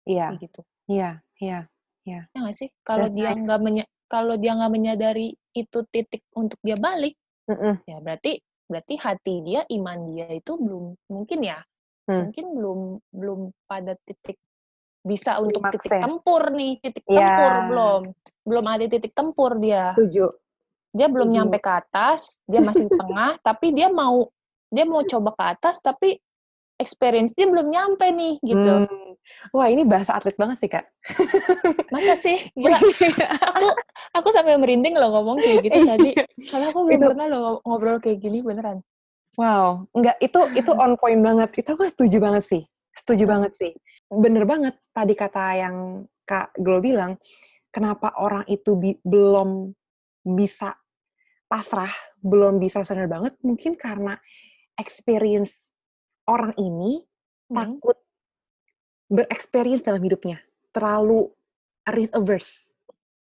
Iya. 0.07 0.27
kayak 0.27 0.39
gitu. 0.49 0.61
Iya 0.91 1.09
iya 1.41 1.59
iya. 1.59 1.69
Ya 2.09 2.37
nggak 2.41 2.57
sih? 2.57 2.69
Kalau 2.81 3.07
dia 3.09 3.31
nice. 3.33 3.43
nggak 3.45 3.59
menya 3.61 3.85
kalau 4.09 4.35
dia 4.35 4.51
nggak 4.57 4.73
menyadari 4.73 5.27
itu 5.53 5.79
titik 5.93 6.25
untuk 6.33 6.57
dia 6.65 6.73
balik, 6.75 7.13
Mhm. 7.45 7.85
ya 7.85 7.97
berarti 8.01 8.41
berarti 8.65 8.93
hati 8.97 9.35
dia, 9.45 9.61
iman 9.69 9.99
dia 10.09 10.29
itu 10.29 10.53
belum 10.57 10.93
mungkin 11.09 11.39
ya, 11.41 11.61
Mmm. 12.05 12.17
mungkin 12.25 12.45
belum 12.53 12.79
belum 13.09 13.39
pada 13.65 13.93
titik 14.05 14.37
bisa 14.99 15.37
untuk 15.39 15.61
titik 15.69 15.89
tempur 16.01 16.49
nih, 16.51 16.77
titik 16.81 17.05
Iya. 17.05 17.17
tempur 17.17 17.53
belum. 17.69 18.01
Belum 18.45 18.65
ada 18.65 18.85
titik 18.85 19.13
tempur 19.13 19.51
dia. 19.57 19.93
Setuju. 19.93 20.25
Dia 20.89 21.07
belum 21.07 21.29
nyampe 21.29 21.57
ke 21.61 21.71
atas, 21.71 22.41
dia 22.49 22.61
masih 22.61 22.89
di 22.89 22.93
tengah, 22.97 23.37
tapi 23.47 23.73
dia 23.73 23.89
mau 23.89 24.25
dia 24.69 24.85
mau 24.85 25.01
coba 25.01 25.33
ke 25.33 25.43
atas, 25.57 25.81
tapi 25.81 26.21
experience 26.79 27.35
dia 27.35 27.45
belum 27.45 27.67
nyampe 27.67 28.07
nih, 28.09 28.39
gitu. 28.39 28.73
Mmm. 28.87 29.19
Wah, 29.51 29.67
ini 29.67 29.83
bahasa 29.83 30.15
atlet 30.15 30.33
banget 30.39 30.57
sih, 30.63 30.71
Kak. 30.71 30.87
Masa 31.93 32.15
sih? 32.15 32.39
Gila, 32.55 32.79
aku 33.43 33.67
aku 34.15 34.27
sampai 34.31 34.55
merinding 34.55 34.95
loh 34.95 35.11
ngomong 35.19 35.37
kayak 35.43 35.69
gitu 35.69 35.79
tadi. 35.83 36.11
Iya. 36.15 36.25
Karena 36.49 36.65
aku 36.71 36.79
belum 36.87 36.95
Itu 36.97 37.07
pernah 37.13 37.27
loh 37.27 37.41
ngobrol 37.67 37.99
kayak 37.99 38.19
gini, 38.23 38.39
beneran. 38.41 38.79
Wow, 39.35 39.87
enggak, 39.93 40.17
itu 40.23 40.39
itu 40.55 40.71
on 40.73 40.95
point 40.97 41.19
banget. 41.19 41.49
Itu 41.59 41.75
aku 41.75 41.85
setuju 41.85 42.17
banget 42.23 42.43
sih. 42.47 42.63
Setuju 42.95 43.23
Heeh. 43.27 43.31
banget 43.35 43.51
sih. 43.59 43.71
Bener 44.09 44.43
banget 44.47 44.75
tadi 44.95 45.13
kata 45.13 45.43
yang 45.59 45.75
Kak 46.23 46.55
Glo 46.57 46.79
bilang, 46.79 47.19
kenapa 47.69 48.15
orang 48.17 48.47
itu 48.47 48.73
bi 48.79 48.95
belum 49.03 49.75
bisa 50.23 50.73
pasrah, 51.49 51.91
belum 52.21 52.61
bisa 52.61 52.85
sadar 52.85 53.09
banget, 53.09 53.33
mungkin 53.41 53.73
karena 53.73 54.13
experience 54.77 55.73
orang 56.29 56.53
ini 56.61 57.01
Mmm. 57.49 57.81
takut 57.81 57.97
bereksperience 59.09 59.81
dalam 59.81 60.05
hidupnya. 60.05 60.37
Terlalu 60.69 61.33
risk 61.89 62.13
averse. 62.13 62.53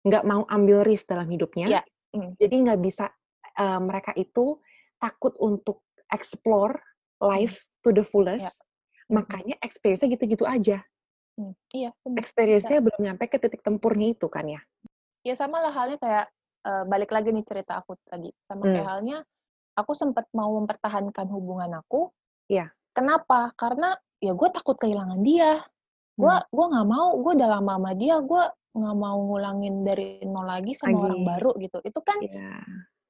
Nggak 0.06 0.24
mau 0.26 0.46
ambil 0.46 0.86
risk 0.86 1.10
dalam 1.10 1.26
hidupnya. 1.26 1.74
Iya. 1.74 1.82
Mmm. 2.14 2.36
Jadi 2.38 2.54
nggak 2.66 2.80
bisa 2.82 3.10
eee, 3.58 3.80
mereka 3.82 4.12
itu 4.14 4.62
takut 5.02 5.34
untuk 5.42 5.82
explore 6.12 6.78
life 7.22 7.70
to 7.82 7.90
the 7.90 8.04
fullest, 8.06 8.62
Ya. 9.10 9.12
Mhm. 9.12 9.18
makanya 9.18 9.56
experience-nya 9.62 10.14
gitu-gitu 10.14 10.46
aja. 10.46 10.86
Hmm, 11.38 11.52
iya. 11.72 11.92
Experience-nya 12.16 12.84
belum 12.84 13.00
nyampe 13.00 13.24
ke 13.32 13.40
titik 13.40 13.64
tempurnya 13.64 14.12
itu 14.12 14.28
kan 14.28 14.44
ya? 14.44 14.62
Ya 15.24 15.34
sama 15.38 15.62
lah 15.62 15.70
halnya 15.70 15.96
kayak, 16.02 16.26
eee, 16.66 16.82
balik 16.90 17.10
lagi 17.14 17.30
nih 17.30 17.46
cerita 17.46 17.78
aku 17.78 17.94
tadi, 18.10 18.34
sama 18.50 18.66
kayak 18.66 18.82
Hmm. 18.84 18.90
halnya 18.90 19.16
aku 19.76 19.92
sempet 19.98 20.26
mau 20.34 20.50
mempertahankan 20.62 21.28
hubungan 21.34 21.72
aku. 21.82 22.12
Iya. 22.50 22.72
Kenapa? 22.92 23.52
Karena 23.56 23.92
ya 24.20 24.32
gue 24.32 24.48
takut 24.52 24.76
kehilangan 24.76 25.20
dia. 25.24 25.64
Gue 26.14 26.30
Hmm. 26.30 26.46
gue 26.48 26.66
nggak 26.76 26.88
mau, 26.88 27.08
gue 27.18 27.32
udah 27.40 27.48
lama 27.58 27.72
sama 27.80 27.92
dia, 27.96 28.16
gue 28.20 28.44
nggak 28.72 28.96
mau 28.96 29.18
ngulangin 29.20 29.84
dari 29.84 30.20
nol 30.24 30.44
lagi 30.44 30.72
sama 30.72 30.96
orang 31.08 31.20
Lagi. 31.24 31.28
baru 31.28 31.50
gitu. 31.60 31.78
Itu 31.82 32.00
kan 32.00 32.18
Iya. 32.20 32.52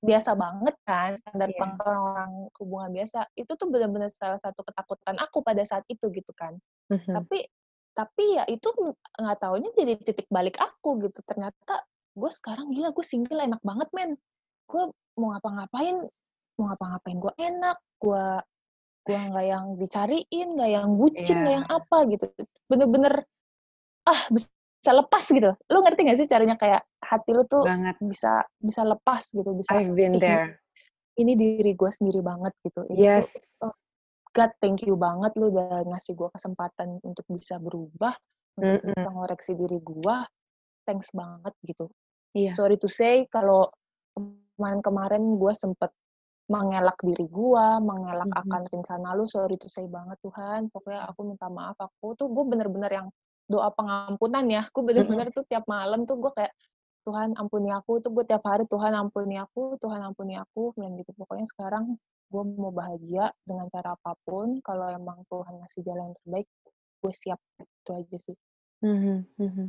biasa 0.02 0.30
banget 0.34 0.74
kan, 0.82 1.10
standar 1.14 1.50
Iya. 1.50 1.58
pengetahuan 1.58 1.98
orang 1.98 2.30
hubungan 2.58 2.90
biasa. 2.94 3.18
Itu 3.34 3.54
tuh 3.54 3.70
bener-bener 3.70 4.10
salah 4.10 4.38
satu 4.38 4.62
ketakutan 4.62 5.18
aku 5.18 5.42
pada 5.42 5.62
saat 5.62 5.82
itu 5.86 6.10
gitu 6.10 6.30
kan. 6.34 6.58
Mhm. 6.90 7.10
Tapi 7.14 7.38
tapi 7.92 8.24
ya 8.40 8.48
itu 8.48 8.72
nggak 9.20 9.36
taunya 9.38 9.68
jadi 9.76 10.00
titik 10.00 10.26
balik 10.26 10.56
aku 10.56 10.96
gitu. 11.04 11.20
Ternyata 11.22 11.84
gue 12.14 12.30
sekarang 12.32 12.72
gila 12.72 12.90
gue 12.90 13.04
single 13.04 13.42
enak 13.42 13.60
banget 13.60 13.88
men. 13.92 14.16
Gue 14.64 14.88
mau 15.14 15.34
ngapa-ngapain, 15.36 16.00
mau 16.56 16.64
ngapa-ngapain 16.72 17.18
gue 17.20 17.32
enak. 17.36 17.76
Gue 18.00 18.24
gue 19.02 19.18
nggak 19.18 19.46
yang 19.46 19.64
dicariin, 19.76 20.48
nggak 20.54 20.70
yang 20.70 20.88
bucin, 20.94 21.36
nggak 21.42 21.54
Iya. 21.54 21.58
yang 21.58 21.66
apa 21.68 21.96
gitu. 22.06 22.24
Bener-bener 22.70 23.14
ah 24.02 24.22
bisa 24.30 24.90
lepas 24.90 25.24
gitu. 25.26 25.50
Lu 25.70 25.78
ngerti 25.82 26.00
gak 26.06 26.18
sih 26.18 26.26
caranya 26.26 26.54
kayak 26.58 26.82
hati 26.98 27.30
lu 27.30 27.42
tuh 27.46 27.62
Banget. 27.62 27.98
bisa 28.02 28.42
bisa 28.58 28.82
lepas 28.82 29.22
gitu, 29.30 29.50
bisa 29.54 29.70
I've 29.74 29.90
been 29.92 30.18
there. 30.18 30.58
ini 31.14 31.36
diri 31.36 31.76
gue 31.76 31.90
sendiri 31.92 32.18
banget 32.18 32.50
gitu. 32.62 32.82
Ini 32.88 32.96
tuh 32.96 33.04
Yes. 33.04 33.28
oh 33.60 33.74
God 34.32 34.50
thank 34.58 34.80
you 34.82 34.96
banget 34.96 35.36
lu 35.36 35.52
udah 35.52 35.84
ngasih 35.84 36.16
gue 36.16 36.30
kesempatan 36.32 36.98
untuk 37.04 37.26
bisa 37.28 37.60
berubah, 37.60 38.16
untuk 38.56 38.80
Mhm. 38.80 38.96
bisa 38.96 39.08
ngoreksi 39.10 39.52
diri 39.52 39.78
gue. 39.78 40.16
Thanks 40.82 41.12
banget 41.12 41.52
gitu. 41.62 41.90
Iya. 42.32 42.50
Sorry 42.56 42.74
to 42.74 42.88
say 42.88 43.28
kalau 43.28 43.68
kemarin-kemarin 44.16 45.36
gue 45.36 45.52
sempet 45.52 45.90
mengelak 46.52 46.98
diri 47.00 47.24
gue, 47.24 47.66
mengelak 47.80 48.28
Mhm. 48.28 48.40
akan 48.44 48.62
rencana 48.68 49.08
lu, 49.16 49.24
sorry 49.24 49.56
to 49.56 49.72
say 49.72 49.88
banget 49.88 50.20
Tuhan. 50.20 50.68
Pokoknya 50.68 51.08
aku 51.08 51.20
minta 51.24 51.48
maaf. 51.48 51.80
Aku 51.80 52.12
tuh 52.12 52.28
gue 52.28 52.44
bener-bener 52.44 52.92
yang 52.92 53.08
doa 53.48 53.72
pengampunan 53.72 54.44
ya. 54.52 54.68
Gue 54.68 54.84
Mhm. 54.84 54.88
bener-bener 54.92 55.26
tuh 55.32 55.44
tiap 55.48 55.64
malam 55.64 56.04
tuh 56.04 56.20
gue 56.20 56.32
kayak 56.36 56.52
Tuhan 57.02 57.34
ampuni 57.34 57.72
aku 57.74 57.98
tuh 57.98 58.14
gue 58.14 58.24
tiap 58.28 58.44
hari 58.46 58.62
Tuhan 58.68 58.92
ampuni 58.94 59.34
aku, 59.40 59.74
Tuhan 59.80 60.04
ampuni 60.06 60.38
aku, 60.38 60.76
bilang 60.76 60.94
gitu. 61.00 61.10
Pokoknya 61.16 61.48
sekarang 61.48 61.98
gue 62.30 62.42
mau 62.46 62.70
bahagia 62.70 63.32
dengan 63.42 63.66
cara 63.72 63.96
apa 63.96 64.12
pun. 64.22 64.60
Kalau 64.62 64.86
emang 64.92 65.24
Tuhan 65.26 65.56
ngasih 65.58 65.82
jalan 65.82 66.12
yang 66.12 66.16
terbaik, 66.22 66.46
gue 67.02 67.12
siap. 67.16 67.40
Itu 67.58 67.90
aja 67.96 68.18
sih. 68.22 68.36
Mhm, 68.84 69.26
mhm. 69.40 69.66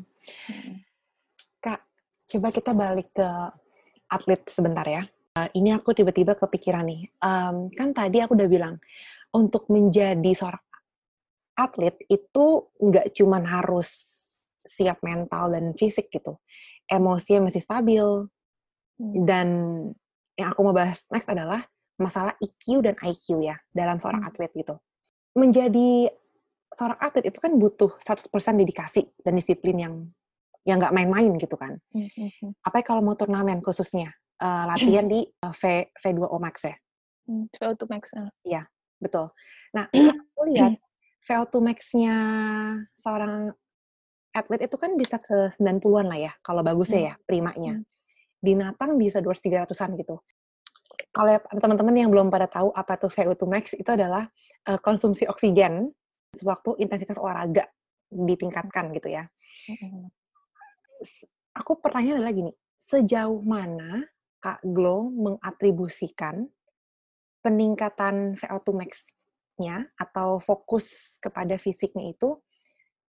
Mhm. 0.52 0.76
Kak, 1.64 1.80
coba 2.30 2.48
kita 2.54 2.72
balik 2.76 3.10
ke 3.16 3.28
atlet 4.12 4.42
sebentar 4.46 4.86
ya. 4.86 5.02
Eee, 5.34 5.50
ini 5.58 5.74
aku 5.74 5.98
tiba-tiba 5.98 6.38
kepikiran 6.38 6.86
nih, 6.86 7.10
mmm, 7.18 7.74
kan 7.74 7.90
tadi 7.90 8.22
aku 8.22 8.38
udah 8.38 8.46
bilang, 8.46 8.78
untuk 9.34 9.66
menjadi 9.70 10.30
seorang 10.34 10.62
atlet 11.58 11.96
itu 12.10 12.46
nggak 12.82 13.14
cuman 13.18 13.44
harus 13.46 13.90
siap 14.66 15.02
mental 15.06 15.54
dan 15.54 15.74
fisik 15.78 16.10
gitu, 16.14 16.38
emosinya 16.90 17.50
masih 17.50 17.62
stabil, 17.66 18.08
Hmm. 19.02 19.26
dan 19.26 19.48
yang 20.38 20.54
aku 20.54 20.62
mau 20.66 20.76
bahas 20.78 21.06
next 21.10 21.26
adalah 21.30 21.66
masalah 21.98 22.38
EQ 22.42 22.82
dan 22.86 22.94
IQ 23.02 23.42
ya, 23.42 23.58
dalam 23.74 23.98
seorang 23.98 24.22
Hmm. 24.26 24.30
atlet 24.30 24.52
gitu. 24.54 24.78
Menjadi 25.38 26.10
seorang 26.76 27.00
atlet 27.02 27.26
itu 27.30 27.40
kan 27.42 27.56
butuh 27.58 27.94
100% 28.02 28.58
dedikasi 28.62 29.06
dan 29.26 29.38
disiplin 29.38 29.78
yang 29.82 29.96
yang 30.66 30.78
nggak 30.82 30.94
main-main 30.96 31.34
gitu 31.42 31.58
kan. 31.58 31.78
Mhm. 31.94 32.54
Apalagi 32.66 32.88
kalau 32.88 33.02
mau 33.06 33.18
turnamen 33.18 33.62
khususnya, 33.66 34.14
eee, 34.44 34.64
latihan 34.72 35.06
di, 35.08 35.24
eee, 35.24 35.54
V 35.56 35.64
V2O 36.04 36.38
Max 36.44 36.68
ya? 36.68 36.76
Mmm, 37.28 37.48
VO2 37.60 37.88
Max, 37.90 38.12
heeh. 38.16 38.30
Iya, 38.44 38.68
betul. 39.00 39.32
Nah, 39.76 39.88
aku 40.36 40.42
lihat 40.52 40.76
VO2 41.24 41.56
Max-nya 41.64 42.16
seorang 43.00 43.56
atlet 44.36 44.62
itu 44.68 44.78
kan 44.80 44.94
bisa 45.00 45.18
ke 45.22 45.50
90-an 45.56 46.08
lah 46.12 46.20
ya, 46.20 46.32
kalau 46.44 46.62
bagusnya 46.66 47.00
Hmm. 47.00 47.08
ya, 47.14 47.16
primanya. 47.28 47.74
Hmm. 47.80 47.84
Binatang 48.44 48.98
bisa 49.02 49.20
200-300-an 49.24 49.96
gitu. 50.00 50.20
Kalau 51.16 51.32
teman-teman 51.62 51.96
yang 51.98 52.10
belum 52.14 52.30
pada 52.34 52.48
tahu 52.50 52.70
apa 52.76 52.98
tuh 53.02 53.10
VO2 53.14 53.44
Max, 53.50 53.74
itu 53.78 53.90
adalah, 53.92 54.28
eee, 54.68 54.80
konsumsi 54.84 55.26
oksigen 55.30 55.92
sewaktu 56.38 56.78
intensitas 56.82 57.18
olahraga 57.22 57.70
ditingkatkan 58.12 58.92
gitu 58.96 59.10
ya. 59.14 59.30
Aku 61.58 61.78
pertanyaannya 61.78 62.18
adalah 62.22 62.34
gini, 62.34 62.52
sejauh 62.82 63.42
mana 63.46 64.02
Kak 64.44 64.60
Glo 64.68 65.08
mengatribusikan 65.08 66.52
peningkatan 67.40 68.36
VO2 68.36 68.68
Max-nya 68.76 69.88
atau 69.96 70.44
fokus 70.44 71.16
kepada 71.24 71.56
fisiknya 71.56 72.12
itu, 72.12 72.36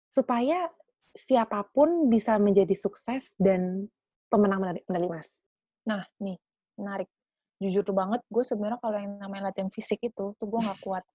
supaya 0.09 0.73
siapa 1.13 1.69
pun 1.69 2.09
bisa 2.09 2.41
menjadi 2.41 2.73
sukses 2.73 3.37
dan 3.37 3.85
pemenang 4.33 4.81
medali 4.89 5.05
emas? 5.05 5.45
Nah, 5.85 6.01
nih, 6.17 6.41
menarik. 6.81 7.09
Jujur 7.61 7.85
banget, 7.91 8.25
gue 8.31 8.41
sebenarnya 8.41 8.79
kalau 8.81 8.97
yang 8.97 9.19
namanya 9.21 9.53
latihan 9.53 9.69
fisik 9.69 9.99
itu, 10.01 10.33
tuh 10.33 10.47
gue 10.47 10.61
nggak 10.63 10.81
kuat. 10.81 11.05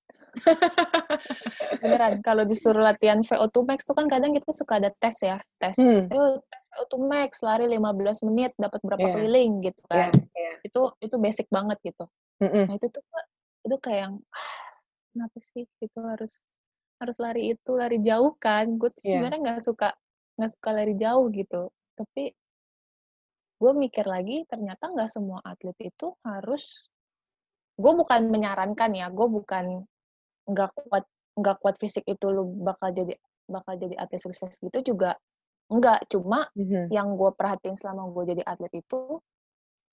Beneran, 1.82 2.20
kalau 2.24 2.44
disuruh 2.48 2.82
latihan 2.82 3.20
VO2 3.22 3.56
Max 3.68 3.86
tuh 3.88 3.96
kan 3.98 4.06
kadang 4.10 4.32
kita 4.34 4.50
suka 4.54 4.78
ada 4.82 4.90
tes 4.98 5.16
ya, 5.22 5.38
tes, 5.60 5.76
Hmm. 5.78 6.08
"Ayo 6.12 6.40
tes 6.46 6.62
VO2 6.74 6.94
Max, 7.06 7.30
lari 7.44 7.66
15 7.70 8.18
menit, 8.26 8.52
dapat 8.58 8.80
berapa 8.84 9.02
Iya. 9.06 9.14
keliling," 9.16 9.52
gitu 9.64 9.80
Iya 9.90 10.08
kan. 10.10 10.12
iya. 10.36 10.52
Itu 10.66 10.80
itu 11.02 11.16
basic 11.20 11.46
banget 11.52 11.78
gitu. 11.84 12.04
Mhm. 12.42 12.64
Nah 12.70 12.74
itu 12.78 12.86
tuh 12.92 13.02
itu 13.66 13.76
kayak 13.80 14.00
yang, 14.10 14.14
ah, 14.32 14.50
kenapa 15.14 15.38
sih 15.40 15.64
gitu 15.82 15.98
harus 16.04 16.32
harus 17.02 17.16
lari 17.20 17.54
itu, 17.56 17.70
lari 17.74 17.98
jauh 18.02 18.32
kan. 18.40 18.66
Gue 18.80 18.90
tuh 18.94 19.02
Iya. 19.04 19.10
sebenarnya 19.18 19.40
nggak 19.44 19.60
suka 19.64 19.88
nggak 20.40 20.50
suka 20.54 20.70
lari 20.74 20.94
jauh 20.98 21.26
gitu. 21.34 21.62
Tapi 21.98 22.34
gue 23.60 23.72
mikir 23.74 24.04
lagi, 24.10 24.42
ternyata 24.50 24.90
nggak 24.90 25.10
semua 25.14 25.38
atlet 25.46 25.78
itu 25.78 26.10
harus 26.26 26.90
gue 27.78 27.92
bukan 27.94 28.30
menyarankan 28.30 28.90
ya, 28.94 29.06
gue 29.10 29.28
bukan 29.30 29.86
nggak 30.48 30.70
kuat 30.76 31.04
nggak 31.38 31.56
kuat 31.62 31.76
fisik 31.82 32.04
itu 32.06 32.26
lu 32.30 32.44
bakal 32.62 32.90
jadi 32.94 33.16
bakal 33.50 33.74
jadi 33.80 33.94
atlet 34.00 34.20
sukses 34.22 34.54
gitu 34.62 34.78
juga 34.94 35.16
enggak. 35.72 36.06
Cuma 36.12 36.48
Mhm. 36.56 36.94
yang 36.94 37.16
gue 37.18 37.30
perhatiin 37.34 37.76
selama 37.78 38.08
gue 38.12 38.34
jadi 38.36 38.42
atlet 38.46 38.72
itu, 38.76 39.20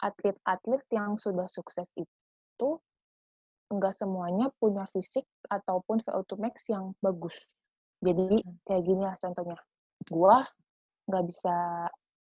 atlet-atlet 0.01 0.83
yang 0.93 1.15
sudah 1.19 1.47
sukses 1.51 1.87
itu 1.97 2.69
enggak 3.71 3.93
semuanya 3.97 4.51
punya 4.61 4.85
fisik 4.93 5.25
ataupun 5.51 5.99
VO2 6.03 6.37
Max 6.41 6.67
yang 6.71 6.93
bagus. 7.03 7.47
Jadi 8.03 8.43
Mhm. 8.45 8.59
kayak 8.67 8.83
gini 8.87 9.03
lah 9.07 9.15
contohnya, 9.21 9.57
gue 10.09 10.35
nggak 11.09 11.25
bisa 11.29 11.55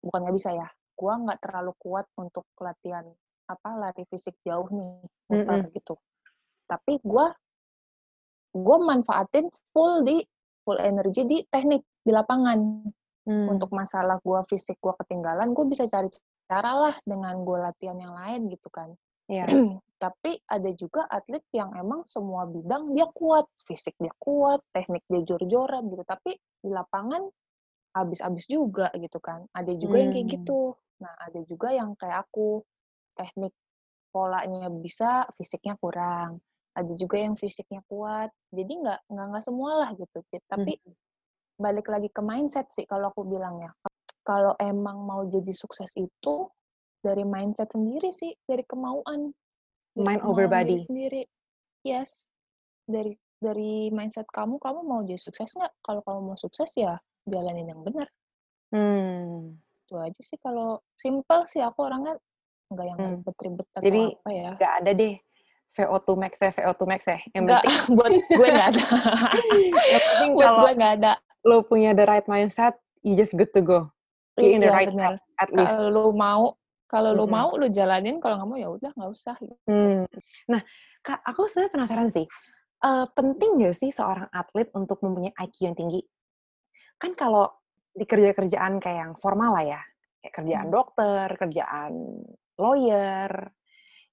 bukan 0.04 0.20
nggak 0.28 0.36
bisa 0.38 0.50
ya, 0.56 0.68
gue 0.98 1.12
nggak 1.26 1.40
terlalu 1.44 1.72
kuat 1.82 2.06
untuk 2.20 2.46
latihan 2.62 3.06
apa 3.50 3.70
lari 3.78 4.04
fisik 4.10 4.36
jauh 4.46 4.68
nih, 4.72 5.04
muter 5.30 5.60
Mhm. 5.60 5.70
gitu. 5.76 5.96
Tapi 6.70 7.00
gue 7.04 7.26
gue 8.54 8.76
manfaatin 8.78 9.50
full 9.74 10.06
di 10.06 10.22
full 10.62 10.78
energi 10.78 11.26
di 11.26 11.38
teknik 11.50 11.82
di 12.00 12.12
lapangan. 12.14 12.58
Mmm. 13.24 13.48
Untuk 13.50 13.72
masalah 13.72 14.20
gue 14.20 14.40
fisik 14.48 14.78
gue 14.78 14.94
ketinggalan, 15.00 15.52
gue 15.56 15.64
bisa 15.66 15.88
cari 15.88 16.08
cara 16.44 16.72
lah 16.76 16.94
dengan 17.02 17.40
gue 17.40 17.58
latihan 17.58 17.96
yang 17.96 18.14
lain 18.14 18.52
gitu 18.52 18.68
kan. 18.68 18.92
Iya. 19.28 19.48
Tapi 20.04 20.36
ada 20.44 20.68
juga 20.76 21.08
atlet 21.08 21.40
yang 21.56 21.72
emang 21.72 22.04
semua 22.04 22.44
bidang 22.44 22.92
dia 22.92 23.08
kuat, 23.08 23.48
fisik 23.64 23.96
dia 23.96 24.12
kuat, 24.20 24.60
teknik 24.76 25.00
dia 25.08 25.24
jor-joran 25.24 25.88
gitu. 25.88 26.04
Tapi 26.04 26.36
di 26.36 26.68
lapangan 26.68 27.24
habis-habis 27.96 28.44
juga 28.44 28.92
gitu 28.92 29.16
kan. 29.24 29.48
Ada 29.56 29.72
juga 29.80 29.96
yang 30.04 30.12
kayak 30.12 30.28
gitu. 30.28 30.76
Nah 31.00 31.14
ada 31.16 31.40
juga 31.48 31.72
yang 31.72 31.96
kayak 31.96 32.28
aku, 32.28 32.60
teknik 33.16 33.56
polanya 34.12 34.68
bisa, 34.68 35.24
fisiknya 35.32 35.80
kurang. 35.80 36.44
Ada 36.74 36.92
juga 36.98 37.16
yang 37.22 37.38
fisiknya 37.38 37.80
kuat. 37.86 38.34
Jadi 38.50 38.72
nggak 38.82 39.06
nggak 39.06 39.26
nggak 39.30 39.44
semua 39.46 39.70
lah 39.86 39.90
gitu. 39.94 40.18
Tapi 40.50 40.74
Mhm. 40.74 40.92
balik 41.54 41.86
lagi 41.86 42.10
ke 42.10 42.18
mindset 42.18 42.66
sih 42.74 42.82
kalau 42.84 43.14
aku 43.14 43.22
bilang 43.22 43.62
ya. 43.62 43.70
Kalau 44.26 44.58
emang 44.58 45.04
mau 45.06 45.22
jadi 45.24 45.52
sukses 45.54 45.94
itu 45.94 46.50
dari 46.98 47.22
mindset 47.22 47.70
sendiri 47.70 48.10
sih, 48.10 48.34
dari 48.42 48.64
kemauan. 48.64 49.30
Dari 49.94 50.02
Mind 50.02 50.22
over 50.26 50.48
kemauan 50.48 50.66
diri 50.66 50.74
body. 50.74 50.86
sendiri. 50.88 51.22
Yes. 51.84 52.26
Dari 52.88 53.14
dari 53.38 53.92
mindset 53.92 54.24
kamu, 54.32 54.56
kamu 54.56 54.80
mau 54.82 55.00
jadi 55.04 55.20
sukses 55.20 55.52
nggak? 55.52 55.72
Kalau 55.84 56.00
kamu 56.02 56.20
mau 56.32 56.38
sukses 56.40 56.72
ya 56.74 56.96
jalanin 57.28 57.68
yang 57.70 57.84
benar. 57.84 58.08
Mmm. 58.72 59.60
Itu 59.84 60.00
aja 60.00 60.20
sih 60.24 60.40
kalau 60.40 60.80
simpel 60.96 61.44
sih 61.46 61.60
aku 61.60 61.84
orangnya 61.84 62.16
nggak 62.72 62.86
yang 62.88 62.98
Mmm. 62.98 63.10
ribet-ribet 63.20 63.66
atau 63.70 63.84
Jadi 63.84 64.02
apa 64.16 64.30
ya. 64.32 64.50
nggak 64.56 64.74
ada 64.82 64.90
deh 64.96 65.14
VO2 65.74 66.08
max 66.14 66.32
ya, 66.38 66.50
VO2 66.52 66.82
max 66.84 67.00
ya. 67.04 67.18
Yang 67.28 67.42
Enggak, 67.44 67.62
penting, 67.62 67.82
buat 67.98 68.12
gue 68.14 68.48
nggak 68.48 68.68
ada. 68.70 68.84
yang 69.84 70.02
penting 70.04 70.30
buat 70.32 70.44
kalau 70.44 70.60
gue 70.60 70.72
nggak 70.74 70.92
ada. 70.98 71.12
lo 71.44 71.56
punya 71.60 71.90
the 71.92 72.04
right 72.04 72.24
mindset, 72.24 72.72
you 73.02 73.12
just 73.12 73.34
good 73.34 73.50
to 73.50 73.60
go. 73.60 73.90
You 74.34 74.50
in 74.50 74.62
the 74.62 74.66
Iya, 74.66 74.74
right 74.74 74.88
benar. 74.88 75.12
path, 75.14 75.22
at 75.38 75.50
least. 75.50 75.70
Kalau 75.70 75.86
lu 75.88 76.04
mau, 76.10 76.42
kalau 76.86 77.10
lu 77.12 77.24
Mm-mm. 77.24 77.34
mau 77.34 77.48
lu 77.54 77.66
jalanin, 77.68 78.16
kalau 78.16 78.38
nggak 78.38 78.48
mau 78.48 78.58
ya 78.58 78.68
udah 78.68 78.90
nggak 78.90 79.10
usah. 79.10 79.36
gitu. 79.38 79.54
Hmm. 79.66 80.06
Nah, 80.46 80.62
Kak, 81.00 81.20
aku 81.22 81.46
sebenarnya 81.46 81.70
penasaran 81.70 82.08
sih. 82.08 82.26
Eh, 82.80 83.06
penting 83.12 83.50
nggak 83.56 83.74
sih 83.74 83.90
seorang 83.90 84.26
atlet 84.28 84.72
untuk 84.72 84.98
mempunyai 85.00 85.36
IQ 85.38 85.56
yang 85.64 85.76
tinggi? 85.76 86.00
Kan 86.96 87.12
kalau 87.12 87.50
di 87.90 88.02
kerja-kerjaan 88.02 88.80
kayak 88.80 88.98
yang 88.98 89.12
formal 89.14 89.54
lah 89.54 89.64
ya, 89.68 89.80
kayak 90.18 90.34
kerjaan 90.34 90.66
Hmm. 90.68 90.74
dokter, 90.74 91.26
kerjaan 91.34 91.92
lawyer, 92.56 93.30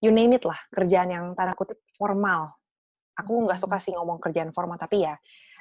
you 0.02 0.10
name 0.10 0.34
it 0.36 0.44
lah, 0.44 0.58
kerjaan 0.74 1.14
yang 1.14 1.26
tanda 1.38 1.54
kutip 1.54 1.80
formal. 1.96 2.58
Aku 3.16 3.46
nggak 3.46 3.62
suka 3.62 3.78
Hmm. 3.78 3.86
sih 3.86 3.92
ngomong 3.94 4.18
kerjaan 4.18 4.50
formal, 4.52 4.82
tapi 4.82 5.06
ya 5.06 5.16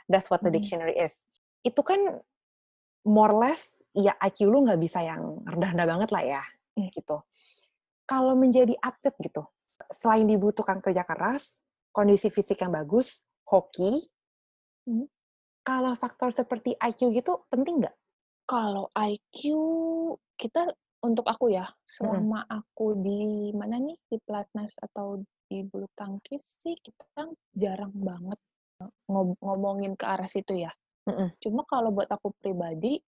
that's 0.09 0.32
what 0.32 0.41
the 0.41 0.49
Hmm. 0.49 0.57
dictionary 0.59 0.97
is. 0.97 1.28
Itu 1.61 1.84
kan 1.84 2.01
more 3.05 3.30
or 3.36 3.45
less 3.45 3.78
ya 3.93 4.16
IQ 4.16 4.49
lu 4.49 4.64
nggak 4.64 4.80
bisa 4.80 5.05
yang 5.05 5.45
rendah-rendah 5.45 5.86
banget 5.86 6.09
lah 6.11 6.22
ya, 6.24 6.43
Hmm. 6.74 6.88
gitu. 6.88 7.20
Kalau 8.09 8.34
menjadi 8.34 8.74
atlet 8.80 9.14
gitu, 9.20 9.45
selain 10.01 10.24
dibutuhkan 10.26 10.80
kerja 10.80 11.05
keras, 11.05 11.61
kondisi 11.93 12.32
fisik 12.32 12.64
yang 12.64 12.72
bagus, 12.72 13.22
hoki, 13.45 14.09
Hmm. 14.88 15.07
kalau 15.61 15.93
faktor 15.95 16.32
seperti 16.32 16.74
IQ 16.80 17.12
gitu 17.12 17.45
penting 17.53 17.84
nggak? 17.84 17.95
Kalau 18.49 18.91
IQ 18.97 19.38
kita 20.34 20.74
untuk 21.01 21.24
aku 21.24 21.48
ya, 21.48 21.64
selama 21.82 22.44
aku 22.44 22.92
di 22.96 23.51
mana 23.57 23.80
nih 23.80 23.96
di 24.05 24.16
pelatnas 24.20 24.76
atau 24.76 25.16
di 25.48 25.64
bulu 25.64 25.88
tangkis 25.96 26.61
sih 26.61 26.76
kita 26.76 27.26
jarang 27.51 27.90
banget 27.94 28.36
ngob- 29.09 29.40
ngomongin 29.40 29.96
ke 29.96 30.05
arah 30.05 30.28
situ 30.28 30.61
ya. 30.61 30.70
Cuma 31.40 31.64
kalau 31.64 31.90
buat 31.90 32.07
aku 32.07 32.30
pribadi 32.36 33.01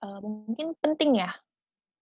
eh, 0.00 0.20
mungkin 0.20 0.72
penting 0.80 1.20
ya. 1.20 1.30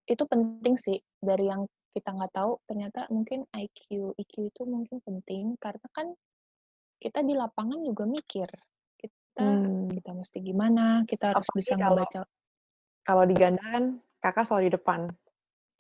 Itu 0.06 0.26
penting 0.26 0.74
sih 0.74 0.98
dari 1.18 1.46
yang 1.46 1.66
kita 1.92 2.08
nggak 2.08 2.32
tahu 2.32 2.56
ternyata 2.64 3.04
mungkin 3.12 3.44
IQ 3.52 4.16
IQ 4.16 4.34
itu 4.48 4.62
mungkin 4.64 4.98
penting 5.04 5.60
karena 5.60 5.84
kan 5.92 6.08
kita 6.96 7.20
di 7.20 7.36
lapangan 7.36 7.84
juga 7.84 8.08
mikir 8.08 8.48
kita 8.96 9.44
Hmm. 9.44 9.88
kita 9.90 10.10
mesti 10.12 10.38
gimana, 10.40 11.04
kita 11.04 11.32
harus 11.36 11.44
Apalagi 11.48 11.58
bisa 11.60 11.74
kalau- 11.76 11.98
ngebaca 11.98 12.20
Kalau 13.02 13.24
di 13.26 13.34
ganda 13.34 13.62
kan 13.66 13.84
kakak 14.22 14.46
selalu 14.46 14.70
di 14.70 14.74
depan. 14.78 15.00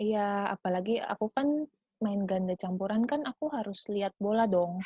Iya, 0.02 0.58
apalagi 0.58 0.98
aku 0.98 1.30
kan 1.30 1.46
main 2.02 2.26
ganda 2.26 2.58
campuran 2.58 3.06
kan 3.06 3.22
aku 3.22 3.46
harus 3.54 3.86
lihat 3.86 4.10
bola 4.18 4.50
dong. 4.50 4.82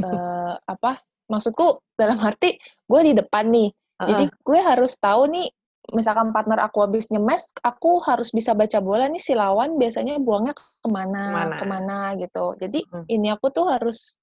Eh, 0.00 0.54
apa? 0.56 1.04
Maksudku 1.28 1.84
dalam 2.00 2.16
arti 2.24 2.56
gue 2.88 3.00
di 3.04 3.12
depan 3.12 3.52
nih. 3.52 3.68
Jadi 3.98 4.24
gue 4.30 4.60
harus 4.62 4.96
tahu 4.96 5.28
nih 5.28 5.48
misalkan 5.92 6.30
partner 6.32 6.64
aku 6.64 6.84
habis 6.84 7.08
nyemes, 7.12 7.52
aku 7.60 8.00
harus 8.04 8.32
bisa 8.32 8.52
baca 8.56 8.78
bola 8.80 9.08
nih 9.08 9.20
si 9.20 9.32
lawan 9.36 9.76
biasanya 9.76 10.16
buangnya 10.20 10.54
ke 10.56 10.88
mana, 10.88 11.24
Ke 11.24 11.34
mana. 11.34 11.56
ke 11.58 11.64
mana 11.68 11.98
gitu. 12.16 12.44
Jadi 12.56 12.80
Mm. 12.88 13.04
ini 13.10 13.28
aku 13.34 13.52
tuh 13.52 13.66
harus 13.68 14.16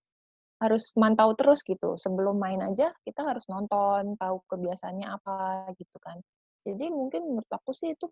harus 0.63 0.95
mantau 0.97 1.35
terus 1.37 1.61
gitu. 1.61 1.99
Sebelum 1.99 2.39
main 2.39 2.61
aja 2.63 2.93
kita 3.05 3.21
harus 3.21 3.45
nonton, 3.51 4.15
tahu 4.17 4.41
kebiasaannya 4.49 5.07
apa 5.11 5.69
gitu 5.75 5.97
kan. 6.01 6.17
Jadi 6.65 6.89
mungkin 6.89 7.21
menurut 7.35 7.51
aku 7.51 7.75
sih 7.75 7.93
itu 7.93 8.09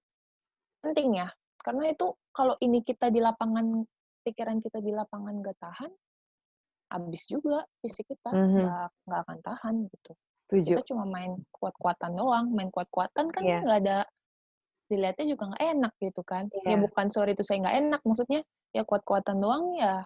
penting 0.84 1.24
ya. 1.24 1.32
Karena 1.64 1.88
itu 1.88 2.12
kalau 2.36 2.60
ini 2.60 2.84
kita 2.84 3.08
di 3.08 3.24
lapangan, 3.24 3.88
pikiran 4.28 4.60
kita 4.60 4.84
di 4.84 4.92
lapangan 4.92 5.40
gak 5.40 5.58
tahan, 5.64 5.92
habis 6.92 7.24
juga 7.26 7.64
fisik 7.82 8.12
kita 8.12 8.30
Mhm. 8.30 8.54
nggak 8.62 8.88
nggak 9.08 9.20
akan 9.26 9.40
tahan 9.42 9.76
gitu. 9.90 10.12
Setuju. 10.46 10.74
Kita 10.78 10.84
cuma 10.94 11.08
main 11.10 11.34
kuat-kuatan 11.50 12.12
doang, 12.14 12.46
main 12.54 12.70
kuat-kuatan 12.70 13.32
kan 13.34 13.42
Iya. 13.42 13.60
nggak 13.66 13.80
ada 13.88 13.98
dilihatnya 14.92 15.26
juga 15.34 15.44
nggak 15.50 15.64
enak 15.74 15.94
gitu 15.98 16.22
kan. 16.22 16.44
Ya 16.54 16.76
Iya. 16.76 16.84
bukan 16.84 17.08
sorry 17.10 17.34
itu 17.34 17.42
saya 17.42 17.64
nggak 17.66 17.78
enak, 17.82 18.02
maksudnya 18.06 18.42
ya 18.76 18.84
kuat-kuatan 18.86 19.38
doang 19.42 19.74
ya 19.74 20.06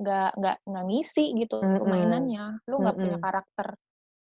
nggak 0.00 0.30
nggak 0.40 0.56
nggak 0.64 0.84
ngisi 0.88 1.24
gitu 1.36 1.60
Mm-mm. 1.60 1.84
mainannya. 1.84 2.64
Lu 2.64 2.80
nggak 2.80 2.96
punya 2.96 3.18
Mm-mm. 3.20 3.26
karakter, 3.26 3.68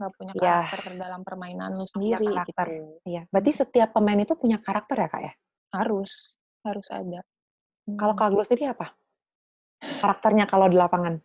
nggak 0.02 0.12
punya 0.18 0.32
Ya. 0.34 0.42
karakter 0.42 0.80
dalam 0.98 1.20
permainan 1.22 1.70
lu 1.78 1.86
Punya 1.86 2.18
sendiri 2.18 2.26
karakter. 2.34 2.66
gitu. 2.66 2.82
Iya. 3.06 3.22
Berarti 3.30 3.52
setiap 3.54 3.88
pemain 3.94 4.18
itu 4.18 4.34
punya 4.34 4.58
karakter 4.58 4.96
ya 4.98 5.08
kak 5.12 5.22
ya? 5.22 5.32
Harus 5.72 6.34
harus 6.64 6.88
ada. 6.92 7.20
Kalau 7.96 8.12
Hmm. 8.14 8.20
kak 8.20 8.28
Glo 8.32 8.42
sendiri 8.44 8.72
apa? 8.72 8.92
Karakternya 10.00 10.44
kalau 10.48 10.68
di 10.68 10.76
lapangan? 10.76 11.18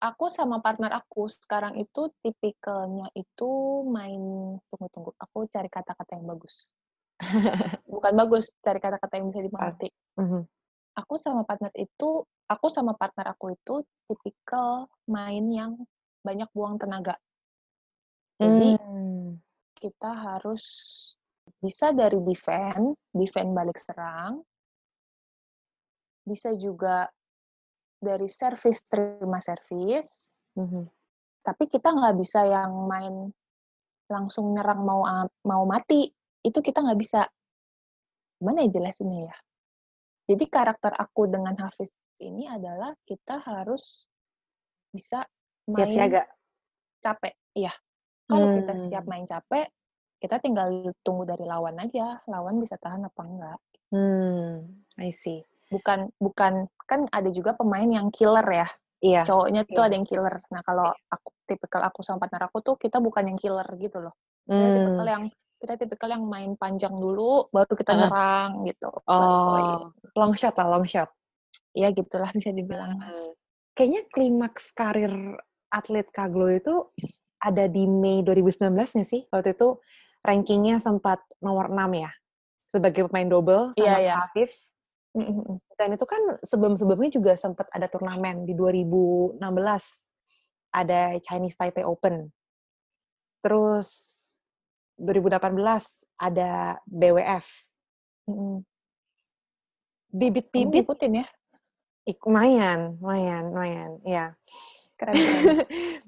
aku 0.00 0.32
sama 0.32 0.64
partner 0.64 0.96
aku 0.96 1.28
sekarang 1.28 1.76
itu 1.76 2.08
tipikalnya 2.24 3.12
itu 3.12 3.50
main 3.84 4.56
tunggu 4.72 4.88
tunggu 4.88 5.10
aku 5.20 5.44
cari 5.52 5.68
kata-kata 5.68 6.16
yang 6.16 6.24
bagus 6.24 6.72
bukan 7.84 8.16
bagus 8.16 8.48
cari 8.64 8.80
kata-kata 8.80 9.20
yang 9.20 9.28
bisa 9.28 9.44
dimengerti 9.44 9.92
Mhm. 10.16 10.48
aku 10.96 11.14
sama 11.20 11.44
partner 11.44 11.68
itu 11.76 12.24
aku 12.48 12.66
sama 12.72 12.96
partner 12.96 13.36
aku 13.36 13.52
itu 13.52 13.84
tipikal 14.08 14.88
main 15.04 15.44
yang 15.52 15.76
banyak 16.24 16.48
buang 16.56 16.80
tenaga 16.80 17.20
jadi 18.40 18.80
Hmm. 18.80 19.36
kita 19.76 20.16
harus 20.16 20.64
bisa 21.60 21.92
dari 21.92 22.16
defend 22.20 22.96
defend 23.12 23.52
balik 23.52 23.76
serang. 23.76 24.40
Bisa 26.24 26.52
juga 26.56 27.08
dari 28.00 28.28
service 28.28 28.84
terima 28.88 29.38
service. 29.40 30.28
Mhm. 30.50 30.90
tapi 31.40 31.64
kita 31.72 31.88
nggak 31.88 32.20
bisa 32.20 32.44
yang 32.44 32.84
main 32.84 33.32
langsung 34.04 34.52
nyerang 34.52 34.84
mau 34.84 35.00
mau 35.40 35.64
mati. 35.64 36.12
Itu 36.44 36.60
kita 36.60 36.84
nggak 36.84 37.00
bisa. 37.00 37.24
Gimana 38.36 38.68
ya 38.68 38.76
jelasinnya 38.76 39.24
ya? 39.24 39.36
Jadi 40.28 40.44
karakter 40.46 40.92
aku 41.00 41.32
dengan 41.32 41.56
Hafiz 41.56 41.96
ini 42.20 42.44
adalah 42.44 42.92
kita 43.08 43.40
harus 43.40 44.04
bisa 44.92 45.24
Siap 45.64 45.72
main 45.72 45.88
siaga. 45.88 46.22
capek. 47.00 47.32
Iya. 47.56 47.72
Kalau 48.28 48.46
kita 48.60 48.72
Hmm. 48.76 48.82
siap 48.84 49.04
main 49.08 49.24
capek 49.24 49.66
kita 50.20 50.36
tinggal 50.38 50.68
tunggu 51.00 51.24
dari 51.24 51.42
lawan 51.42 51.74
aja 51.76 52.20
lawan 52.26 52.60
bisa 52.60 52.76
tahan 52.76 53.02
apa 53.02 53.22
enggak 53.22 53.58
Hmm. 53.90 54.70
I 54.96 55.10
see. 55.10 55.42
bukan 55.66 56.14
bukan 56.16 56.66
kan 56.84 57.10
ada 57.10 57.26
juga 57.28 57.54
pemain 57.54 57.86
yang 57.86 58.10
killer 58.10 58.46
ya 58.46 58.68
Iya. 59.00 59.22
cowoknya 59.24 59.66
tuh 59.66 59.80
Iya. 59.80 59.86
ada 59.86 59.94
yang 59.96 60.06
killer 60.06 60.34
nah 60.46 60.62
kalau 60.62 60.86
aku 61.06 61.28
tipikal 61.44 61.82
aku 61.82 61.98
sama 62.00 62.20
partner 62.20 62.46
aku 62.46 62.58
tuh 62.60 62.74
kita 62.76 62.98
bukan 62.98 63.26
yang 63.26 63.38
killer 63.38 63.66
gitu 63.76 63.98
loh 63.98 64.14
kita 64.46 64.66
tipikal 64.72 65.02
Hmm. 65.02 65.10
yang 65.10 65.24
kita 65.56 65.74
tipikal 65.76 66.08
yang 66.08 66.24
main 66.24 66.54
panjang 66.54 66.92
dulu 66.92 67.50
baru 67.50 67.68
kita 67.70 67.92
nyerang 67.92 68.64
gitu. 68.64 68.88
Oh, 69.04 69.92
long 70.14 70.32
shot 70.32 70.54
lah, 70.54 70.68
long 70.68 70.84
shot. 70.84 71.10
ya 71.72 71.90
gitulah 71.90 72.30
bisa 72.30 72.50
dibilang 72.50 72.96
Hmm. 72.96 73.30
Kayaknya 73.72 74.02
klimaks 74.08 74.70
karir 74.70 75.12
atlet 75.68 76.08
Kaglo 76.10 76.46
itu 76.46 76.90
ada 77.38 77.64
di 77.66 77.86
Mei 77.86 78.20
2019 78.20 78.72
nggak 78.92 79.04
sih? 79.04 79.22
Waktu 79.26 79.54
itu 79.54 79.78
rankingnya 80.24 80.80
sempat 80.80 81.20
nomor 81.40 81.68
6 81.72 81.78
ya? 81.96 82.10
Sebagai 82.70 83.10
pemain 83.10 83.26
double 83.26 83.74
sama 83.74 83.82
Iya, 83.82 83.92
Kak 83.92 84.00
iya. 84.02 84.14
Afif. 84.22 84.52
Mm, 85.10 85.26
mm, 85.26 85.42
mm. 85.42 85.56
Dan 85.74 85.88
itu 85.98 86.06
kan 86.06 86.22
sebelum-sebelumnya 86.46 87.10
juga 87.10 87.32
sempat 87.34 87.66
ada 87.74 87.90
turnamen 87.90 88.46
di 88.46 88.54
2016. 88.54 89.40
Ada 90.70 91.18
Chinese 91.18 91.58
Taipei 91.58 91.82
Open. 91.82 92.30
Terus 93.42 93.90
2018 95.00 95.50
ada 96.20 96.78
BWF. 96.86 97.46
Bibit-bibit, 100.10 100.86
ngikutin 100.86 101.22
ya 101.22 101.26
ih, 102.10 102.16
lumayan, 102.26 102.98
lumayan, 102.98 103.44
lumayan, 103.54 103.90
ya. 104.02 104.34
keren 104.98 105.14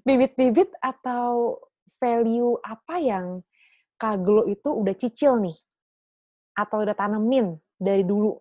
Bibit-bibit 0.07 0.69
atau 0.83 1.57
value 2.03 2.59
apa 2.67 3.01
yang 3.01 3.27
Kaglo 4.03 4.51
itu 4.51 4.67
udah 4.67 4.95
cicil 4.99 5.39
nih? 5.39 5.55
Atau 6.59 6.83
udah 6.83 6.99
tanemin 6.99 7.55
dari 7.79 8.03
dulu? 8.03 8.35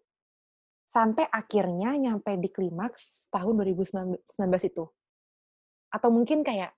Sampai 0.89 1.29
akhirnya 1.29 1.93
nyampe 2.01 2.33
di 2.41 2.49
klimaks 2.49 3.29
tahun 3.29 3.61
2019 3.61 4.25
itu? 4.65 4.89
Atau 5.93 6.09
mungkin 6.09 6.41
kayak 6.41 6.73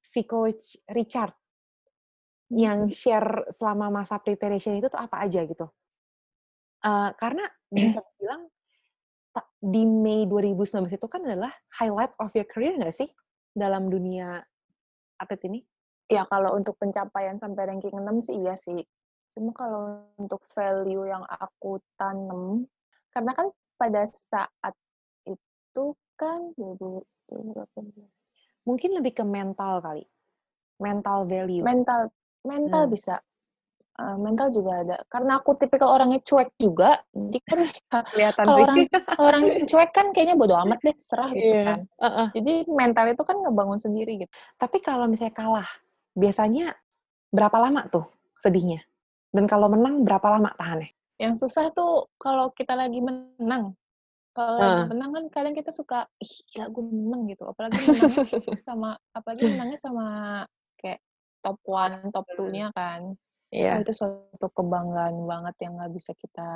si 0.00 0.24
Coach 0.24 0.80
Richard 0.88 1.36
yang 2.48 2.88
share 2.88 3.44
selama 3.52 3.92
masa 4.00 4.16
preparation 4.16 4.80
itu 4.80 4.88
tuh 4.88 5.04
apa 5.04 5.20
aja 5.20 5.44
gitu? 5.44 5.68
Eh, 6.80 7.10
karena 7.20 7.44
bisa 7.68 8.00
bilang 8.16 8.48
di 9.60 9.82
Mei 9.84 10.24
2019 10.28 10.96
itu 10.96 11.06
kan 11.10 11.24
adalah 11.24 11.52
highlight 11.76 12.14
of 12.20 12.30
your 12.32 12.46
career 12.46 12.76
nggak 12.76 12.94
sih 12.94 13.08
dalam 13.52 13.92
dunia 13.92 14.40
atlet 15.20 15.44
ini? 15.48 15.60
Ya 16.06 16.22
kalau 16.28 16.56
untuk 16.56 16.76
pencapaian 16.76 17.40
sampai 17.40 17.64
ranking 17.68 17.96
6 17.96 18.20
sih 18.20 18.36
iya 18.36 18.54
sih 18.54 18.82
cuma 19.34 19.50
kalau 19.50 20.04
untuk 20.20 20.44
value 20.54 21.08
yang 21.08 21.24
aku 21.26 21.82
tanam 21.98 22.68
karena 23.10 23.32
kan 23.34 23.46
pada 23.74 24.06
saat 24.06 24.74
itu 25.26 25.84
kan 26.14 26.54
2018. 26.54 28.06
Mungkin 28.62 28.90
lebih 28.94 29.18
ke 29.18 29.24
mental 29.26 29.82
kali. 29.82 30.06
Mental 30.78 31.26
value. 31.26 31.62
Mental 31.66 32.10
mental 32.46 32.86
Hmm. 32.86 32.92
bisa. 32.94 33.14
Eh, 33.94 34.16
mental 34.18 34.50
juga 34.50 34.82
ada. 34.82 34.96
Karena 35.06 35.38
aku 35.38 35.54
tipikal 35.54 35.94
orangnya 35.94 36.18
cuek 36.22 36.50
juga, 36.58 36.98
jadi 37.14 37.38
kan 37.46 37.58
Kelihatan 38.14 38.44
kalau 38.46 38.58
orang 38.66 38.78
kalau 39.14 39.26
orang 39.30 39.44
cuek 39.70 39.90
kan 39.94 40.06
kayaknya 40.10 40.34
bodo 40.34 40.54
amat 40.66 40.82
deh, 40.82 40.96
serah 40.98 41.30
gitu 41.30 41.54
Iya. 41.54 41.62
kan. 41.62 41.80
Heeh. 42.02 42.28
Jadi 42.34 42.52
mental 42.74 43.06
itu 43.14 43.22
kan 43.22 43.36
ngebangun 43.38 43.78
sendiri 43.78 44.26
gitu. 44.26 44.32
Tapi 44.58 44.82
kalau 44.82 45.06
misalnya 45.06 45.34
kalah, 45.34 45.68
biasanya 46.14 46.74
berapa 47.34 47.58
lama 47.58 47.86
tuh 47.90 48.06
sedihnya? 48.40 48.82
Dan 49.34 49.50
kalau 49.50 49.66
menang 49.66 50.06
berapa 50.06 50.38
lama 50.38 50.54
tahannya? 50.54 50.94
Yang 51.18 51.46
susah 51.46 51.74
tuh 51.74 52.06
kalau 52.18 52.54
kita 52.54 52.78
lagi 52.78 53.02
menang. 53.02 53.74
Kalau 54.34 54.58
lagi 54.58 54.82
Heeh. 54.82 54.86
menang 54.90 55.10
kan 55.14 55.24
kadang 55.30 55.54
kita 55.54 55.70
suka, 55.70 56.10
ih 56.18 56.34
gila 56.50 56.66
gue 56.70 56.84
menang 56.86 57.22
gitu. 57.30 57.44
Apalagi 57.46 57.78
menangnya 57.78 58.62
sama 58.66 58.90
apalagi 59.14 59.42
menangnya 59.46 59.78
sama 59.78 60.06
kayak 60.78 60.98
top 61.38 61.58
one, 61.66 62.10
top 62.10 62.26
two-nya 62.34 62.70
kan. 62.74 63.14
Oh, 63.14 63.22
Iya. 63.54 63.78
itu 63.86 63.94
suatu 63.94 64.50
kebanggaan 64.50 65.14
banget 65.30 65.54
yang 65.62 65.78
nggak 65.78 65.94
bisa 65.94 66.10
kita 66.18 66.50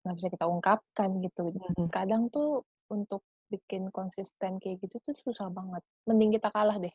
nggak 0.00 0.16
bisa 0.16 0.28
kita 0.32 0.44
ungkapkan 0.48 1.20
gitu. 1.20 1.52
Mhm. 1.52 1.92
Kadang 1.92 2.32
tuh 2.32 2.64
untuk 2.88 3.20
bikin 3.52 3.92
konsisten 3.92 4.56
kayak 4.56 4.80
gitu 4.80 4.96
tuh 5.04 5.12
susah 5.20 5.52
banget. 5.52 5.84
Mending 6.08 6.40
kita 6.40 6.48
kalah 6.48 6.80
deh, 6.80 6.94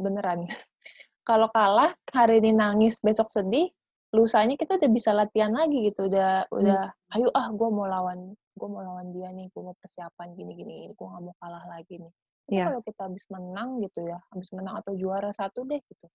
beneran. 0.00 0.48
Kalau 1.28 1.52
kalah 1.52 1.94
hari 2.10 2.40
ini 2.42 2.56
nangis, 2.56 2.98
besok 2.98 3.28
sedih, 3.30 3.70
lusanya 4.10 4.56
kita 4.56 4.80
udah 4.80 4.90
bisa 4.90 5.14
latihan 5.14 5.52
lagi 5.52 5.92
gitu. 5.92 6.08
Udah 6.10 6.48
udah, 6.50 6.90
ayo 7.14 7.28
ah 7.36 7.52
gue 7.52 7.68
mau 7.70 7.86
lawan 7.86 8.34
gue 8.34 8.68
mau 8.68 8.82
lawan 8.82 9.14
dia 9.14 9.30
nih, 9.30 9.48
gue 9.52 9.62
mau 9.62 9.76
persiapan 9.78 10.36
gini 10.36 10.52
gini, 10.58 10.76
gue 10.90 11.06
nggak 11.06 11.22
mau 11.22 11.36
kalah 11.38 11.64
lagi 11.70 11.96
nih. 12.00 12.12
Tapi 12.44 12.56
Iya. 12.58 12.66
kalau 12.66 12.80
kita 12.82 13.00
habis 13.06 13.24
menang 13.30 13.70
gitu 13.78 14.00
ya, 14.04 14.18
habis 14.34 14.50
menang 14.50 14.74
atau 14.82 14.92
juara 14.98 15.30
satu 15.30 15.62
deh 15.64 15.78
gitu, 15.86 16.06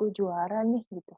gue 0.00 0.10
juara 0.16 0.64
nih 0.64 0.82
gitu 0.88 1.14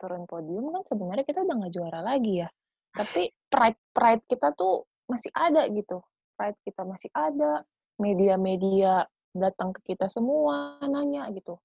turun 0.00 0.24
podium 0.24 0.72
kan 0.72 0.82
sebenarnya 0.88 1.28
kita 1.28 1.44
udah 1.44 1.54
nggak 1.60 1.74
juara 1.76 2.00
lagi 2.00 2.40
ya. 2.40 2.48
Tapi 2.96 3.28
pride 3.52 3.80
pride 3.92 4.24
kita 4.24 4.56
tuh 4.56 4.88
masih 5.04 5.28
ada 5.36 5.68
gitu. 5.68 6.00
Pride 6.34 6.56
kita 6.64 6.82
masih 6.88 7.12
ada. 7.12 7.60
Media-media 8.00 9.04
datang 9.34 9.70
ke 9.74 9.94
kita 9.94 10.10
semua 10.10 10.78
nanya 10.84 11.28
gitu. 11.30 11.58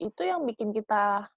Itu 0.00 0.22
yang 0.26 0.44
bikin 0.44 0.72
kita 0.74 1.28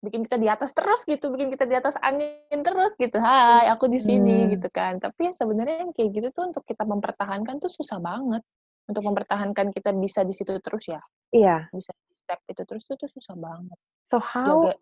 bikin 0.00 0.24
kita 0.24 0.40
di 0.40 0.48
atas 0.48 0.72
terus 0.72 1.04
gitu, 1.04 1.28
bikin 1.28 1.52
kita 1.52 1.68
di 1.68 1.76
atas 1.76 2.00
angin 2.00 2.60
terus 2.64 2.96
gitu. 2.96 3.20
Hai, 3.20 3.68
aku 3.68 3.84
di 3.84 4.00
sini 4.00 4.48
Hmm. 4.48 4.50
gitu 4.56 4.68
kan. 4.72 4.96
Tapi 4.96 5.28
sebenarnya 5.36 5.84
yang 5.84 5.92
kayak 5.92 6.08
gitu 6.16 6.28
tuh 6.32 6.48
untuk 6.48 6.64
kita 6.64 6.88
mempertahankan 6.88 7.60
tuh 7.60 7.68
susah 7.68 8.00
banget. 8.00 8.40
Untuk 8.88 9.04
mempertahankan 9.06 9.70
kita 9.70 9.92
bisa 9.92 10.24
di 10.24 10.32
situ 10.32 10.56
terus 10.64 10.88
ya. 10.88 11.04
Iya. 11.36 11.68
Bisa 11.70 11.92
di 11.92 12.16
step 12.16 12.40
itu 12.48 12.62
terus 12.64 12.82
tuh, 12.88 12.96
tuh 12.96 13.12
susah 13.12 13.36
banget. 13.36 13.76
So 14.08 14.16
how 14.18 14.64
Jaga 14.66 14.72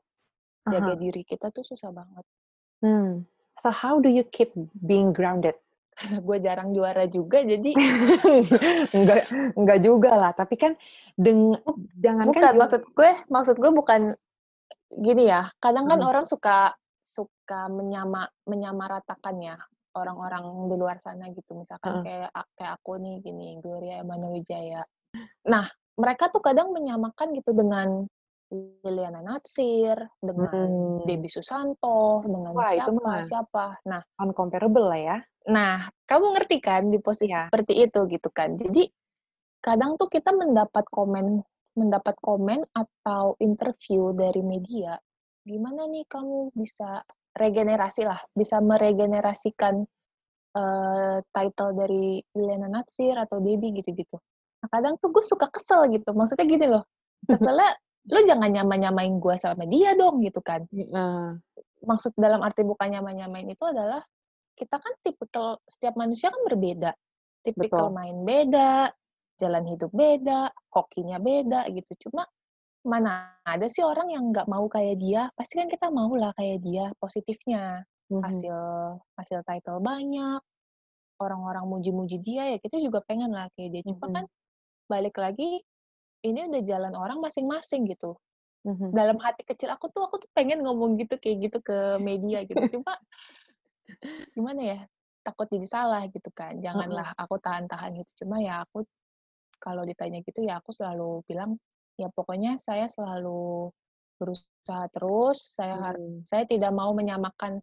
jaga 0.71 0.93
Aha. 0.95 1.01
diri 1.03 1.23
kita 1.27 1.51
tuh 1.51 1.67
susah 1.67 1.91
banget. 1.91 2.25
Hmm. 2.79 3.27
So 3.59 3.75
how 3.75 3.99
do 3.99 4.07
you 4.07 4.23
keep 4.23 4.55
being 4.79 5.11
grounded? 5.11 5.59
Gue 5.99 6.39
jarang 6.39 6.71
juara 6.71 7.05
juga, 7.05 7.43
jadi 7.43 7.71
enggak 8.97 9.27
enggak 9.55 9.79
juga 9.83 10.11
lah, 10.15 10.31
tapi 10.31 10.55
kan 10.55 10.79
deng 11.15 11.59
jangankan 11.99 12.31
bukan 12.31 12.53
ju- 12.55 12.61
maksud 12.63 12.81
gue 12.89 13.11
maksud 13.27 13.57
gue 13.59 13.71
bukan 13.75 14.01
gini 14.89 15.27
ya. 15.27 15.51
Kadang 15.59 15.85
kan 15.85 15.99
Mhm. 15.99 16.07
orang 16.07 16.25
suka 16.25 16.73
suka 17.03 17.67
menyama 17.67 18.31
menyamaratakan 18.45 19.37
ya 19.41 19.57
orang-orang 19.93 20.45
di 20.71 20.77
luar 20.77 21.03
sana 21.03 21.27
gitu. 21.33 21.59
Misalkan 21.59 22.01
Heeh. 22.01 22.31
kayak 22.31 22.31
kayak 22.55 22.73
aku 22.79 22.93
nih 22.97 23.19
gini, 23.19 23.59
Gloria 23.59 23.99
Emmanuel 23.99 24.39
Wijaya. 24.39 24.87
Nah, 25.49 25.67
mereka 25.99 26.31
tuh 26.31 26.39
kadang 26.39 26.71
menyamakan 26.71 27.35
gitu 27.35 27.51
dengan 27.51 28.07
Liliana 28.49 29.21
Natsir, 29.21 29.97
dengan 30.19 30.49
Hmm. 30.49 31.05
Debbie 31.05 31.29
Susanto, 31.29 32.25
dengan 32.25 32.57
Wah, 32.57 32.73
itu 32.73 32.81
siapa 32.81 33.01
mah 33.05 33.21
siapa. 33.25 33.65
Nah, 33.85 34.01
uncomparable 34.19 34.89
lah 34.89 35.01
ya. 35.01 35.17
Nah, 35.49 35.89
kamu 36.05 36.27
ngerti 36.37 36.57
kan 36.61 36.89
di 36.89 36.97
posisi 37.01 37.29
Iya. 37.33 37.45
seperti 37.49 37.73
itu 37.85 38.01
gitu 38.09 38.29
kan. 38.33 38.57
Jadi 38.57 38.89
kadang 39.61 39.97
tuh 39.97 40.09
kita 40.09 40.33
mendapat 40.33 40.85
komen 40.89 41.45
mendapat 41.79 42.19
komen 42.19 42.67
atau 42.75 43.39
interview 43.39 44.11
dari 44.11 44.43
media, 44.43 44.99
gimana 45.47 45.87
nih 45.87 46.03
kamu 46.11 46.51
bisa 46.51 47.07
regenerasi 47.39 48.03
lah, 48.03 48.19
bisa 48.35 48.59
meregenerasikan 48.59 49.87
eh, 50.59 51.19
title 51.31 51.71
dari 51.77 52.19
Liliana 52.35 52.67
Natsir 52.67 53.15
atau 53.15 53.39
Debbie 53.39 53.79
gitu-gitu. 53.79 54.17
Nah, 54.59 54.69
kadang 54.73 54.99
tuh 54.99 55.13
gue 55.15 55.23
suka 55.23 55.47
kesel 55.47 55.87
gitu. 55.93 56.11
Maksudnya 56.11 56.47
gini 56.51 56.67
loh, 56.67 56.83
keselnya 57.31 57.79
lu 58.09 58.21
jangan 58.25 58.51
nyama-nyamain 58.51 59.15
gue 59.21 59.35
sama 59.37 59.65
dia 59.69 59.93
dong 59.95 60.21
gitu 60.25 60.41
kan 60.41 60.65
Heeh. 60.73 61.39
maksud 61.85 62.13
dalam 62.19 62.41
arti 62.43 62.65
bukan 62.65 62.89
nyamain-nyamain 62.99 63.47
itu 63.49 63.65
adalah 63.65 64.03
kita 64.59 64.77
kan 64.83 64.93
tipikal 65.07 65.63
setiap 65.71 65.95
manusia 65.95 66.35
kan 66.35 66.43
berbeda. 66.43 66.91
Tipikal 67.47 67.89
Betul. 67.89 67.95
main 67.95 68.17
beda, 68.27 68.91
jalan 69.39 69.65
hidup 69.71 69.95
beda, 69.95 70.51
hokinya 70.75 71.23
beda 71.23 71.71
gitu. 71.71 72.11
Cuma 72.11 72.27
mana 72.83 73.39
ada 73.47 73.71
sih 73.71 73.87
orang 73.87 74.11
yang 74.11 74.35
nggak 74.35 74.51
mau 74.51 74.67
kayak 74.67 74.99
dia? 74.99 75.31
Pasti 75.39 75.63
kan 75.63 75.71
kita 75.71 75.95
mau 75.95 76.11
lah 76.19 76.35
kayak 76.35 76.59
dia 76.67 76.91
positifnya. 76.99 77.87
Mhm. 78.11 78.23
Hasil 78.27 78.59
hasil 79.15 79.41
title 79.47 79.79
banyak, 79.79 80.43
orang-orang 81.23 81.65
muji-muji 81.71 82.19
dia 82.19 82.51
ya 82.51 82.59
kita 82.59 82.83
juga 82.83 82.99
pengen 83.07 83.31
lah 83.31 83.47
kayak 83.55 83.79
dia. 83.79 83.83
Cuma 83.87 84.11
Mhm. 84.11 84.15
kan 84.19 84.25
balik 84.91 85.15
lagi 85.23 85.63
ini 86.23 86.49
udah 86.49 86.63
jalan 86.65 86.95
orang 86.95 87.19
masing-masing 87.21 87.87
gitu. 87.87 88.17
Mhm. 88.67 88.91
dalam 88.91 89.17
hati 89.23 89.47
kecil 89.47 89.71
aku 89.71 89.87
tuh 89.89 90.03
aku 90.03 90.19
tuh 90.19 90.29
pengen 90.35 90.61
ngomong 90.61 90.99
gitu 90.99 91.15
kayak 91.17 91.47
gitu 91.47 91.59
ke 91.63 91.97
media 92.03 92.43
gitu. 92.43 92.59
Cuma 92.77 92.99
gimana 94.35 94.61
ya 94.61 94.79
takut 95.25 95.47
jadi 95.49 95.65
salah 95.65 96.03
gitu 96.11 96.29
kan. 96.35 96.59
Janganlah 96.59 97.15
aku 97.17 97.39
tahan-tahan 97.39 98.03
gitu. 98.03 98.11
Cuma 98.25 98.43
ya 98.43 98.67
aku 98.67 98.83
kalau 99.63 99.87
ditanya 99.87 100.21
gitu 100.23 100.43
ya 100.43 100.59
aku 100.61 100.75
selalu 100.75 101.23
bilang 101.25 101.57
ya 101.97 102.11
pokoknya 102.11 102.59
saya 102.59 102.91
selalu 102.91 103.71
berusaha 104.19 104.85
terus. 104.91 105.39
Saya 105.55 105.79
har- 105.79 105.97
Hmm. 105.97 106.23
saya 106.27 106.45
tidak 106.45 106.75
mau 106.75 106.91
menyamakan 106.93 107.63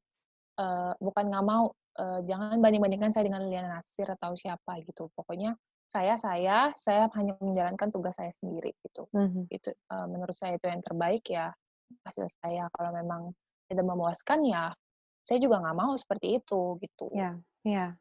eh, 0.56 0.94
bukan 1.04 1.24
nggak 1.28 1.46
mau 1.46 1.76
eh, 2.00 2.20
jangan 2.24 2.56
banding-bandingkan 2.64 3.12
saya 3.12 3.28
dengan 3.28 3.44
Liliana 3.44 3.78
Nasir 3.80 4.08
atau 4.08 4.32
siapa 4.36 4.80
gitu. 4.84 5.12
Pokoknya 5.12 5.60
saya 5.96 6.20
saya 6.20 6.58
saya 6.76 7.08
hanya 7.16 7.40
menjalankan 7.40 7.88
tugas 7.88 8.12
saya 8.20 8.36
sendiri 8.36 8.76
gitu 8.84 9.08
Mhm. 9.16 9.48
itu 9.48 9.72
eh, 9.72 10.08
menurut 10.12 10.36
saya 10.36 10.60
itu 10.60 10.68
yang 10.68 10.84
terbaik 10.84 11.24
ya 11.32 11.56
hasil 12.04 12.28
saya 12.44 12.68
kalau 12.76 12.92
memang 12.92 13.32
tidak 13.72 13.86
memuaskan 13.88 14.44
ya 14.44 14.76
saya 15.24 15.40
juga 15.40 15.64
nggak 15.64 15.78
mau 15.80 15.96
seperti 15.96 16.44
itu 16.44 16.76
gitu 16.84 17.08
iya. 17.66 17.96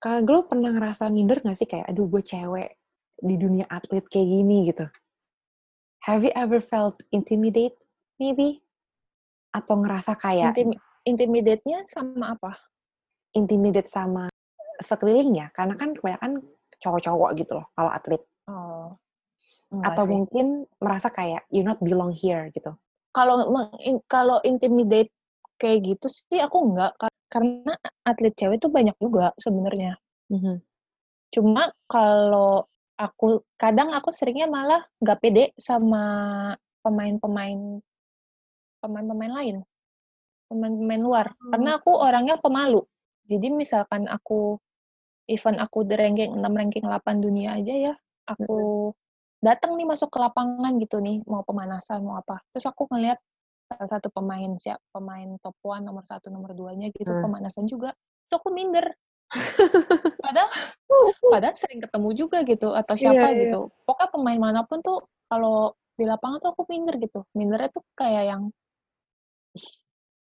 Kalau 0.00 0.24
lu 0.24 0.48
pernah 0.48 0.72
ngerasa 0.72 1.12
minder 1.12 1.44
gak 1.44 1.60
sih 1.60 1.68
kayak, 1.68 1.92
aduh 1.92 2.08
gue 2.08 2.24
cewek 2.24 2.72
di 3.20 3.36
dunia 3.36 3.68
atlet 3.68 4.00
kayak 4.08 4.32
gini 4.32 4.72
gitu? 4.72 4.88
Have 6.08 6.24
you 6.24 6.32
ever 6.32 6.56
felt 6.64 7.04
intimidate 7.12 7.76
maybe? 8.16 8.64
Atau 9.52 9.84
ngerasa 9.84 10.16
kayak 10.16 10.56
Intimi- 10.56 10.80
intimidate-nya 11.04 11.84
sama 11.84 12.32
apa 12.32 12.56
intimidate 13.36 13.92
sama 13.92 14.32
sekeliling 14.80 15.36
ya? 15.36 15.52
Karena 15.52 15.76
kan 15.76 15.92
kebanyakan 15.92 16.48
cowok-cowok 16.80 17.30
gitu 17.38 17.52
loh 17.60 17.66
kalau 17.76 17.90
atlet. 17.92 18.22
oh. 18.48 18.96
Atau 19.70 20.02
sih. 20.02 20.10
mungkin 20.18 20.66
merasa 20.82 21.14
kayak 21.14 21.46
you 21.46 21.62
not 21.62 21.78
belong 21.78 22.10
here 22.10 22.50
gitu. 22.50 22.74
kalau 23.14 23.46
kalau 24.10 24.42
intimidate 24.42 25.14
kayak 25.62 25.86
gitu 25.94 26.10
sih 26.10 26.42
aku 26.42 26.74
enggak 26.74 26.90
Ka- 26.98 27.10
karena 27.30 27.78
atlet 28.02 28.34
cewek 28.34 28.58
tuh 28.58 28.72
banyak 28.72 28.96
juga 28.98 29.30
sebenarnya. 29.38 29.94
Mhm. 30.30 30.62
cuma 31.30 31.70
kalau 31.86 32.66
aku 32.98 33.46
kadang 33.54 33.94
aku 33.94 34.10
seringnya 34.10 34.50
malah 34.50 34.82
nggak 34.98 35.18
pede 35.22 35.44
sama 35.54 36.02
pemain-pemain 36.82 37.78
pemain-pemain 38.82 39.32
lain. 39.38 39.56
Pemain-pemain 40.50 40.98
luar. 40.98 41.26
Karena 41.38 41.78
aku 41.78 41.94
orangnya 41.94 42.34
pemalu. 42.42 42.82
Jadi 43.30 43.46
misalkan 43.54 44.10
aku 44.10 44.58
event 45.28 45.58
aku 45.60 45.84
di 45.84 45.94
ranking 45.98 46.32
6 46.36 46.42
ranking 46.42 46.84
8 46.86 47.20
dunia 47.20 47.58
aja 47.58 47.74
ya 47.74 47.94
aku 48.24 48.90
datang 49.40 49.74
nih 49.74 49.88
masuk 49.88 50.12
ke 50.12 50.18
lapangan 50.20 50.76
gitu 50.78 51.00
nih 51.00 51.24
mau 51.24 51.40
pemanasan 51.40 52.04
mau 52.04 52.20
apa. 52.20 52.44
Terus 52.52 52.68
aku 52.68 52.84
ngeliat 52.92 53.16
salah 53.72 53.88
satu 53.88 54.12
pemain 54.12 54.50
siap 54.60 54.78
pemain 54.92 55.26
top 55.40 55.56
one 55.64 55.80
nomor 55.82 56.04
satu 56.04 56.28
nomor 56.28 56.52
duanya 56.52 56.92
gitu 56.92 57.08
Hmm. 57.08 57.24
pemanasan 57.24 57.64
juga 57.64 57.96
itu 58.28 58.34
aku 58.36 58.52
minder. 58.52 58.92
Padahal 60.24 60.50
padahal 61.30 61.54
sering 61.56 61.80
ketemu 61.80 62.08
juga 62.18 62.42
gitu 62.44 62.74
atau 62.74 62.94
Iya, 62.98 63.02
siapa 63.14 63.26
iya. 63.32 63.38
gitu. 63.48 63.70
Pokoknya 63.86 64.08
pemain 64.12 64.40
mana 64.42 64.60
pun 64.68 64.82
tuh 64.84 65.06
kalau 65.30 65.72
di 65.96 66.04
lapangan 66.04 66.38
tuh 66.42 66.50
aku 66.52 66.62
minder 66.68 66.98
gitu. 67.00 67.24
Mindernya 67.32 67.70
tuh 67.72 67.82
kayak 67.96 68.24
yang 68.26 68.42
ih 69.56 69.68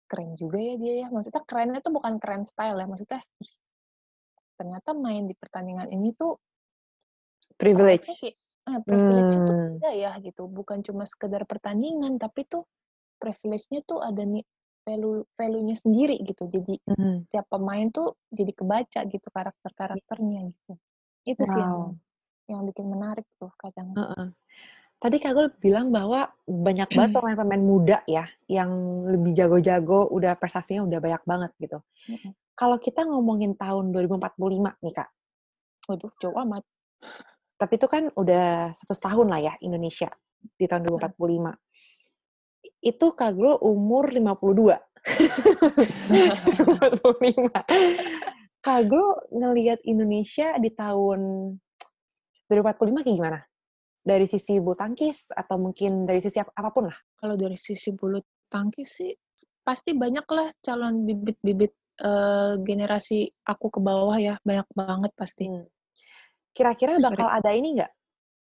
keren 0.06 0.34
juga 0.36 0.58
ya 0.60 0.74
dia 0.76 0.94
ya. 1.02 1.06
Maksudnya 1.08 1.42
kerennya 1.48 1.80
tuh 1.80 1.94
bukan 1.94 2.18
keren 2.20 2.44
style 2.44 2.76
ya 2.78 2.86
maksudnya 2.86 3.22
ih 3.42 3.50
ternyata 4.58 4.90
main 4.96 5.24
di 5.30 5.34
pertandingan 5.38 5.88
ini 5.92 6.10
tuh 6.16 6.38
Privilege. 7.58 8.22
kayak 8.22 8.34
eh, 8.70 8.80
privilege 8.86 9.32
itu 9.40 9.52
Hmm. 9.52 9.78
ada 9.78 9.90
ya 9.94 10.10
gitu 10.24 10.42
bukan 10.50 10.78
cuma 10.86 11.04
sekedar 11.06 11.42
pertandingan 11.46 12.16
tapi 12.22 12.40
tuh 12.48 12.64
privilege-nya 13.22 13.80
tuh 13.86 14.00
ada 14.04 14.22
nih 14.24 14.44
value 14.86 15.24
value-nya 15.38 15.76
sendiri 15.78 16.16
gitu 16.24 16.46
jadi 16.50 16.74
Mhm. 16.86 17.26
setiap 17.28 17.46
pemain 17.52 17.88
tuh 17.92 18.16
jadi 18.32 18.52
kebaca 18.54 19.00
gitu 19.10 19.28
karakter-karakternya 19.34 20.40
gitu 20.54 20.72
itu 21.28 21.44
sih 21.48 21.60
yang 21.66 21.76
Wow. 21.76 21.96
yang 22.50 22.62
bikin 22.68 22.86
menarik 22.90 23.26
tuh 23.40 23.52
kadang 23.60 23.96
Heeh. 23.96 24.28
Tadi 24.96 25.16
Kak 25.20 25.32
Gul 25.36 25.52
bilang 25.60 25.92
bahwa 25.92 26.32
banyak 26.48 26.88
banget 26.88 27.10
pemain-pemain 27.12 27.62
muda 27.62 27.98
ya 28.08 28.24
yang 28.48 28.72
lebih 29.04 29.36
jago-jago, 29.36 30.08
udah 30.08 30.32
prestasinya 30.40 30.88
udah 30.88 30.98
banyak 30.98 31.22
banget 31.28 31.52
gitu. 31.60 31.78
Mm-mm. 32.08 32.32
Kalau 32.56 32.80
kita 32.80 33.04
ngomongin 33.04 33.52
tahun 33.52 33.92
2045 33.92 34.80
nih 34.80 34.94
Kak, 34.96 35.10
waduh 35.92 36.12
jauh 36.16 36.36
amat 36.48 36.64
tapi 37.56 37.80
itu 37.80 37.88
kan 37.88 38.12
udah 38.12 38.76
100 38.76 39.00
tahun 39.00 39.32
lah 39.32 39.40
ya 39.40 39.56
Indonesia 39.64 40.12
di 40.44 40.68
tahun 40.68 40.92
2045. 40.92 41.56
Itu 42.84 43.16
Kak 43.16 43.32
Gul 43.32 43.56
umur 43.64 44.12
52. 44.12 44.76
45. 44.76 47.48
Kak 48.66 48.80
Gul 48.84 49.08
ngelihat 49.32 49.80
Indonesia 49.88 50.52
di 50.60 50.68
tahun 50.68 51.56
2045 52.52 53.08
kayak 53.08 53.16
gimana? 53.16 53.40
Dari 54.06 54.30
sisi 54.30 54.62
bulu 54.62 54.78
tangkis 54.78 55.34
atau 55.34 55.58
mungkin 55.58 56.06
dari 56.06 56.22
sisi 56.22 56.38
ap- 56.38 56.54
apa 56.54 56.70
pun 56.70 56.86
lah. 56.86 56.98
kalau 57.18 57.34
dari 57.34 57.58
sisi 57.58 57.90
bulu 57.90 58.22
tangkis 58.46 59.02
sih 59.02 59.10
pasti 59.66 59.98
banyak 59.98 60.22
lah 60.30 60.54
calon 60.62 61.02
bibit-bibit 61.02 61.74
eh, 61.98 62.54
generasi 62.62 63.26
aku 63.42 63.66
ke 63.74 63.80
bawah 63.82 64.14
ya 64.14 64.38
banyak 64.46 64.68
banget 64.70 65.10
pasti 65.18 65.50
Hmm. 65.50 65.66
Kira-kira 66.56 66.96
Sorry. 66.96 67.04
bakal 67.12 67.28
ada 67.28 67.50
ini 67.52 67.68
nggak? 67.76 67.92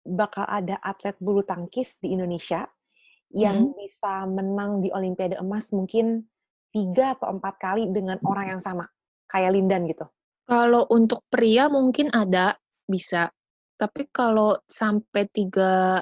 Bakal 0.04 0.44
ada 0.44 0.76
atlet 0.84 1.16
bulu 1.16 1.40
tangkis 1.40 1.96
di 2.02 2.12
Indonesia 2.12 2.68
yang 3.32 3.72
bisa 3.72 4.28
menang 4.28 4.84
di 4.84 4.92
Olimpiade 4.92 5.40
emas 5.40 5.72
mungkin 5.72 6.28
tiga 6.68 7.16
atau 7.16 7.32
empat 7.32 7.56
kali 7.56 7.88
dengan 7.88 8.20
orang 8.28 8.56
yang 8.56 8.60
sama, 8.60 8.84
kayak 9.32 9.56
Lindan 9.56 9.88
gitu. 9.88 10.04
Kalau 10.44 10.84
untuk 10.92 11.24
pria 11.32 11.72
mungkin 11.72 12.12
ada 12.12 12.60
bisa, 12.84 13.32
tapi 13.82 14.06
kalau 14.14 14.54
sampai 14.70 15.26
tiga 15.34 15.98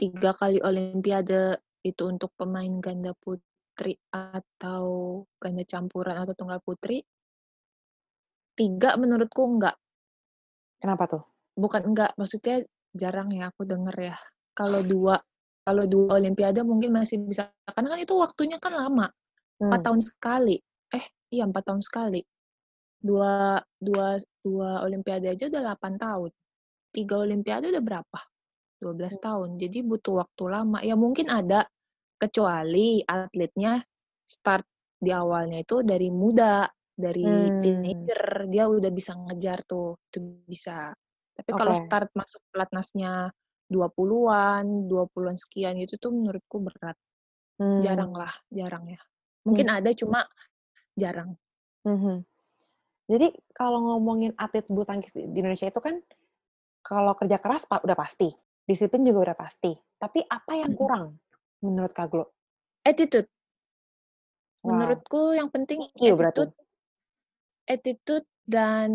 tiga 0.00 0.32
kali 0.32 0.64
Olimpiade 0.64 1.60
itu 1.84 2.02
untuk 2.08 2.32
pemain 2.40 2.72
ganda 2.80 3.12
putri 3.20 4.00
atau 4.08 4.84
ganda 5.36 5.60
campuran 5.68 6.16
atau 6.24 6.32
tunggal 6.32 6.64
putri, 6.64 7.04
tiga 8.56 8.96
menurutku 8.96 9.44
enggak. 9.44 9.76
Kenapa 10.80 11.04
tuh? 11.04 11.22
Bukan 11.52 11.82
enggak, 11.92 12.16
maksudnya 12.16 12.64
jarang 12.96 13.28
ya 13.36 13.52
aku 13.52 13.68
denger 13.68 13.96
ya. 14.12 14.16
Kalau 14.56 14.80
dua 14.80 15.20
kalau 15.68 15.84
dua 15.84 16.16
Olimpiade 16.16 16.64
mungkin 16.64 16.96
masih 16.96 17.20
bisa, 17.28 17.52
karena 17.76 17.92
kan 17.92 18.00
itu 18.00 18.14
waktunya 18.16 18.56
kan 18.56 18.72
lama, 18.72 19.12
empat 19.60 19.80
Hmm. 19.82 19.84
tahun 19.84 20.00
sekali. 20.00 20.56
Eh, 20.96 21.04
iya 21.34 21.44
empat 21.44 21.64
tahun 21.68 21.82
sekali. 21.84 22.24
Dua 23.04 23.60
dua 23.76 24.16
dua 24.40 24.70
Olimpiade 24.86 25.28
aja 25.36 25.44
udah 25.52 25.62
8 25.74 25.92
tahun. 26.00 26.30
Tiga 26.96 27.20
Olimpiade 27.20 27.68
udah 27.68 27.84
berapa? 27.84 28.20
12 28.80 29.20
tahun. 29.20 29.60
Jadi 29.60 29.84
butuh 29.84 30.24
waktu 30.24 30.44
lama. 30.48 30.80
Ya 30.80 30.96
mungkin 30.96 31.28
ada, 31.28 31.68
kecuali 32.16 33.04
atletnya 33.04 33.84
start 34.24 34.64
di 34.96 35.12
awalnya 35.12 35.60
itu 35.60 35.84
dari 35.84 36.08
muda, 36.08 36.64
dari 36.96 37.52
Hmm. 37.52 37.60
teenager, 37.60 38.48
dia 38.48 38.64
udah 38.64 38.88
bisa 38.88 39.12
ngejar 39.12 39.60
tuh, 39.68 40.00
itu 40.08 40.18
bisa. 40.48 40.96
Tapi 41.36 41.52
kalau 41.52 41.76
Oke. 41.76 41.84
start 41.84 42.08
masuk 42.16 42.40
pelatnasnya 42.48 43.28
20-an, 43.68 44.88
20-an 44.88 45.36
sekian 45.36 45.76
gitu 45.84 46.00
tuh 46.00 46.16
menurutku 46.16 46.64
berat. 46.64 46.96
Hmm. 47.60 47.84
Jarang 47.84 48.16
lah, 48.16 48.32
jarang 48.48 48.88
ya. 48.88 49.00
Mungkin 49.44 49.68
ada 49.68 49.92
cuma 49.92 50.24
jarang. 50.96 51.36
Mhm. 51.84 52.24
Jadi 53.06 53.28
kalau 53.54 53.84
ngomongin 53.94 54.32
atlet 54.40 54.64
bulu 54.66 54.88
tangkis 54.88 55.12
di 55.14 55.28
Indonesia 55.28 55.68
itu 55.68 55.78
kan 55.78 56.00
kalau 56.86 57.18
kerja 57.18 57.42
keras 57.42 57.66
pa- 57.66 57.82
udah 57.82 57.98
pasti, 57.98 58.30
disiplin 58.62 59.02
juga 59.02 59.34
udah 59.34 59.36
pasti. 59.36 59.74
Tapi 59.98 60.22
apa 60.22 60.54
yang 60.54 60.70
Mm-mm. 60.70 60.78
kurang 60.78 61.04
menurut 61.58 61.90
Kak 61.90 62.06
Glo? 62.14 62.30
Attitude. 62.86 63.26
Wow. 64.62 64.70
Menurutku 64.70 65.34
yang 65.34 65.50
penting 65.50 65.90
IQ 65.98 66.14
berarti. 66.14 66.46
attitude, 66.46 66.54
attitude 67.66 68.26
dan 68.46 68.90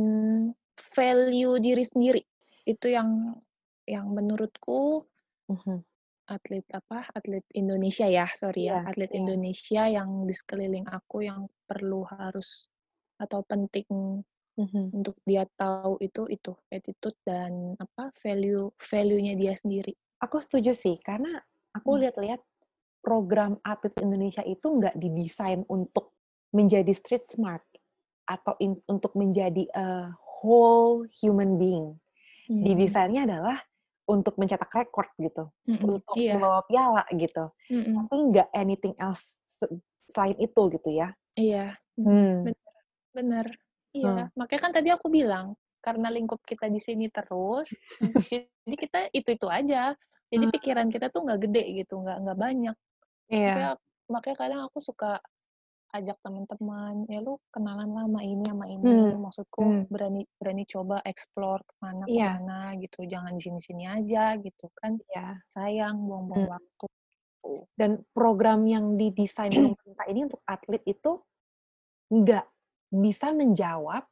value 0.95 1.59
diri 1.59 1.83
sendiri. 1.83 2.23
Itu 2.63 2.87
yang 2.87 3.35
yang 3.83 4.07
menurutku 4.07 5.03
Mhm. 5.51 5.83
atlet 6.31 6.63
apa? 6.71 7.11
Atlet 7.11 7.43
Indonesia 7.51 8.07
ya, 8.07 8.31
sorry 8.39 8.71
ya. 8.71 8.79
Iya, 8.79 8.87
Atlet 8.87 9.11
iya. 9.11 9.19
Indonesia 9.19 9.83
yang 9.91 10.23
di 10.23 10.31
sekeliling 10.31 10.87
aku 10.87 11.27
yang 11.27 11.43
perlu 11.67 12.07
harus 12.07 12.71
atau 13.19 13.43
penting 13.43 14.23
Mhm. 14.59 14.91
untuk 14.91 15.15
dia 15.23 15.47
tahu 15.55 15.95
itu 15.99 16.27
itu 16.27 16.51
attitude 16.67 17.15
dan 17.23 17.75
apa? 17.75 18.11
value 18.19 18.67
value-nya 18.77 19.33
dia 19.33 19.53
sendiri. 19.55 19.95
Aku 20.19 20.37
setuju 20.37 20.71
sih, 20.71 20.99
karena 20.99 21.39
aku 21.71 21.95
Hmm. 21.95 22.01
lihat-lihat 22.03 22.41
program 22.99 23.57
atlet 23.61 23.95
Indonesia 23.97 24.43
itu 24.43 24.67
nggak 24.67 24.93
didesain 24.93 25.65
untuk 25.65 26.13
menjadi 26.51 26.91
street 26.91 27.25
smart 27.25 27.63
atau 28.23 28.53
in- 28.59 28.83
untuk 28.85 29.15
menjadi 29.15 29.65
a 29.73 30.13
whole 30.43 31.07
human 31.09 31.57
being. 31.57 31.97
Hmm. 32.45 32.61
Didesainnya 32.61 33.25
adalah 33.25 33.57
untuk 34.03 34.35
mencetak 34.35 34.67
rekor 34.69 35.07
gitu, 35.15 35.47
Mm-mm. 35.65 35.87
untuk 35.87 36.13
Iya. 36.19 36.35
membawa 36.35 36.61
piala 36.67 37.03
gitu. 37.09 37.49
Mm-mm. 37.71 37.95
Tapi 38.03 38.15
nggak 38.29 38.49
anything 38.51 38.93
else 38.99 39.39
se- 39.47 39.71
selain 40.05 40.35
itu 40.37 40.61
gitu 40.69 40.89
ya. 40.91 41.15
Iya. 41.33 41.79
Hmm. 41.95 42.43
Bener. 42.43 42.73
Bener. 43.15 43.47
Iya. 43.91 44.31
Makanya 44.35 44.61
kan 44.61 44.71
tadi 44.71 44.89
aku 44.91 45.07
bilang 45.11 45.53
karena 45.81 46.07
lingkup 46.13 46.39
kita 46.45 46.69
di 46.69 46.77
sini 46.77 47.09
terus, 47.09 47.73
jadi 48.63 48.75
kita 48.77 48.99
itu-itu 49.11 49.47
aja. 49.49 49.93
Jadi 50.31 50.45
Hmm. 50.47 50.53
pikiran 50.55 50.87
kita 50.87 51.11
tuh 51.11 51.27
nggak 51.27 51.39
gede 51.49 51.63
gitu, 51.83 51.99
nggak 51.99 52.17
nggak 52.23 52.37
banyak. 52.39 52.75
Iya. 53.27 53.51
Makanya, 53.51 53.71
makanya 54.07 54.37
kadang 54.39 54.61
aku 54.71 54.79
suka 54.79 55.19
ajak 55.91 56.15
teman-teman, 56.23 57.03
ya 57.11 57.19
lu 57.19 57.35
kenalan 57.51 57.91
lah 57.91 58.07
sama 58.07 58.21
ini 58.23 58.45
sama 58.47 58.65
ini. 58.71 58.79
Hmm. 59.11 59.19
Maksudku 59.27 59.59
Hmm. 59.59 59.83
berani 59.91 60.23
berani 60.39 60.63
coba 60.63 61.03
explore 61.03 61.67
ke 61.67 61.73
mana 61.83 62.03
Iya. 62.07 62.15
ke 62.15 62.39
mana 62.39 62.59
gitu, 62.79 62.99
jangan 63.03 63.35
di 63.35 63.41
sini-sini 63.43 63.83
aja 63.91 64.39
gitu 64.39 64.71
kan. 64.79 64.95
Iya. 65.11 65.43
Sayang 65.51 65.99
buang-buang 66.07 66.47
Hmm. 66.47 66.53
waktu. 66.55 66.87
Dan 67.75 67.91
program 68.15 68.63
yang 68.63 68.95
didesain 68.95 69.51
pemerintah 69.75 70.05
ini 70.07 70.19
untuk 70.31 70.39
atlet 70.47 70.83
itu 70.87 71.19
nggak 72.07 72.45
bisa 72.91 73.31
menjawab 73.31 74.03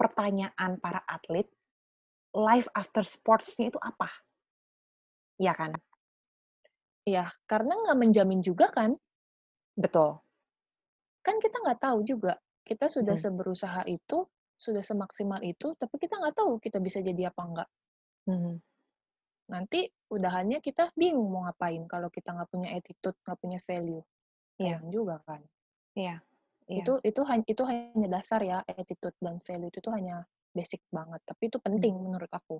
pertanyaan 0.00 0.80
para 0.80 1.04
atlet 1.06 1.48
life 2.32 2.68
after 2.72 3.04
sports-nya 3.04 3.72
itu 3.72 3.80
apa? 3.80 4.08
Iya 5.36 5.52
kan? 5.52 5.72
Iya, 7.06 7.30
karena 7.46 7.76
nggak 7.76 7.98
menjamin 8.02 8.40
juga 8.42 8.72
kan. 8.72 8.96
Betul. 9.76 10.20
kan 11.22 11.36
kita 11.42 11.58
nggak 11.58 11.80
tahu 11.82 12.06
juga 12.06 12.38
kita 12.62 12.86
sudah 12.86 13.18
Hmm. 13.18 13.24
seberusaha 13.26 13.82
itu 13.90 14.30
sudah 14.56 14.80
semaksimal 14.80 15.42
itu 15.42 15.74
tapi 15.74 15.98
kita 15.98 16.16
nggak 16.16 16.38
tahu 16.38 16.56
kita 16.62 16.78
bisa 16.80 17.02
jadi 17.02 17.34
apa 17.34 17.42
enggak 17.44 17.68
Mhm. 18.26 18.62
nanti 19.50 19.90
udahannya 20.06 20.58
kita 20.62 20.94
bingung 20.94 21.28
mau 21.30 21.46
ngapain 21.46 21.82
kalau 21.90 22.08
kita 22.14 22.30
nggak 22.30 22.46
punya 22.50 22.68
attitude 22.78 23.18
nggak 23.26 23.38
punya 23.42 23.58
value 23.66 24.02
Iya. 24.58 24.78
juga 24.88 25.18
kan 25.26 25.42
Iya. 25.98 26.22
Iya. 26.66 26.82
itu 26.82 26.92
itu 27.06 27.20
hanya 27.30 27.44
itu 27.46 27.62
hanya 27.62 28.08
dasar 28.10 28.40
ya 28.42 28.58
attitude 28.66 29.14
dan 29.22 29.38
value 29.46 29.70
itu 29.70 29.78
tuh 29.78 29.94
hanya 29.94 30.26
basic 30.50 30.82
banget 30.90 31.22
tapi 31.22 31.46
itu 31.46 31.58
penting 31.62 31.94
menurut 31.94 32.30
aku 32.30 32.58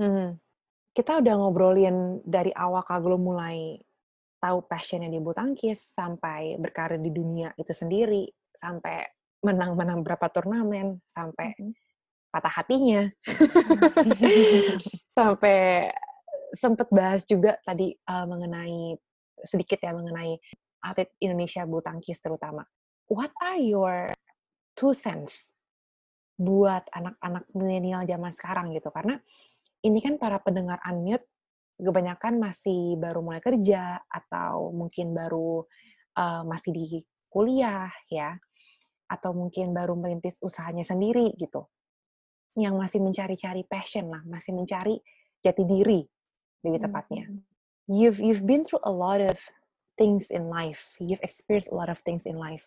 Mhm. 0.00 0.40
Kita 0.90 1.20
udah 1.20 1.34
ngobrolin 1.38 2.24
dari 2.24 2.50
awal 2.56 2.82
Kak 2.82 3.04
Glo 3.04 3.20
mulai 3.20 3.78
tahu 4.40 4.64
passionnya 4.64 5.12
di 5.12 5.20
bulu 5.20 5.36
tangkis 5.36 5.92
sampai 5.92 6.56
berkarir 6.56 6.96
di 6.98 7.12
dunia 7.12 7.52
itu 7.60 7.70
sendiri 7.70 8.24
sampai 8.56 9.04
menang-menang 9.44 10.00
berapa 10.00 10.26
turnamen 10.32 11.04
sampai 11.04 11.52
Mhm. 11.60 11.72
patah 12.32 12.54
hatinya 12.64 13.02
sampai 15.16 15.90
sempet 16.56 16.88
bahas 16.90 17.22
juga 17.28 17.60
tadi 17.62 17.92
uh, 18.08 18.26
mengenai 18.26 18.96
sedikit 19.44 19.78
ya 19.84 19.92
mengenai 19.92 20.40
atlet 20.80 21.12
Indonesia 21.20 21.68
bulu 21.68 21.84
tangkis 21.84 22.18
terutama. 22.24 22.64
What 23.10 23.34
are 23.42 23.58
your 23.58 24.14
two 24.78 24.94
cents 24.94 25.50
buat 26.38 26.86
anak-anak 26.94 27.44
milenial 27.52 28.06
zaman 28.06 28.32
sekarang 28.32 28.70
gitu? 28.72 28.88
Karena 28.94 29.18
ini 29.82 29.98
kan 29.98 30.16
para 30.16 30.38
pendengar 30.40 30.78
unmute 30.86 31.26
kebanyakan 31.80 32.38
masih 32.38 32.94
baru 33.00 33.20
mulai 33.24 33.42
kerja 33.42 33.98
atau 34.06 34.70
mungkin 34.70 35.16
baru 35.16 35.64
uh, 36.16 36.42
masih 36.46 36.70
di 36.70 36.84
kuliah 37.32 37.90
ya 38.12 38.36
atau 39.10 39.34
mungkin 39.34 39.74
baru 39.74 39.98
merintis 39.98 40.38
usahanya 40.38 40.86
sendiri 40.86 41.34
gitu. 41.34 41.66
yang 42.58 42.74
masih 42.76 42.98
mencari-cari 42.98 43.62
passion 43.66 44.10
lah, 44.10 44.22
masih 44.26 44.52
mencari 44.54 44.98
jati 45.40 45.62
diri 45.64 46.02
lebih 46.66 46.80
Hmm, 46.80 46.86
tepatnya. 46.90 47.24
hmm. 47.26 47.40
You've 47.90 48.20
you've 48.22 48.46
been 48.46 48.62
through 48.66 48.82
a 48.84 48.92
lot 48.92 49.20
of 49.22 49.38
things 49.98 50.30
in 50.30 50.50
life. 50.50 50.94
You've 51.00 51.22
experienced 51.22 51.70
a 51.70 51.76
lot 51.78 51.88
of 51.90 52.02
things 52.02 52.26
in 52.26 52.36
life. 52.38 52.66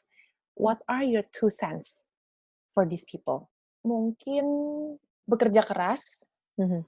What 0.54 0.86
are 0.86 1.02
your 1.02 1.26
two 1.34 1.50
cents 1.50 2.06
for 2.72 2.86
these 2.86 3.04
people? 3.04 3.50
Mungkin 3.82 4.46
bekerja 5.26 5.66
keras 5.66 6.24
Mhm. 6.56 6.86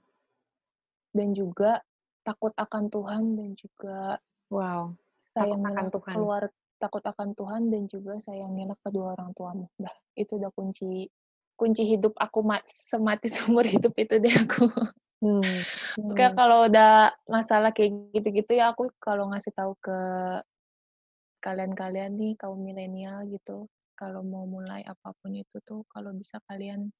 dan 1.10 1.28
juga 1.34 1.82
takut 2.22 2.52
akan 2.54 2.92
Tuhan 2.92 3.22
dan 3.34 3.50
juga 3.56 4.20
Wow, 4.46 4.94
takut 5.34 5.58
sayangnya 5.58 5.70
akan 5.74 5.86
Tuhan. 5.90 6.14
keluar 6.14 6.42
takut 6.76 7.02
akan 7.02 7.28
Tuhan 7.34 7.62
dan 7.72 7.82
juga 7.88 8.14
sayangnya 8.20 8.76
kedua 8.84 9.16
orang 9.18 9.32
tuamu. 9.34 9.66
Dah, 9.80 9.94
itu 10.14 10.36
udah 10.38 10.52
kunci 10.54 11.08
kunci 11.56 11.82
hidup 11.88 12.12
aku 12.20 12.44
ma- 12.44 12.62
semati 12.68 13.26
seumur 13.34 13.64
hidup 13.64 13.96
itu 13.96 14.20
deh 14.20 14.34
aku. 14.36 14.68
Hmm, 15.24 15.64
Kayak 16.12 16.36
hmm. 16.36 16.38
kalau 16.38 16.58
udah 16.68 17.16
masalah 17.24 17.72
kayak 17.72 18.12
gitu-gitu 18.12 18.52
ya 18.60 18.76
aku 18.76 18.92
kalau 19.00 19.32
ngasih 19.32 19.50
tahu 19.56 19.72
ke 19.80 19.98
kalian-kalian 21.42 22.16
nih 22.16 22.34
kaum 22.38 22.58
milenial 22.60 23.24
gitu, 23.28 23.68
kalau 23.96 24.20
mau 24.24 24.44
mulai 24.44 24.84
apa 24.84 25.12
pun 25.22 25.32
itu 25.32 25.56
tuh 25.64 25.82
kalau 25.88 26.12
bisa 26.12 26.36
kalian 26.48 26.92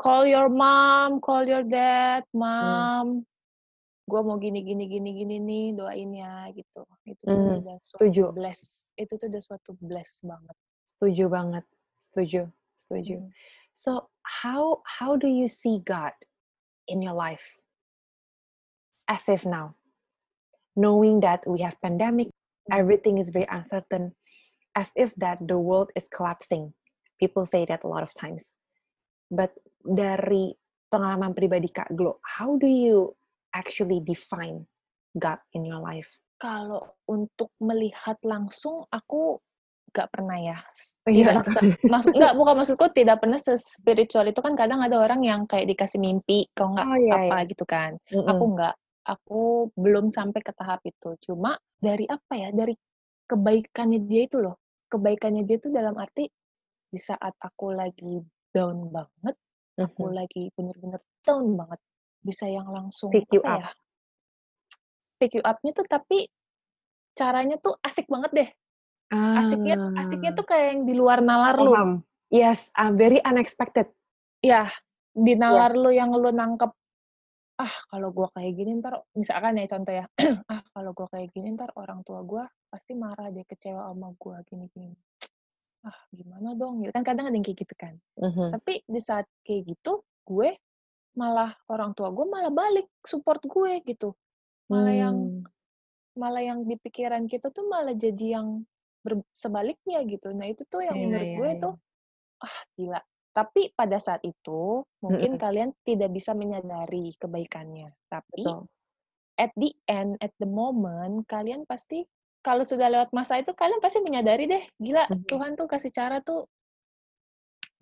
call 0.00 0.26
your 0.26 0.50
mom, 0.50 1.20
call 1.22 1.44
your 1.46 1.62
dad, 1.62 2.24
Hmm. 2.34 2.40
mom, 2.40 3.06
gue 4.04 4.20
mau 4.20 4.36
gini 4.36 4.60
gini 4.66 4.84
gini 4.90 5.10
gini 5.16 5.36
nih 5.40 5.66
doain 5.78 6.10
ya 6.12 6.50
gitu. 6.52 6.82
Itu 7.08 7.24
tuh 7.24 7.32
Hmm, 7.32 7.62
udah 7.62 7.76
suatu 7.80 8.00
setuju. 8.04 8.24
bless, 8.34 8.60
itu 8.98 9.12
tuh 9.16 9.26
udah 9.30 9.42
suatu 9.42 9.70
bless 9.80 10.20
banget. 10.26 10.56
Setuju 10.94 11.24
banget. 11.30 11.64
Setuju. 12.00 12.42
Setuju. 12.76 13.16
Mm. 13.24 13.30
So, 13.72 14.12
how 14.44 14.84
how 15.00 15.16
do 15.16 15.24
you 15.26 15.48
see 15.48 15.80
God 15.80 16.12
in 16.84 17.00
your 17.00 17.16
life 17.16 17.56
as 19.08 19.24
if 19.26 19.48
now? 19.48 19.74
Knowing 20.76 21.22
that 21.24 21.46
we 21.48 21.62
have 21.64 21.80
pandemic. 21.80 22.28
Everything 22.70 23.18
is 23.18 23.28
very 23.28 23.48
uncertain, 23.50 24.14
as 24.72 24.90
if 24.96 25.12
that 25.20 25.42
the 25.44 25.58
world 25.58 25.90
is 25.92 26.08
collapsing. 26.08 26.72
People 27.20 27.44
say 27.44 27.64
that 27.68 27.84
a 27.84 27.88
lot 27.88 28.02
of 28.02 28.12
times. 28.16 28.56
But 29.28 29.54
dari 29.82 30.54
pengalaman 30.88 31.34
pribadi 31.34 31.68
Kak 31.68 31.92
Glo, 31.92 32.22
how 32.22 32.56
do 32.56 32.66
you 32.68 33.12
actually 33.52 34.00
define 34.00 34.66
God 35.14 35.38
in 35.52 35.66
your 35.66 35.82
life? 35.82 36.08
Kalau 36.38 36.98
untuk 37.06 37.54
melihat 37.62 38.18
langsung 38.26 38.84
aku 38.90 39.38
gak 39.94 40.10
pernah 40.10 40.34
ya. 40.34 40.58
Oh, 41.06 41.10
iya. 41.14 41.38
Tidak 41.38 41.46
se- 41.46 41.78
maksud 41.92 42.12
nggak 42.18 42.34
bukan 42.34 42.54
maksudku 42.58 42.86
tidak 42.90 43.22
pernah 43.22 43.38
spiritual 43.38 44.26
itu 44.26 44.42
kan 44.42 44.58
kadang 44.58 44.82
ada 44.82 44.98
orang 44.98 45.22
yang 45.22 45.46
kayak 45.46 45.70
dikasih 45.70 46.02
mimpi 46.02 46.50
kalau 46.50 46.74
nggak 46.74 46.88
Oh, 46.90 46.98
iya, 46.98 47.14
apa 47.14 47.36
iya. 47.38 47.50
gitu 47.54 47.64
kan. 47.64 47.94
Mm-mm. 48.10 48.26
Aku 48.34 48.44
nggak. 48.58 48.74
Aku 49.04 49.68
belum 49.76 50.08
sampai 50.08 50.40
ke 50.40 50.52
tahap 50.56 50.80
itu. 50.88 51.12
Cuma 51.20 51.60
dari 51.76 52.08
apa 52.08 52.32
ya? 52.36 52.48
Dari 52.50 52.72
kebaikannya 53.28 54.00
dia 54.08 54.24
itu 54.24 54.40
loh. 54.40 54.56
Kebaikannya 54.88 55.44
dia 55.44 55.56
itu 55.60 55.68
dalam 55.68 55.96
arti 56.00 56.28
di 56.88 57.00
saat 57.00 57.34
aku 57.42 57.74
lagi 57.74 58.22
down 58.54 58.86
banget, 58.88 59.34
aku 59.74 60.08
Mhm. 60.08 60.14
lagi 60.14 60.42
bener-bener 60.54 61.02
down 61.26 61.58
banget, 61.58 61.80
bisa 62.22 62.46
yang 62.46 62.70
langsung 62.70 63.10
Pick 63.10 63.26
you 63.34 63.42
apa 63.42 63.50
up. 63.50 63.58
ya? 63.58 63.70
Pick 65.18 65.32
you 65.34 65.42
up-nya 65.42 65.72
tuh 65.74 65.86
tapi 65.90 66.30
caranya 67.18 67.58
tuh 67.58 67.74
asik 67.82 68.06
banget 68.06 68.30
deh. 68.30 68.50
Asiknya 69.10 69.74
asiknya 69.98 70.30
Ah, 70.30 70.36
tuh 70.38 70.46
kayak 70.46 70.66
yang 70.70 70.80
di 70.86 70.94
luar 70.94 71.18
nalar 71.18 71.58
lu. 71.58 71.74
Yes, 72.30 72.70
uh, 72.74 72.90
very 72.94 73.18
unexpected. 73.22 73.90
Ya, 74.38 74.70
di 75.14 75.34
Iya. 75.34 75.42
nalar 75.42 75.72
lu 75.74 75.90
yang 75.90 76.14
lu 76.14 76.30
nangkep 76.30 76.70
ah 77.54 77.74
kalau 77.86 78.10
gua 78.10 78.28
kayak 78.34 78.52
gini 78.54 78.82
ntar 78.82 78.98
misalkan 79.14 79.54
ya 79.58 79.66
contoh 79.70 79.94
ya 79.94 80.04
ah 80.52 80.62
kalau 80.74 80.90
gua 80.90 81.06
kayak 81.06 81.30
gini 81.30 81.54
ntar 81.54 81.70
orang 81.78 82.02
tua 82.02 82.20
gua 82.26 82.44
pasti 82.66 82.92
marah 82.94 83.30
dia 83.30 83.46
kecewa 83.46 83.86
sama 83.86 84.10
gua 84.18 84.42
gini 84.42 84.66
gini 84.70 84.94
ah 85.84 85.98
gimana 86.10 86.56
dong 86.56 86.80
gitu 86.82 86.90
kan 86.90 87.04
kadang 87.04 87.28
ada 87.28 87.36
yang 87.36 87.44
kayak 87.44 87.60
gitu 87.62 87.74
kan 87.76 87.94
Mhm. 88.18 88.56
tapi 88.56 88.80
di 88.86 89.00
saat 89.02 89.28
kayak 89.44 89.76
gitu 89.76 90.00
gue 90.24 90.56
malah 91.14 91.52
orang 91.68 91.92
tua 91.92 92.08
gue 92.08 92.24
malah 92.24 92.48
balik 92.48 92.88
support 93.04 93.44
gue 93.44 93.84
gitu 93.84 94.16
malah 94.66 94.96
yang 94.96 95.16
Hmm. 95.28 95.44
malah 96.16 96.40
yang 96.40 96.64
di 96.64 96.80
pikiran 96.80 97.28
kita 97.28 97.52
tuh 97.52 97.68
malah 97.68 97.92
jadi 97.92 98.40
yang 98.40 98.64
ber- 99.04 99.28
sebaliknya 99.30 100.00
gitu 100.08 100.32
nah 100.32 100.48
itu 100.48 100.64
tuh 100.64 100.80
yang 100.82 100.96
Iya, 100.96 101.04
menurut 101.04 101.28
iya, 101.28 101.36
gue 101.36 101.50
iya. 101.52 101.60
tuh 101.60 101.74
ah 102.40 102.56
gila 102.74 103.00
tapi 103.34 103.74
pada 103.74 103.98
saat 103.98 104.22
itu 104.22 104.86
mungkin 105.02 105.34
Mm-mm. 105.34 105.42
kalian 105.42 105.70
tidak 105.82 106.14
bisa 106.14 106.32
menyadari 106.32 107.18
kebaikannya 107.18 107.90
tapi 108.06 108.46
Betul. 108.46 108.70
at 109.34 109.50
the 109.58 109.74
end 109.90 110.14
at 110.22 110.30
the 110.38 110.46
moment 110.46 111.26
kalian 111.26 111.66
pasti 111.66 112.06
kalau 112.46 112.62
sudah 112.62 112.86
lewat 112.86 113.10
masa 113.10 113.42
itu 113.42 113.50
kalian 113.50 113.82
pasti 113.82 113.98
menyadari 114.06 114.46
deh 114.46 114.62
gila 114.78 115.10
Mhm. 115.10 115.26
Tuhan 115.26 115.50
tuh 115.58 115.66
kasih 115.66 115.90
cara 115.90 116.22
tuh 116.22 116.46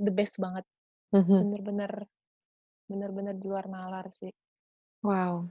the 0.00 0.08
best 0.10 0.40
banget 0.40 0.64
bener-bener 1.44 1.92
bener-bener 2.88 3.34
di 3.36 3.46
luar 3.46 3.68
nalar 3.68 4.08
sih 4.10 4.32
Wow. 5.02 5.50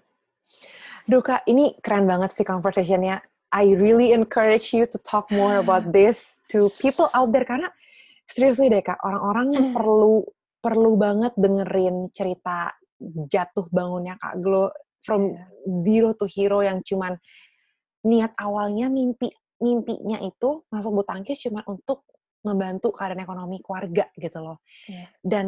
Duh 1.12 1.20
Kak, 1.20 1.44
ini 1.44 1.76
keren 1.84 2.08
banget 2.08 2.32
sih 2.32 2.48
conversationnya. 2.48 3.20
I 3.52 3.76
really 3.76 4.16
encourage 4.16 4.72
you 4.72 4.88
to 4.88 4.98
talk 5.04 5.28
more 5.28 5.60
about 5.60 5.92
this 5.96 6.40
to 6.56 6.72
people 6.80 7.12
out 7.12 7.36
there 7.36 7.44
karena 7.44 7.68
seriously 8.28 8.70
deh 8.70 8.84
Kak, 8.84 9.00
orang-orang 9.02 9.74
perlu 9.74 10.26
perlu 10.62 10.92
banget 10.94 11.34
dengerin 11.38 12.14
cerita 12.14 12.70
jatuh 13.02 13.66
bangunnya 13.74 14.14
Kak 14.22 14.38
Glo 14.40 14.70
from 15.02 15.34
Iya. 15.34 15.46
zero 15.82 16.10
to 16.14 16.30
hero 16.30 16.62
yang 16.62 16.86
cuman 16.86 17.18
niat 18.06 18.34
awalnya 18.38 18.90
mimpi 18.90 19.30
mimpinya 19.62 20.18
itu 20.22 20.66
masuk 20.70 20.90
bulu 21.02 21.06
tangkis 21.06 21.38
cuman 21.42 21.62
untuk 21.70 22.06
membantu 22.42 22.90
keadaan 22.94 23.22
ekonomi 23.22 23.62
keluarga 23.62 24.10
gitu 24.18 24.42
loh. 24.42 24.58
Iya. 24.90 25.06
Dan 25.22 25.46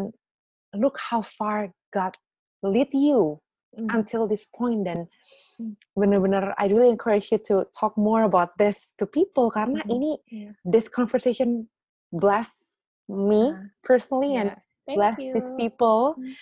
look 0.73 0.97
how 0.97 1.21
far 1.21 1.73
God 1.93 2.17
lead 2.65 2.89
you 2.93 3.41
Mm. 3.73 3.89
until 3.89 4.29
this 4.29 4.45
point 4.53 4.85
dan 4.85 5.09
Hmm. 5.57 5.73
bener-bener 5.97 6.53
I 6.61 6.69
really 6.69 6.93
encourage 6.93 7.33
you 7.33 7.41
to 7.49 7.65
talk 7.73 7.97
more 7.97 8.21
about 8.21 8.53
this 8.61 8.93
to 9.01 9.09
people 9.09 9.49
karena 9.49 9.81
Mhm. 9.85 9.89
ini 9.89 10.11
Iya. 10.29 10.51
this 10.61 10.85
conversation 10.85 11.69
bless 12.13 12.62
me 13.13 13.53
Nah, 13.53 13.69
personally 13.85 14.35
and 14.35 14.51
iya. 14.51 14.61
Thank 14.83 14.97
bless 14.99 15.17
you. 15.21 15.31
these 15.31 15.51
people. 15.55 16.19
Hmm. 16.19 16.33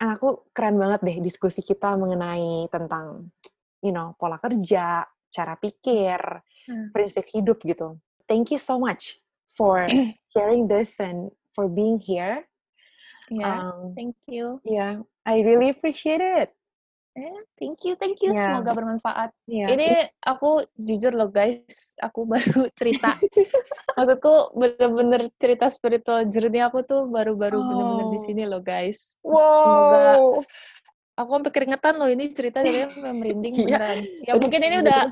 And 0.00 0.08
aku 0.16 0.48
keren 0.50 0.74
banget 0.74 1.04
deh 1.04 1.16
diskusi 1.20 1.60
kita 1.60 1.94
mengenai 1.94 2.66
tentang 2.66 3.30
you 3.78 3.92
know 3.92 4.16
pola 4.18 4.40
kerja, 4.40 5.04
cara 5.30 5.54
pikir, 5.54 6.18
Hmm. 6.66 6.90
prinsip 6.90 7.24
hidup 7.30 7.60
gitu. 7.62 7.96
Thank 8.26 8.50
you 8.50 8.58
so 8.60 8.76
much 8.76 9.16
for 9.54 9.86
sharing 10.34 10.66
this 10.66 10.98
and 10.98 11.30
for 11.54 11.66
being 11.70 11.96
here. 11.98 12.46
Iya, 13.30 13.62
Um, 13.62 13.94
thank 13.94 14.18
you. 14.26 14.58
yeah, 14.66 15.06
I 15.22 15.40
really 15.46 15.70
appreciate 15.70 16.18
it. 16.18 16.50
Eh, 17.10 17.42
thank 17.58 17.82
you, 17.82 17.98
thank 17.98 18.22
you. 18.22 18.30
Iya. 18.30 18.46
Semoga 18.46 18.70
bermanfaat. 18.70 19.34
Yeah. 19.50 19.74
Ini 19.74 19.88
aku 20.22 20.62
jujur 20.78 21.10
loh 21.10 21.26
guys, 21.26 21.98
aku 21.98 22.22
baru 22.32 22.70
cerita. 22.78 23.18
Maksudku 23.98 24.54
bener-bener 24.54 25.26
cerita 25.34 25.66
spiritual 25.66 26.30
journey 26.30 26.62
aku 26.62 26.86
tuh 26.86 27.10
baru-baru 27.10 27.58
bener-bener 27.58 28.06
di 28.14 28.18
Oh. 28.18 28.24
sini 28.24 28.42
loh 28.46 28.62
guys. 28.62 29.18
Semoga 29.26 29.98
Wow. 30.22 30.46
aku 31.18 31.30
sampai 31.34 31.52
keringetan 31.52 31.94
loh 31.98 32.08
ini 32.08 32.30
cerita 32.30 32.62
dari 32.62 32.86
merinding 32.94 33.54
Iya. 33.58 33.64
beneran. 33.66 33.98
Ya 34.24 34.32
mungkin 34.38 34.60
ini 34.62 34.76
gitu 34.78 34.84
udah 34.86 35.02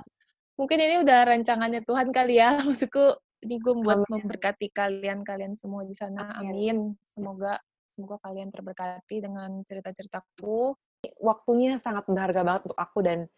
mungkin 0.55 0.79
ini 0.79 0.95
udah 1.03 1.19
rancangannya 1.27 1.81
Tuhan 1.83 2.09
kali 2.15 2.35
ya. 2.39 2.49
Maksudku 2.79 3.05
ini 3.43 3.59
gue 3.59 3.75
buat 3.75 4.07
Amin. 4.07 4.23
memberkati 4.23 4.71
kalian-kalian 4.71 5.59
semua 5.59 5.83
di 5.83 5.99
sana. 5.99 6.31
Amin. 6.39 6.55
Amin. 6.55 6.79
Semoga 7.03 7.59
semoga 7.91 8.23
kalian 8.23 8.55
terberkati 8.55 9.19
dengan 9.19 9.67
cerita-ceritaku. 9.67 10.79
Waktunya 11.23 11.79
sangat 11.79 12.07
berharga 12.11 12.43
banget 12.43 12.63
untuk 12.67 12.81
aku 12.81 12.99
dan 13.07 13.31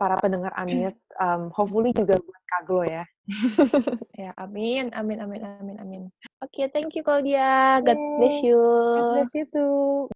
para 0.00 0.16
pendengar 0.16 0.52
Unmute. 0.56 0.96
Um, 1.20 1.52
hopefully 1.52 1.92
juga 1.92 2.16
buat 2.16 2.42
Kak 2.48 2.62
Glo 2.64 2.82
ya. 2.84 3.04
Ya, 4.20 4.36
amin, 4.36 4.92
amin, 4.92 5.16
amin, 5.24 5.40
amin, 5.40 5.76
amin. 5.80 6.02
Oke, 6.44 6.68
thank 6.72 6.92
you 6.92 7.00
Claudia. 7.00 7.80
God 7.80 7.96
bless 8.20 8.44
you. 8.44 8.60
God 8.60 9.08
bless 9.16 9.32
you 9.32 9.46
too. 9.48 10.08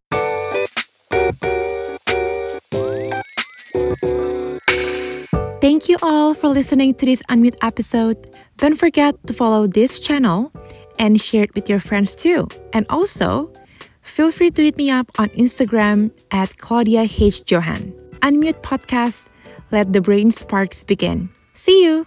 Thank 5.65 5.89
you 5.89 5.97
all 6.05 6.37
for 6.37 6.53
listening 6.53 6.93
to 7.01 7.09
this 7.09 7.25
Unmute 7.33 7.57
episode. 7.65 8.21
Don't 8.61 8.77
forget 8.77 9.17
to 9.25 9.33
follow 9.33 9.65
this 9.65 9.97
channel 9.97 10.53
and 11.01 11.17
share 11.17 11.49
it 11.49 11.55
with 11.57 11.73
your 11.73 11.81
friends 11.81 12.13
too. 12.13 12.49
And 12.77 12.85
also, 12.93 13.49
feel 14.05 14.31
free 14.31 14.51
to 14.53 14.63
hit 14.63 14.77
me 14.77 14.91
up 14.91 15.11
on 15.19 15.29
Instagram 15.31 16.13
at 16.31 16.57
Claudia 16.59 17.03
H. 17.03 17.43
Johan. 17.51 17.93
Unmute 18.23 18.63
Podcast. 18.63 19.27
Let 19.71 19.93
the 19.93 20.01
brain 20.01 20.31
sparks 20.31 20.85
begin. 20.85 21.31
See 21.55 21.85
you. 21.85 22.07